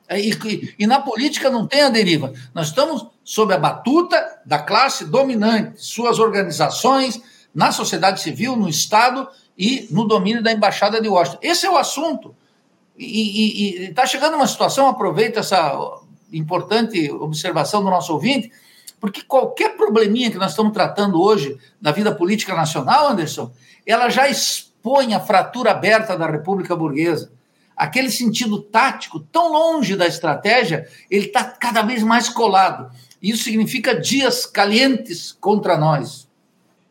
É, 0.08 0.20
e, 0.20 0.32
e, 0.32 0.76
e, 0.80 0.88
na 0.88 1.00
política 1.00 1.50
não 1.50 1.66
tem 1.66 1.82
a 1.82 1.90
deriva. 1.90 2.32
Nós 2.54 2.68
estamos 2.68 3.08
sob 3.24 3.54
a 3.54 3.58
batuta 3.58 4.24
da 4.46 4.60
classe 4.60 5.06
dominante, 5.06 5.84
suas 5.84 6.20
organizações, 6.20 7.20
na 7.54 7.72
sociedade 7.72 8.22
civil, 8.22 8.56
no 8.56 8.70
Estado 8.70 9.28
e 9.58 9.88
no 9.90 10.06
domínio 10.06 10.44
da 10.44 10.52
Embaixada 10.52 11.02
de 11.02 11.08
Washington. 11.08 11.40
Esse 11.42 11.66
é 11.66 11.72
o 11.72 11.78
assunto. 11.78 12.36
E 12.98 13.88
está 13.90 14.06
chegando 14.06 14.36
uma 14.36 14.48
situação, 14.48 14.88
aproveito 14.88 15.38
essa 15.38 15.76
importante 16.32 17.12
observação 17.12 17.84
do 17.84 17.90
nosso 17.90 18.14
ouvinte, 18.14 18.52
porque 19.00 19.22
qualquer 19.22 19.76
probleminha 19.76 20.32
que 20.32 20.38
nós 20.38 20.52
estamos 20.52 20.74
tratando 20.74 21.22
hoje 21.22 21.58
na 21.82 21.92
vida 21.92 22.14
política 22.14 22.56
nacional, 22.56 23.10
Anderson, 23.10 23.52
ela 23.86 24.10
já 24.10 24.30
expõe 24.30 25.14
a 25.14 25.20
fratura 25.20 25.72
aberta 25.72 26.18
da 26.18 26.28
República 26.28 26.76
Burguesa 26.76 27.32
aquele 27.76 28.10
sentido 28.10 28.62
tático 28.62 29.20
tão 29.20 29.52
longe 29.52 29.96
da 29.96 30.08
estratégia, 30.08 30.88
ele 31.10 31.26
está 31.28 31.44
cada 31.44 31.82
vez 31.82 32.04
mais 32.04 32.30
colado. 32.30 32.92
Isso 33.22 33.44
significa 33.44 34.00
dias 34.00 34.46
calientes 34.46 35.32
contra 35.32 35.78
nós. 35.78 36.28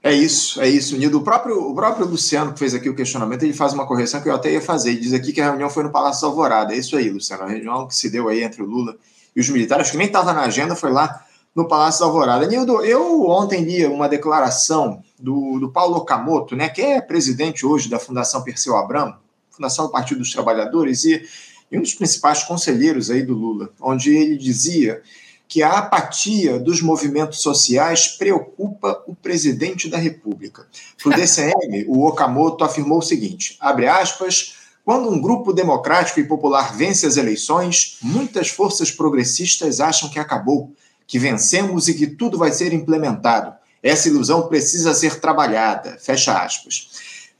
É 0.03 0.13
isso, 0.13 0.61
é 0.61 0.69
isso, 0.69 0.97
Nildo. 0.99 1.19
O 1.19 1.23
próprio, 1.23 1.71
o 1.71 1.75
próprio 1.75 2.07
Luciano, 2.07 2.53
que 2.53 2.59
fez 2.59 2.75
aqui 2.75 2.91
o 2.91 2.95
questionamento, 2.95 3.43
ele 3.43 3.55
faz 3.55 3.73
uma 3.73 3.87
correção 3.87 4.21
que 4.21 4.29
eu 4.29 4.35
até 4.35 4.53
ia 4.53 4.61
fazer. 4.61 4.91
Ele 4.91 5.01
diz 5.01 5.15
aqui 5.15 5.33
que 5.33 5.41
a 5.41 5.47
reunião 5.47 5.71
foi 5.71 5.83
no 5.83 5.91
Palácio 5.91 6.29
Alvorada. 6.29 6.75
É 6.75 6.77
isso 6.77 6.95
aí, 6.97 7.09
Luciano. 7.09 7.45
A 7.45 7.49
reunião 7.49 7.87
que 7.87 7.97
se 7.97 8.11
deu 8.11 8.29
aí 8.29 8.43
entre 8.43 8.63
o 8.63 8.67
Lula 8.67 8.97
e 9.35 9.41
os 9.41 9.49
militares, 9.49 9.91
que 9.91 9.97
nem 9.97 10.07
estava 10.07 10.35
na 10.35 10.43
agenda, 10.43 10.77
foi 10.77 10.93
lá 10.93 11.25
no 11.55 11.67
Palácio 11.67 12.05
Alvorada. 12.05 12.47
Nildo, 12.47 12.85
eu 12.85 13.27
ontem 13.29 13.63
li 13.63 13.87
uma 13.87 14.09
declaração 14.09 15.03
do, 15.19 15.59
do 15.59 15.71
Paulo 15.71 15.97
Okamoto, 15.97 16.57
né, 16.57 16.69
que 16.69 16.83
é 16.83 17.01
presidente 17.01 17.65
hoje 17.65 17.89
da 17.89 17.99
Fundação 17.99 18.43
Perseu 18.43 18.77
Abramo, 18.77 19.15
Fundação 19.55 19.87
do 19.87 19.93
Partido 19.93 20.19
dos 20.19 20.33
Trabalhadores, 20.33 21.05
e, 21.05 21.23
e 21.71 21.79
um 21.79 21.83
dos 21.83 21.95
principais 21.95 22.43
conselheiros 22.43 23.11
aí 23.11 23.23
do 23.23 23.35
Lula, 23.35 23.71
onde 23.81 24.15
ele 24.15 24.37
dizia 24.37 25.03
que 25.47 25.63
a 25.63 25.79
apatia 25.79 26.59
dos 26.59 26.83
movimentos 26.83 27.41
sociais 27.41 28.09
preocupa 28.09 29.03
o 29.07 29.15
presidente 29.15 29.89
da 29.89 29.99
República. 29.99 30.67
Para 31.03 31.13
o 31.13 31.15
DCM, 31.17 31.85
o 31.87 32.05
Okamoto 32.07 32.65
afirmou 32.65 32.99
o 32.99 33.03
seguinte: 33.03 33.57
abre 33.61 33.87
aspas. 33.87 34.57
Quando 34.85 35.09
um 35.09 35.19
grupo 35.19 35.51
democrático 35.51 36.21
e 36.21 36.29
popular 36.29 36.77
vence 36.77 37.07
as 37.07 37.17
eleições, 37.17 37.97
muitas 38.03 38.49
forças 38.51 38.91
progressistas 38.91 39.81
acham 39.81 40.11
que 40.11 40.19
acabou, 40.19 40.75
que 41.07 41.19
vencemos 41.19 41.89
e 41.89 41.95
que 41.95 42.07
tudo 42.07 42.37
vai 42.37 42.53
ser 42.53 42.71
implementado. 42.75 43.55
Essa 43.83 44.09
ilusão 44.09 44.47
precisa 44.47 44.93
ser 44.93 45.21
trabalhada. 45.21 45.97
Fecha 45.99 46.37
aspas. 46.37 46.91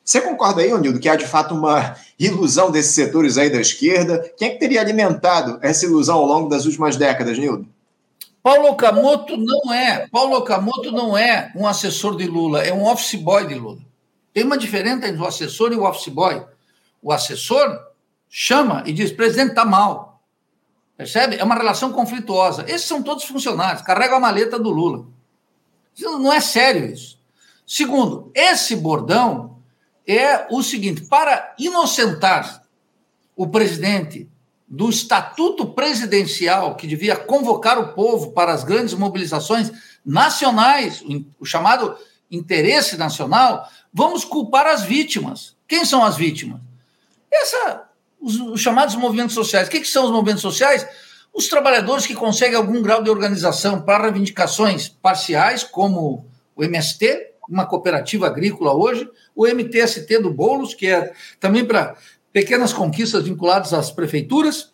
Você 0.05 0.21
concorda 0.21 0.61
aí, 0.61 0.73
Onildo, 0.73 1.01
que 1.01 1.09
há 1.09 1.17
de 1.17 1.27
fato 1.27 1.55
uma 1.55 1.97
ilusão 2.19 2.71
desses 2.71 2.95
setores 2.95 3.39
aí 3.39 3.49
da 3.49 3.59
esquerda? 3.59 4.31
Quem 4.37 4.49
é 4.49 4.51
que 4.51 4.59
teria 4.59 4.81
alimentado 4.83 5.59
essa 5.63 5.87
ilusão 5.87 6.19
ao 6.19 6.27
longo 6.27 6.49
das 6.49 6.67
últimas 6.67 6.97
décadas, 6.97 7.39
Nildo? 7.39 7.67
Paulo 8.43 8.69
Okamoto 8.69 9.39
não 9.39 9.73
é. 9.73 10.07
Paulo 10.09 10.37
Okamoto 10.37 10.93
não 10.93 11.17
é 11.17 11.51
um 11.57 11.67
assessor 11.67 12.17
de 12.17 12.27
Lula, 12.27 12.63
é 12.63 12.71
um 12.71 12.87
office 12.87 13.15
boy 13.15 13.47
de 13.47 13.55
Lula. 13.55 13.81
Tem 14.35 14.45
uma 14.45 14.59
diferença 14.59 15.09
entre 15.09 15.23
o 15.23 15.27
assessor 15.27 15.73
e 15.73 15.77
o 15.77 15.85
office 15.85 16.13
boy. 16.13 16.45
O 17.03 17.11
assessor 17.11 17.81
chama 18.29 18.83
e 18.85 18.93
diz: 18.93 19.11
presidente 19.11 19.51
está 19.51 19.65
mal. 19.65 20.21
Percebe? 20.99 21.37
É 21.37 21.45
uma 21.45 21.55
relação 21.55 21.91
conflituosa. 21.93 22.65
Esses 22.69 22.87
são 22.87 23.03
todos 23.03 23.25
funcionários, 23.25 23.81
carregam 23.81 24.19
a 24.19 24.21
maleta 24.21 24.59
do 24.59 24.69
Lula. 24.69 25.07
Não 25.99 26.31
é 26.31 26.41
sério 26.41 26.85
isso. 26.85 27.19
Segundo, 27.67 28.31
esse 28.35 28.77
bordão 28.77 29.54
é 30.07 30.47
o 30.51 30.63
seguinte: 30.63 31.03
para 31.03 31.55
inocentar 31.59 32.63
o 33.37 33.47
presidente 33.49 34.29
do 34.67 34.89
estatuto 34.89 35.67
presidencial, 35.67 36.75
que 36.75 36.87
devia 36.87 37.17
convocar 37.17 37.79
o 37.79 37.93
povo 37.93 38.33
para 38.33 38.53
as 38.53 38.65
grandes 38.65 38.95
mobilizações 38.95 39.71
nacionais, 40.05 41.03
o 41.39 41.45
chamado 41.45 41.97
interesse 42.31 42.97
nacional, 42.97 43.69
vamos 43.93 44.25
culpar 44.25 44.67
as 44.67 44.83
vítimas. 44.83 45.57
Quem 45.69 45.85
são 45.85 46.05
as 46.05 46.17
vítimas? 46.17 46.61
Essa, 47.33 47.89
os, 48.21 48.37
os 48.41 48.61
chamados 48.61 48.95
movimentos 48.97 49.35
sociais. 49.35 49.69
O 49.69 49.71
que, 49.71 49.81
que 49.81 49.89
são 49.89 50.05
os 50.05 50.11
movimentos 50.11 50.43
sociais? 50.43 50.87
Os 51.33 51.49
trabalhadores 51.49 52.07
que 52.07 52.15
conseguem 52.15 52.57
algum 52.57 52.81
grau 52.81 53.03
de 53.03 53.11
organização 53.11 53.83
para 53.83 54.05
reivindicações 54.05 54.89
parciais, 54.89 55.63
como 55.63 56.27
o 56.57 56.65
MST, 56.65 57.34
uma 57.49 57.67
cooperativa 57.67 58.27
agrícola 58.27 58.75
hoje, 58.75 59.09
o 59.35 59.47
MTST 59.47 60.19
do 60.19 60.33
Boulos, 60.33 60.75
que 60.75 60.87
é 60.87 61.13
também 61.39 61.65
para 61.65 61.97
pequenas 62.33 62.73
conquistas 62.73 63.25
vinculadas 63.25 63.73
às 63.73 63.91
prefeituras. 63.91 64.73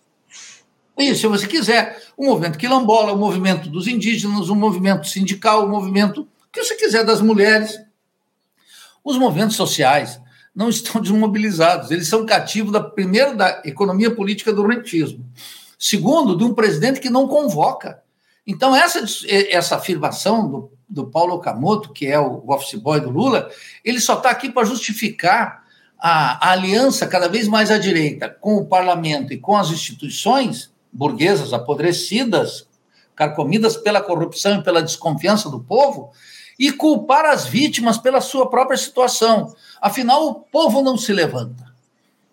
E, 0.99 1.15
se 1.15 1.27
você 1.27 1.47
quiser, 1.47 2.03
o 2.17 2.27
movimento 2.27 2.59
quilombola, 2.59 3.13
o 3.13 3.19
movimento 3.19 3.69
dos 3.69 3.87
indígenas, 3.87 4.49
o 4.49 4.55
movimento 4.55 5.07
sindical, 5.07 5.65
o 5.65 5.69
movimento 5.69 6.29
que 6.53 6.63
você 6.63 6.75
quiser 6.75 7.05
das 7.05 7.21
mulheres. 7.21 7.79
Os 9.05 9.17
movimentos 9.17 9.57
sociais 9.57 10.21
não 10.55 10.69
estão 10.69 11.01
desmobilizados, 11.03 11.91
eles 11.91 12.09
são 12.09 12.27
cativos, 12.27 12.73
da, 12.73 12.81
primeiro, 12.81 13.37
da 13.37 13.63
economia 13.65 14.15
política 14.15 14.53
do 14.53 14.67
rentismo, 14.67 15.25
segundo, 15.79 16.37
de 16.37 16.45
um 16.45 16.55
presidente 16.55 17.01
que 17.01 17.11
não 17.11 17.27
convoca. 17.27 18.03
Então, 18.47 18.75
essa, 18.75 19.05
essa 19.29 19.77
afirmação 19.77 20.49
do 20.49 20.80
do 20.91 21.07
Paulo 21.07 21.35
Okamoto, 21.35 21.93
que 21.93 22.07
é 22.07 22.19
o 22.19 22.43
office 22.49 22.75
boy 22.75 23.01
do 23.01 23.11
Lula, 23.11 23.49
ele 23.85 24.01
só 24.01 24.15
está 24.15 24.31
aqui 24.31 24.51
para 24.51 24.67
justificar 24.67 25.65
a, 25.99 26.49
a 26.49 26.53
aliança 26.53 27.07
cada 27.07 27.29
vez 27.29 27.47
mais 27.47 27.71
à 27.71 27.79
direita 27.79 28.29
com 28.29 28.57
o 28.57 28.67
parlamento 28.67 29.33
e 29.33 29.39
com 29.39 29.57
as 29.57 29.71
instituições 29.71 30.71
burguesas 30.93 31.53
apodrecidas, 31.53 32.67
carcomidas 33.15 33.77
pela 33.77 34.01
corrupção 34.01 34.59
e 34.59 34.63
pela 34.65 34.83
desconfiança 34.83 35.49
do 35.49 35.61
povo, 35.61 36.11
e 36.59 36.73
culpar 36.73 37.25
as 37.25 37.47
vítimas 37.47 37.97
pela 37.97 38.21
sua 38.21 38.51
própria 38.51 38.77
situação. 38.77 39.55
Afinal, 39.81 40.27
o 40.27 40.35
povo 40.35 40.83
não 40.83 40.99
se 40.99 41.13
levanta. 41.13 41.71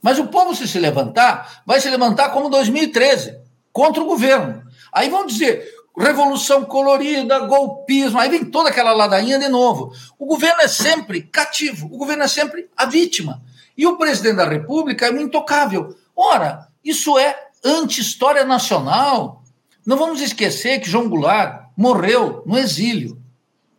Mas 0.02 0.20
o 0.20 0.28
povo, 0.28 0.56
se 0.56 0.68
se 0.68 0.80
levantar, 0.80 1.62
vai 1.66 1.80
se 1.80 1.90
levantar 1.90 2.30
como 2.30 2.50
2013, 2.50 3.38
contra 3.72 4.02
o 4.02 4.06
governo. 4.06 4.64
Aí 4.92 5.10
vão 5.10 5.26
dizer, 5.26 5.74
revolução 5.98 6.64
colorida, 6.64 7.40
golpismo, 7.40 8.20
aí 8.20 8.30
vem 8.30 8.46
toda 8.46 8.70
aquela 8.70 8.94
ladainha 8.94 9.40
de 9.40 9.48
novo. 9.48 9.92
O 10.20 10.26
governo 10.26 10.62
é 10.62 10.68
sempre 10.68 11.22
cativo, 11.24 11.88
o 11.88 11.98
governo 11.98 12.24
é 12.24 12.28
sempre 12.28 12.70
a 12.78 12.86
vítima. 12.86 13.42
E 13.76 13.86
o 13.86 13.98
presidente 13.98 14.38
da 14.38 14.48
República 14.48 15.08
é 15.08 15.12
um 15.12 15.22
intocável. 15.22 15.96
Ora, 16.16 16.68
isso 16.84 17.18
é 17.18 17.38
anti-história 17.64 18.44
nacional. 18.44 19.44
Não 19.86 19.98
vamos 19.98 20.22
esquecer 20.22 20.80
que 20.80 20.90
João 20.90 21.10
Goulart 21.10 21.68
morreu 21.76 22.44
no 22.46 22.58
exílio. 22.58 23.22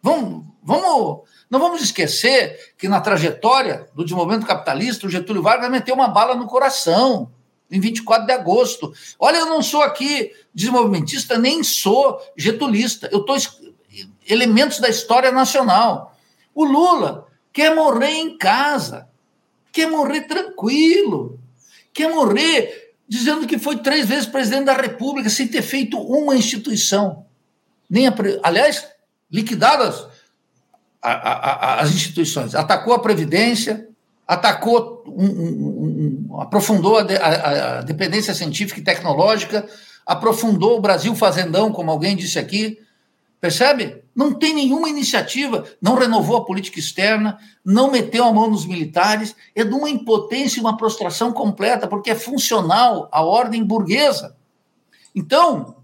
Vamos, 0.02 0.44
vamos, 0.62 1.22
não 1.50 1.58
vamos 1.58 1.82
esquecer 1.82 2.74
que 2.76 2.88
na 2.88 3.00
trajetória 3.00 3.88
do 3.94 4.04
desenvolvimento 4.04 4.46
capitalista, 4.46 5.06
o 5.06 5.10
Getúlio 5.10 5.42
Vargas 5.42 5.70
meteu 5.70 5.94
uma 5.94 6.08
bala 6.08 6.34
no 6.34 6.46
coração 6.46 7.30
em 7.70 7.80
24 7.80 8.26
de 8.26 8.32
agosto. 8.32 8.92
Olha, 9.18 9.38
eu 9.38 9.46
não 9.46 9.62
sou 9.62 9.82
aqui 9.82 10.30
desenvolvimentista, 10.58 11.38
nem 11.38 11.62
sou 11.62 12.20
getulista. 12.36 13.08
Eu 13.12 13.20
estou 13.20 13.36
elementos 14.28 14.80
da 14.80 14.88
história 14.88 15.30
nacional. 15.30 16.18
O 16.52 16.64
Lula 16.64 17.28
quer 17.52 17.72
morrer 17.72 18.10
em 18.10 18.36
casa, 18.36 19.08
quer 19.70 19.88
morrer 19.88 20.22
tranquilo, 20.22 21.38
quer 21.94 22.10
morrer 22.10 22.92
dizendo 23.08 23.46
que 23.46 23.56
foi 23.56 23.78
três 23.78 24.06
vezes 24.06 24.26
presidente 24.26 24.64
da 24.64 24.74
República 24.74 25.30
sem 25.30 25.46
ter 25.46 25.62
feito 25.62 25.96
uma 25.96 26.34
instituição. 26.34 27.24
Nem 27.88 28.08
a, 28.08 28.14
aliás, 28.42 28.84
liquidadas 29.30 30.06
a, 31.00 31.12
a, 31.12 31.80
as 31.82 31.90
instituições. 31.90 32.56
Atacou 32.56 32.92
a 32.94 32.98
Previdência, 32.98 33.88
atacou, 34.26 35.04
um, 35.06 35.24
um, 35.24 36.26
um, 36.32 36.40
aprofundou 36.40 36.98
a, 36.98 37.80
dependência 37.82 38.34
científica 38.34 38.80
e 38.80 38.84
tecnológica, 38.84 39.64
aprofundou 40.08 40.78
o 40.78 40.80
Brasil 40.80 41.14
fazendão, 41.14 41.70
como 41.70 41.90
alguém 41.90 42.16
disse 42.16 42.38
aqui. 42.38 42.78
Percebe? 43.38 44.02
Não 44.16 44.32
tem 44.32 44.54
nenhuma 44.54 44.88
iniciativa, 44.88 45.64
não 45.82 45.96
renovou 45.96 46.38
a 46.38 46.44
política 46.46 46.78
externa, 46.78 47.38
não 47.62 47.90
meteu 47.90 48.24
a 48.24 48.32
mão 48.32 48.50
nos 48.50 48.64
militares, 48.64 49.36
é 49.54 49.62
de 49.62 49.74
uma 49.74 49.90
impotência 49.90 50.58
e 50.58 50.60
uma 50.62 50.78
prostração 50.78 51.30
completa, 51.30 51.86
porque 51.86 52.10
é 52.10 52.14
funcional 52.14 53.06
à 53.12 53.22
ordem 53.22 53.62
burguesa. 53.62 54.34
Então, 55.14 55.76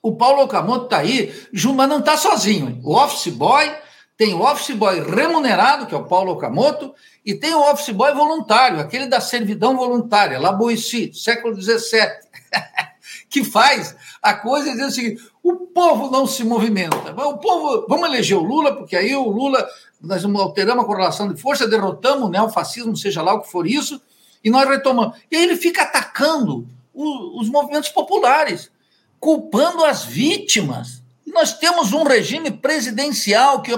o 0.00 0.16
Paulo 0.16 0.44
Okamoto 0.44 0.84
está 0.84 0.98
aí, 0.98 1.34
mas 1.74 1.88
não 1.88 1.98
está 1.98 2.16
sozinho. 2.16 2.80
O 2.84 2.94
office 2.94 3.34
boy 3.34 3.74
tem 4.16 4.32
o 4.32 4.42
office 4.42 4.74
boy 4.74 5.00
remunerado, 5.00 5.86
que 5.86 5.94
é 5.94 5.98
o 5.98 6.04
Paulo 6.04 6.32
Okamoto, 6.32 6.94
e 7.24 7.34
tem 7.34 7.52
o 7.52 7.70
office 7.70 7.90
boy 7.90 8.14
voluntário, 8.14 8.78
aquele 8.78 9.06
da 9.06 9.20
servidão 9.20 9.76
voluntária, 9.76 10.38
Laboissi, 10.38 11.12
século 11.12 11.60
XVII, 11.60 12.08
que 13.28 13.44
faz 13.44 13.96
a 14.22 14.34
coisa 14.34 14.70
dizer 14.70 14.84
o 14.84 14.90
seguinte: 14.90 15.22
o 15.42 15.56
povo 15.66 16.10
não 16.10 16.26
se 16.26 16.44
movimenta. 16.44 17.12
O 17.12 17.38
povo, 17.38 17.86
vamos 17.88 18.08
eleger 18.08 18.36
o 18.36 18.42
Lula, 18.42 18.76
porque 18.76 18.96
aí 18.96 19.14
o 19.14 19.28
Lula, 19.28 19.66
nós 20.00 20.24
alteramos 20.24 20.84
a 20.84 20.86
correlação 20.86 21.32
de 21.32 21.40
força, 21.40 21.68
derrotamos 21.68 22.28
o 22.28 22.30
neofascismo, 22.30 22.96
seja 22.96 23.22
lá 23.22 23.34
o 23.34 23.42
que 23.42 23.50
for 23.50 23.66
isso, 23.66 24.00
e 24.42 24.50
nós 24.50 24.68
retomamos. 24.68 25.16
E 25.30 25.36
aí 25.36 25.42
ele 25.42 25.56
fica 25.56 25.82
atacando 25.82 26.68
os 26.94 27.48
movimentos 27.50 27.90
populares 27.90 28.70
culpando 29.18 29.84
as 29.84 30.04
vítimas. 30.04 31.02
E 31.26 31.30
nós 31.30 31.52
temos 31.58 31.92
um 31.92 32.04
regime 32.04 32.50
presidencial 32.50 33.60
que 33.62 33.72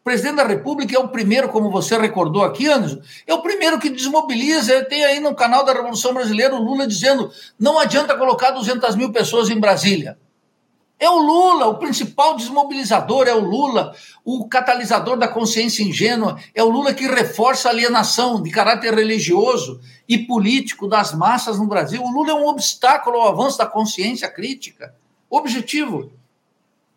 o 0.00 0.02
presidente 0.02 0.36
da 0.36 0.46
República 0.46 0.96
é 0.96 0.98
o 0.98 1.08
primeiro, 1.08 1.50
como 1.50 1.70
você 1.70 1.96
recordou 1.98 2.42
aqui, 2.42 2.66
Anderson, 2.66 3.00
é 3.26 3.34
o 3.34 3.42
primeiro 3.42 3.78
que 3.78 3.90
desmobiliza. 3.90 4.82
Tem 4.86 5.04
aí 5.04 5.20
no 5.20 5.34
canal 5.34 5.62
da 5.62 5.74
Revolução 5.74 6.14
Brasileira 6.14 6.54
o 6.54 6.62
Lula 6.62 6.86
dizendo: 6.86 7.30
não 7.58 7.78
adianta 7.78 8.16
colocar 8.16 8.50
200 8.52 8.96
mil 8.96 9.12
pessoas 9.12 9.50
em 9.50 9.60
Brasília. 9.60 10.18
É 10.98 11.08
o 11.08 11.18
Lula, 11.18 11.66
o 11.66 11.78
principal 11.78 12.34
desmobilizador 12.34 13.26
é 13.26 13.34
o 13.34 13.40
Lula, 13.40 13.94
o 14.24 14.48
catalisador 14.48 15.18
da 15.18 15.28
consciência 15.28 15.82
ingênua, 15.82 16.38
é 16.54 16.62
o 16.62 16.68
Lula 16.68 16.94
que 16.94 17.06
reforça 17.06 17.68
a 17.68 17.72
alienação 17.72 18.42
de 18.42 18.50
caráter 18.50 18.94
religioso 18.94 19.80
e 20.08 20.18
político 20.18 20.88
das 20.88 21.14
massas 21.14 21.58
no 21.58 21.66
Brasil. 21.66 22.02
O 22.02 22.10
Lula 22.10 22.30
é 22.30 22.34
um 22.34 22.46
obstáculo 22.46 23.18
ao 23.18 23.28
avanço 23.28 23.58
da 23.58 23.66
consciência 23.66 24.30
crítica. 24.30 24.94
Objetivo. 25.28 26.10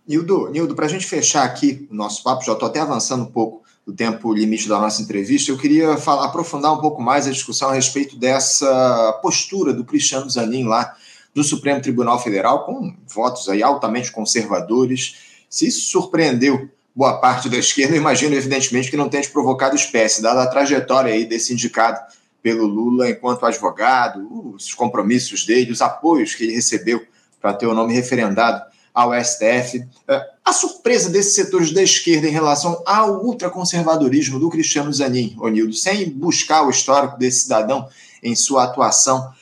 Nildo, 0.07 0.49
Nildo 0.49 0.75
para 0.75 0.85
a 0.85 0.89
gente 0.89 1.05
fechar 1.05 1.43
aqui 1.43 1.87
o 1.89 1.95
nosso 1.95 2.23
papo, 2.23 2.43
já 2.43 2.53
estou 2.53 2.67
até 2.67 2.79
avançando 2.79 3.23
um 3.23 3.31
pouco 3.31 3.63
do 3.85 3.93
tempo 3.93 4.33
limite 4.33 4.67
da 4.67 4.79
nossa 4.79 5.01
entrevista, 5.01 5.51
eu 5.51 5.57
queria 5.57 5.97
falar, 5.97 6.25
aprofundar 6.25 6.73
um 6.73 6.79
pouco 6.79 7.01
mais 7.01 7.27
a 7.27 7.31
discussão 7.31 7.69
a 7.69 7.73
respeito 7.73 8.17
dessa 8.17 9.19
postura 9.21 9.73
do 9.73 9.83
Cristiano 9.83 10.29
Zanin 10.29 10.65
lá 10.65 10.95
do 11.33 11.43
Supremo 11.43 11.81
Tribunal 11.81 12.19
Federal, 12.21 12.65
com 12.65 12.95
votos 13.07 13.49
aí 13.49 13.63
altamente 13.63 14.11
conservadores. 14.11 15.15
Se 15.49 15.67
isso 15.67 15.81
surpreendeu 15.89 16.69
boa 16.95 17.19
parte 17.19 17.49
da 17.49 17.57
esquerda, 17.57 17.97
imagino, 17.97 18.35
evidentemente, 18.35 18.89
que 18.89 18.95
não 18.95 19.09
tenha 19.09 19.27
provocado 19.27 19.75
espécie, 19.75 20.21
dada 20.21 20.43
a 20.43 20.47
trajetória 20.47 21.11
aí 21.11 21.25
desse 21.25 21.51
indicado 21.51 21.99
pelo 22.41 22.65
Lula 22.65 23.09
enquanto 23.09 23.45
advogado, 23.45 24.53
os 24.53 24.73
compromissos 24.73 25.45
dele, 25.45 25.71
os 25.71 25.81
apoios 25.81 26.35
que 26.35 26.43
ele 26.43 26.53
recebeu 26.53 27.03
para 27.41 27.53
ter 27.53 27.65
o 27.65 27.73
nome 27.73 27.93
referendado 27.93 28.72
ao 28.93 29.11
STF. 29.13 29.85
É, 30.07 30.29
a 30.45 30.53
surpresa 30.53 31.09
desses 31.09 31.33
setores 31.33 31.71
da 31.71 31.81
esquerda 31.81 32.27
em 32.27 32.31
relação 32.31 32.81
ao 32.85 33.23
ultraconservadorismo 33.23 34.39
do 34.39 34.49
Cristiano 34.49 34.93
Zanin, 34.93 35.35
Onildo, 35.39 35.73
sem 35.73 36.09
buscar 36.09 36.65
o 36.65 36.69
histórico 36.69 37.17
desse 37.17 37.41
cidadão 37.41 37.87
em 38.21 38.35
sua 38.35 38.65
atuação 38.65 39.33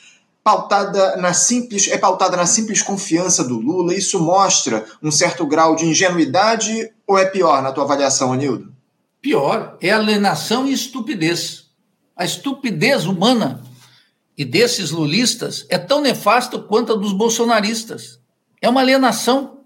pautada 0.42 1.16
na 1.16 1.32
simples 1.32 1.88
é 1.88 1.96
pautada 1.96 2.36
na 2.36 2.46
simples 2.46 2.82
confiança 2.82 3.44
do 3.44 3.58
Lula. 3.58 3.94
Isso 3.94 4.20
mostra 4.20 4.84
um 5.02 5.10
certo 5.10 5.46
grau 5.46 5.76
de 5.76 5.86
ingenuidade 5.86 6.90
ou 7.06 7.18
é 7.18 7.26
pior 7.26 7.62
na 7.62 7.72
tua 7.72 7.84
avaliação, 7.84 8.32
Anildo? 8.32 8.72
Pior, 9.20 9.76
é 9.80 9.90
alienação 9.90 10.66
e 10.66 10.72
estupidez. 10.72 11.66
A 12.16 12.24
estupidez 12.24 13.06
humana 13.06 13.62
e 14.36 14.44
desses 14.44 14.90
lulistas 14.90 15.64
é 15.68 15.78
tão 15.78 16.00
nefasta 16.00 16.58
quanto 16.58 16.92
a 16.92 16.96
dos 16.96 17.12
bolsonaristas. 17.12 18.18
É 18.62 18.68
uma 18.68 18.80
alienação 18.80 19.64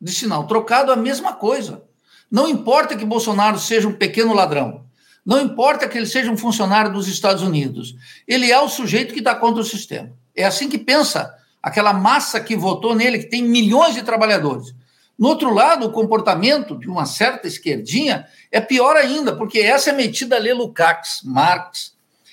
de 0.00 0.10
sinal 0.10 0.46
trocado 0.46 0.90
a 0.90 0.96
mesma 0.96 1.34
coisa. 1.34 1.84
Não 2.30 2.48
importa 2.48 2.96
que 2.96 3.04
Bolsonaro 3.04 3.58
seja 3.58 3.86
um 3.86 3.92
pequeno 3.92 4.34
ladrão, 4.34 4.88
não 5.24 5.42
importa 5.42 5.86
que 5.86 5.98
ele 5.98 6.06
seja 6.06 6.30
um 6.30 6.38
funcionário 6.38 6.90
dos 6.90 7.06
Estados 7.06 7.42
Unidos, 7.42 7.94
ele 8.26 8.50
é 8.50 8.58
o 8.58 8.68
sujeito 8.68 9.12
que 9.12 9.18
está 9.18 9.34
contra 9.34 9.60
o 9.60 9.64
sistema. 9.64 10.10
É 10.34 10.46
assim 10.46 10.70
que 10.70 10.78
pensa 10.78 11.34
aquela 11.62 11.92
massa 11.92 12.40
que 12.40 12.56
votou 12.56 12.94
nele, 12.94 13.18
que 13.18 13.28
tem 13.28 13.42
milhões 13.42 13.94
de 13.94 14.02
trabalhadores. 14.02 14.74
No 15.18 15.28
outro 15.28 15.52
lado, 15.52 15.86
o 15.86 15.92
comportamento 15.92 16.78
de 16.78 16.88
uma 16.88 17.04
certa 17.04 17.46
esquerdinha 17.46 18.26
é 18.50 18.58
pior 18.58 18.96
ainda, 18.96 19.36
porque 19.36 19.58
essa 19.58 19.90
é 19.90 19.92
metida 19.92 20.36
a 20.36 20.38
ler 20.38 20.54
Lukács, 20.54 21.20
Marx. 21.22 21.92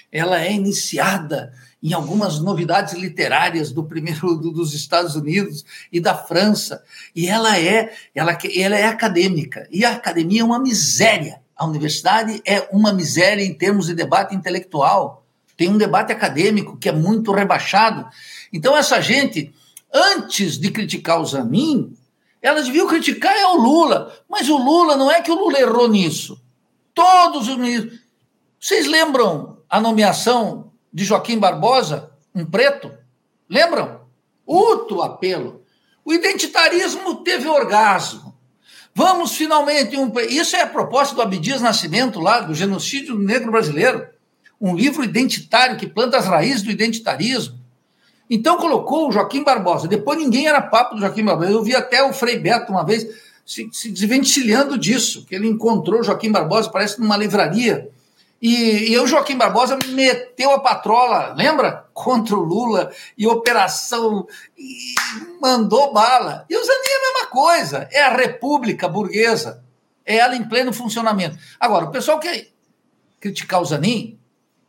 Ela 0.09 0.41
é 0.41 0.53
iniciada 0.53 1.51
em 1.85 1.93
algumas 1.93 2.39
novidades 2.39 2.95
literárias 2.95 3.71
do 3.71 3.83
primeiro 3.83 4.33
do, 4.33 4.49
dos 4.49 4.73
Estados 4.73 5.15
Unidos 5.15 5.63
e 5.91 5.99
da 5.99 6.15
França, 6.15 6.83
e 7.15 7.27
ela 7.27 7.59
é 7.59 7.93
ela, 8.15 8.35
ela 8.55 8.75
é 8.75 8.87
acadêmica. 8.87 9.67
E 9.69 9.85
a 9.85 9.91
academia 9.91 10.41
é 10.41 10.43
uma 10.43 10.57
miséria. 10.57 11.39
A 11.55 11.63
universidade 11.63 12.41
é 12.43 12.67
uma 12.71 12.91
miséria 12.91 13.43
em 13.43 13.53
termos 13.53 13.85
de 13.85 13.93
debate 13.93 14.33
intelectual. 14.33 15.27
Tem 15.55 15.69
um 15.69 15.77
debate 15.77 16.11
acadêmico 16.11 16.75
que 16.75 16.89
é 16.89 16.91
muito 16.91 17.31
rebaixado. 17.31 18.09
Então, 18.51 18.75
essa 18.75 18.99
gente, 18.99 19.53
antes 19.93 20.57
de 20.57 20.71
criticar 20.71 21.21
o 21.21 21.25
Zanin, 21.25 21.95
elas 22.41 22.65
deviam 22.65 22.87
criticar 22.87 23.35
é 23.35 23.45
o 23.45 23.57
Lula. 23.57 24.11
Mas 24.27 24.49
o 24.49 24.57
Lula, 24.57 24.97
não 24.97 25.11
é 25.11 25.21
que 25.21 25.29
o 25.29 25.35
Lula 25.35 25.59
errou 25.59 25.87
nisso. 25.87 26.41
Todos 26.95 27.47
os 27.47 27.57
ministros. 27.57 27.99
Vocês 28.59 28.87
lembram 28.87 29.59
a 29.69 29.79
nomeação 29.79 30.71
de 30.95 31.03
Joaquim 31.03 31.37
Barbosa, 31.37 32.09
um 32.33 32.45
preto? 32.45 32.89
Lembram? 33.49 33.99
Uto 34.47 35.01
apelo. 35.01 35.61
O 36.05 36.13
identitarismo 36.13 37.17
teve 37.17 37.49
orgasmo. 37.49 38.33
Vamos 38.93 39.35
finalmente. 39.35 39.97
Um... 39.97 40.09
Isso 40.21 40.55
é 40.55 40.61
a 40.61 40.67
proposta 40.67 41.13
do 41.13 41.21
Abdias 41.21 41.59
Nascimento, 41.59 42.21
lá, 42.21 42.39
do 42.39 42.55
genocídio 42.55 43.19
negro 43.19 43.51
brasileiro 43.51 44.07
um 44.59 44.73
livro 44.73 45.03
identitário 45.03 45.75
que 45.75 45.85
planta 45.85 46.17
as 46.17 46.27
raízes 46.27 46.61
do 46.61 46.71
identitarismo. 46.71 47.59
Então 48.29 48.55
colocou 48.55 49.09
o 49.09 49.11
Joaquim 49.11 49.43
Barbosa. 49.43 49.85
Depois 49.85 50.17
ninguém 50.17 50.47
era 50.47 50.61
papo 50.61 50.95
do 50.95 51.01
Joaquim 51.01 51.25
Barbosa. 51.25 51.51
Eu 51.51 51.61
vi 51.61 51.75
até 51.75 52.01
o 52.01 52.13
Frei 52.13 52.39
Beto 52.39 52.71
uma 52.71 52.85
vez 52.85 53.05
se, 53.45 53.69
se 53.73 53.91
desvencilhando 53.91 54.77
disso, 54.77 55.25
que 55.25 55.35
ele 55.35 55.45
encontrou 55.45 55.99
o 55.99 56.03
Joaquim 56.03 56.31
Barbosa, 56.31 56.69
parece 56.69 57.01
numa 57.01 57.17
livraria, 57.17 57.89
E, 58.47 58.91
e 58.91 58.99
o 58.99 59.07
Joaquim 59.07 59.35
Barbosa 59.35 59.75
meteu 59.87 60.51
a 60.51 60.59
patrola, 60.59 61.33
lembra? 61.35 61.87
Contra 61.95 62.35
o 62.35 62.43
Lula 62.43 62.91
e 63.17 63.25
operação, 63.25 64.27
e 64.55 64.93
mandou 65.41 65.91
bala. 65.91 66.45
E 66.47 66.55
o 66.55 66.63
Zanin 66.63 66.87
é 66.87 66.95
a 66.95 67.13
mesma 67.13 67.27
coisa, 67.31 67.89
é 67.91 68.03
a 68.03 68.15
república 68.15 68.87
burguesa, 68.87 69.63
é 70.05 70.17
ela 70.17 70.35
em 70.35 70.47
pleno 70.47 70.71
funcionamento. 70.71 71.39
Agora, 71.59 71.85
o 71.85 71.91
pessoal 71.91 72.19
quer 72.19 72.49
criticar 73.19 73.63
o 73.63 73.65
Zanin 73.65 74.19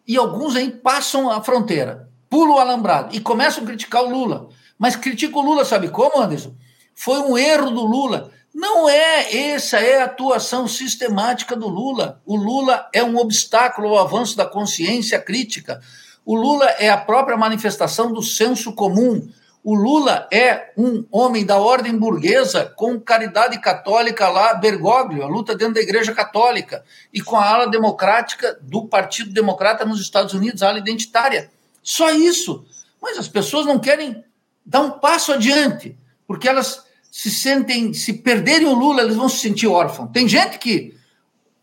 e 0.08 0.16
alguns 0.16 0.56
aí 0.56 0.70
passam 0.70 1.30
a 1.30 1.42
fronteira, 1.42 2.08
pulam 2.30 2.56
o 2.56 2.58
alambrado 2.58 3.14
e 3.14 3.20
começam 3.20 3.62
a 3.62 3.66
criticar 3.66 4.04
o 4.04 4.08
Lula. 4.08 4.48
Mas 4.78 4.96
critica 4.96 5.36
o 5.36 5.42
Lula, 5.42 5.66
sabe 5.66 5.90
como, 5.90 6.18
Anderson? 6.18 6.54
Foi 6.94 7.18
um 7.18 7.36
erro 7.36 7.70
do 7.70 7.84
Lula. 7.84 8.32
Não 8.56 8.88
é 8.88 9.50
essa 9.50 9.76
é 9.76 10.00
a 10.00 10.06
atuação 10.06 10.66
sistemática 10.66 11.54
do 11.54 11.68
Lula. 11.68 12.22
O 12.24 12.36
Lula 12.36 12.88
é 12.90 13.04
um 13.04 13.18
obstáculo 13.18 13.88
ao 13.88 13.98
avanço 13.98 14.34
da 14.34 14.46
consciência 14.46 15.20
crítica. 15.20 15.82
O 16.24 16.34
Lula 16.34 16.64
é 16.78 16.88
a 16.88 16.96
própria 16.96 17.36
manifestação 17.36 18.10
do 18.10 18.22
senso 18.22 18.72
comum. 18.72 19.28
O 19.62 19.74
Lula 19.74 20.26
é 20.32 20.72
um 20.74 21.04
homem 21.12 21.44
da 21.44 21.58
ordem 21.58 21.98
burguesa 21.98 22.72
com 22.74 22.98
caridade 22.98 23.60
católica 23.60 24.26
lá, 24.30 24.54
Bergoglio, 24.54 25.22
a 25.22 25.28
luta 25.28 25.54
dentro 25.54 25.74
da 25.74 25.82
Igreja 25.82 26.14
Católica, 26.14 26.82
e 27.12 27.20
com 27.20 27.36
a 27.36 27.46
ala 27.46 27.66
democrática 27.66 28.58
do 28.62 28.86
Partido 28.86 29.34
Democrata 29.34 29.84
nos 29.84 30.00
Estados 30.00 30.32
Unidos, 30.32 30.62
a 30.62 30.70
ala 30.70 30.78
identitária. 30.78 31.50
Só 31.82 32.10
isso. 32.10 32.64
Mas 33.02 33.18
as 33.18 33.28
pessoas 33.28 33.66
não 33.66 33.78
querem 33.78 34.24
dar 34.64 34.80
um 34.80 34.92
passo 34.92 35.30
adiante, 35.30 35.94
porque 36.26 36.48
elas 36.48 36.85
se 37.16 37.30
sentem, 37.30 37.94
se 37.94 38.12
perderem 38.12 38.66
o 38.66 38.74
Lula, 38.74 39.00
eles 39.00 39.16
vão 39.16 39.26
se 39.26 39.38
sentir 39.38 39.66
órfãos. 39.66 40.10
Tem 40.12 40.28
gente 40.28 40.58
que 40.58 40.94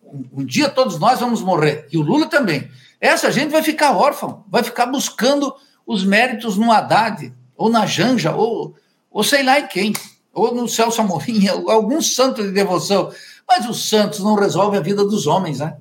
um, 0.04 0.43
dia 0.43 0.68
todos 0.68 0.97
nós 0.97 1.20
vamos 1.20 1.43
morrer, 1.43 1.88
e 1.91 1.97
o 1.97 2.01
Lula 2.01 2.26
também. 2.26 2.68
Essa 2.99 3.32
gente 3.32 3.51
vai 3.51 3.62
ficar 3.62 3.95
órfã, 3.95 4.39
vai 4.47 4.64
ficar 4.64 4.88
buscando 4.88 5.54
os 5.86 6.04
méritos 6.04 6.58
no 6.58 6.72
Haddad, 6.72 7.32
ou 7.56 7.70
na 7.70 7.86
Janja, 7.86 8.36
ou, 8.36 8.76
ou 9.12 9.24
sei 9.24 9.43
lá 9.43 9.60
em 9.60 9.68
quem, 9.68 9.93
ou 10.34 10.56
no 10.56 10.68
Celso 10.68 11.01
Amorim, 11.01 11.47
algum 11.70 12.01
santo 12.01 12.41
de 12.41 12.49
devoção. 12.49 13.12
Mas 13.47 13.70
os 13.70 13.88
santos 13.88 14.22
não 14.22 14.34
resolvem 14.34 14.80
a 14.80 14.84
vida 14.84 15.06
dos 15.06 15.28
homens, 15.28 15.60
né? 15.60 15.78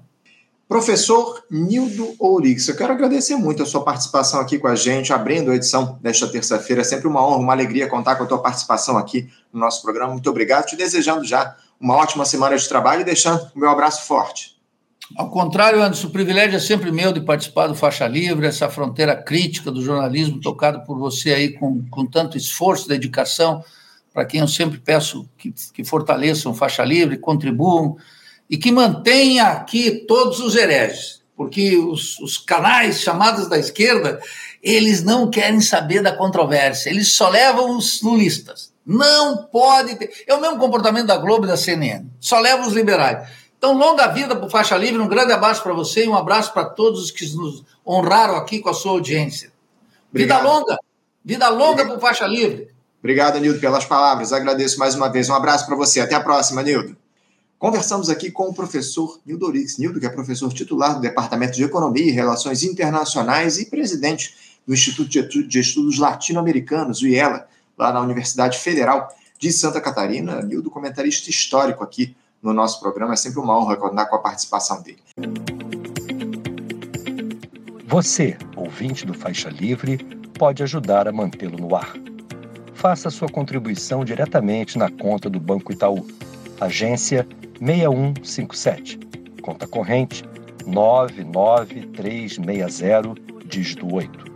Professor 0.69 1.45
Nildo 1.51 2.15
Ourix, 2.19 2.67
eu 2.69 2.77
quero 2.77 2.93
agradecer 2.93 3.37
muito 3.37 3.63
a 3.63 3.67
sua 3.67 3.85
participação 3.85 4.41
aqui 4.41 4.59
com 4.59 4.69
a 4.69 4.75
gente, 4.75 5.13
abrindo 5.13 5.51
a 5.51 5.55
edição 5.55 5.99
desta 6.01 6.27
terça-feira. 6.27 6.81
É 6.81 6.85
sempre 6.85 7.07
uma 7.07 7.27
honra, 7.27 7.39
uma 7.39 7.53
alegria 7.53 7.89
contar 7.89 8.17
com 8.17 8.25
a 8.25 8.27
tua 8.27 8.39
participação 8.41 8.97
aqui 8.97 9.29
no 9.53 9.61
nosso 9.61 9.83
programa. 9.83 10.13
Muito 10.13 10.31
obrigado, 10.31 10.67
te 10.67 10.77
desejando 10.77 11.25
já 11.25 11.57
uma 11.79 11.97
ótima 11.97 12.25
semana 12.25 12.57
de 12.57 12.67
trabalho 12.67 13.03
e 13.03 13.05
deixando 13.05 13.51
o 13.55 13.59
meu 13.59 13.69
abraço 13.69 14.07
forte. 14.07 14.53
Ao 15.17 15.29
contrário, 15.29 15.83
Anderson, 15.83 16.07
o 16.07 16.11
privilégio 16.11 16.57
é 16.57 16.61
sempre 16.61 16.91
meu 16.91 17.13
de 17.13 17.21
participar 17.21 17.67
do 17.67 17.75
Faixa 17.75 18.07
Livre, 18.07 18.47
essa 18.47 18.69
fronteira 18.71 19.15
crítica 19.15 19.71
do 19.71 19.83
jornalismo 19.83 20.41
tocado 20.41 20.85
por 20.87 20.97
você 20.97 21.35
aí 21.35 21.51
com, 21.51 21.85
com 21.91 22.07
tanto 22.07 22.39
esforço, 22.39 22.89
dedicação, 22.89 23.63
para 24.13 24.25
quem 24.25 24.41
eu 24.41 24.49
sempre 24.49 24.79
peço 24.79 25.29
que, 25.37 25.53
que 25.75 25.85
fortaleçam 25.85 26.55
Faixa 26.55 26.85
Livre, 26.85 27.19
contribuam 27.19 27.97
e 28.53 28.59
que 28.59 28.71
mantenha 28.71 29.47
aqui 29.47 30.05
todos 30.07 30.39
os 30.39 30.55
hereges, 30.55 31.23
porque 31.35 31.75
os, 31.79 32.19
os 32.19 32.37
canais 32.37 33.01
chamados 33.01 33.49
da 33.49 33.59
esquerda, 33.59 34.21
eles 34.63 35.03
não 35.03 35.31
querem 35.31 35.63
saber 35.63 36.03
da 36.03 36.15
controvérsia, 36.15 36.91
eles 36.91 37.15
só 37.15 37.31
levam 37.31 37.75
os 37.79 38.03
lulistas. 38.03 38.71
Não 38.85 39.39
pode 39.45 39.97
ter. 39.97 40.25
É 40.27 40.35
o 40.35 40.41
mesmo 40.41 40.59
comportamento 40.59 41.07
da 41.07 41.17
Globo 41.17 41.47
e 41.47 41.49
da 41.49 41.57
CNN, 41.57 42.05
só 42.21 42.39
levam 42.41 42.67
os 42.69 42.75
liberais. 42.75 43.27
Então, 43.57 43.73
longa 43.73 44.09
vida 44.09 44.37
para 44.37 44.45
o 44.45 44.51
Faixa 44.51 44.77
Livre, 44.77 45.01
um 45.01 45.09
grande 45.09 45.33
abraço 45.33 45.63
para 45.63 45.73
você 45.73 46.05
e 46.05 46.09
um 46.09 46.15
abraço 46.15 46.53
para 46.53 46.67
todos 46.67 47.05
os 47.05 47.11
que 47.11 47.25
nos 47.35 47.65
honraram 47.87 48.37
aqui 48.37 48.61
com 48.61 48.69
a 48.69 48.75
sua 48.75 48.93
audiência. 48.93 49.51
Obrigado. 50.11 50.41
Vida 50.41 50.53
longa, 50.53 50.79
vida 51.25 51.49
longa 51.49 51.87
para 51.87 51.97
o 51.97 52.01
Faixa 52.01 52.27
Livre. 52.27 52.69
Obrigado, 52.99 53.41
Nildo, 53.41 53.61
pelas 53.61 53.87
palavras. 53.87 54.31
Agradeço 54.31 54.79
mais 54.79 54.95
uma 54.95 55.09
vez. 55.09 55.31
Um 55.31 55.35
abraço 55.35 55.65
para 55.65 55.75
você. 55.75 56.01
Até 56.01 56.15
a 56.15 56.21
próxima, 56.21 56.63
Nildo. 56.63 57.01
Conversamos 57.63 58.11
aqui 58.11 58.29
com 58.29 58.49
o 58.49 58.53
professor 58.53 59.21
Nildo 59.25 59.47
Orix. 59.47 59.79
Nildo, 59.79 60.01
que 60.01 60.05
é 60.05 60.09
professor 60.09 60.53
titular 60.53 60.97
do 60.97 61.01
Departamento 61.01 61.53
de 61.53 61.63
Economia 61.63 62.05
e 62.05 62.11
Relações 62.11 62.65
Internacionais 62.65 63.57
e 63.57 63.67
presidente 63.67 64.35
do 64.67 64.75
Instituto 64.75 65.47
de 65.47 65.61
Estudos 65.61 65.97
Latino-Americanos, 65.97 67.03
o 67.03 67.07
IELA, 67.07 67.47
lá 67.79 67.93
na 67.93 68.01
Universidade 68.01 68.59
Federal 68.59 69.15
de 69.39 69.53
Santa 69.53 69.81
Catarina. 69.81 70.43
Nildo, 70.43 70.73
comentarista 70.73 71.31
histórico 71.31 71.85
aqui 71.85 72.17
no 72.43 72.53
nosso 72.53 72.81
programa. 72.81 73.13
É 73.13 73.17
sempre 73.17 73.39
uma 73.39 73.57
honra 73.57 73.77
contar 73.77 74.07
com 74.07 74.17
a 74.17 74.19
participação 74.19 74.83
dele. 74.83 74.99
Você, 77.87 78.37
ouvinte 78.57 79.07
do 79.07 79.15
Faixa 79.15 79.51
Livre, 79.51 79.99
pode 80.37 80.65
ajudar 80.65 81.07
a 81.07 81.13
mantê-lo 81.13 81.59
no 81.59 81.77
ar. 81.77 81.95
Faça 82.75 83.09
sua 83.09 83.29
contribuição 83.29 84.05
diretamente 84.05 84.77
na 84.77 84.91
conta 84.91 85.31
do 85.31 85.39
Banco 85.39 85.73
Itaú. 85.73 86.05
Agência 86.63 87.27
6157. 87.61 88.99
Conta 89.43 89.67
corrente 89.67 90.25
99360, 90.65 93.15
dígito 93.47 93.93
8. 93.93 94.33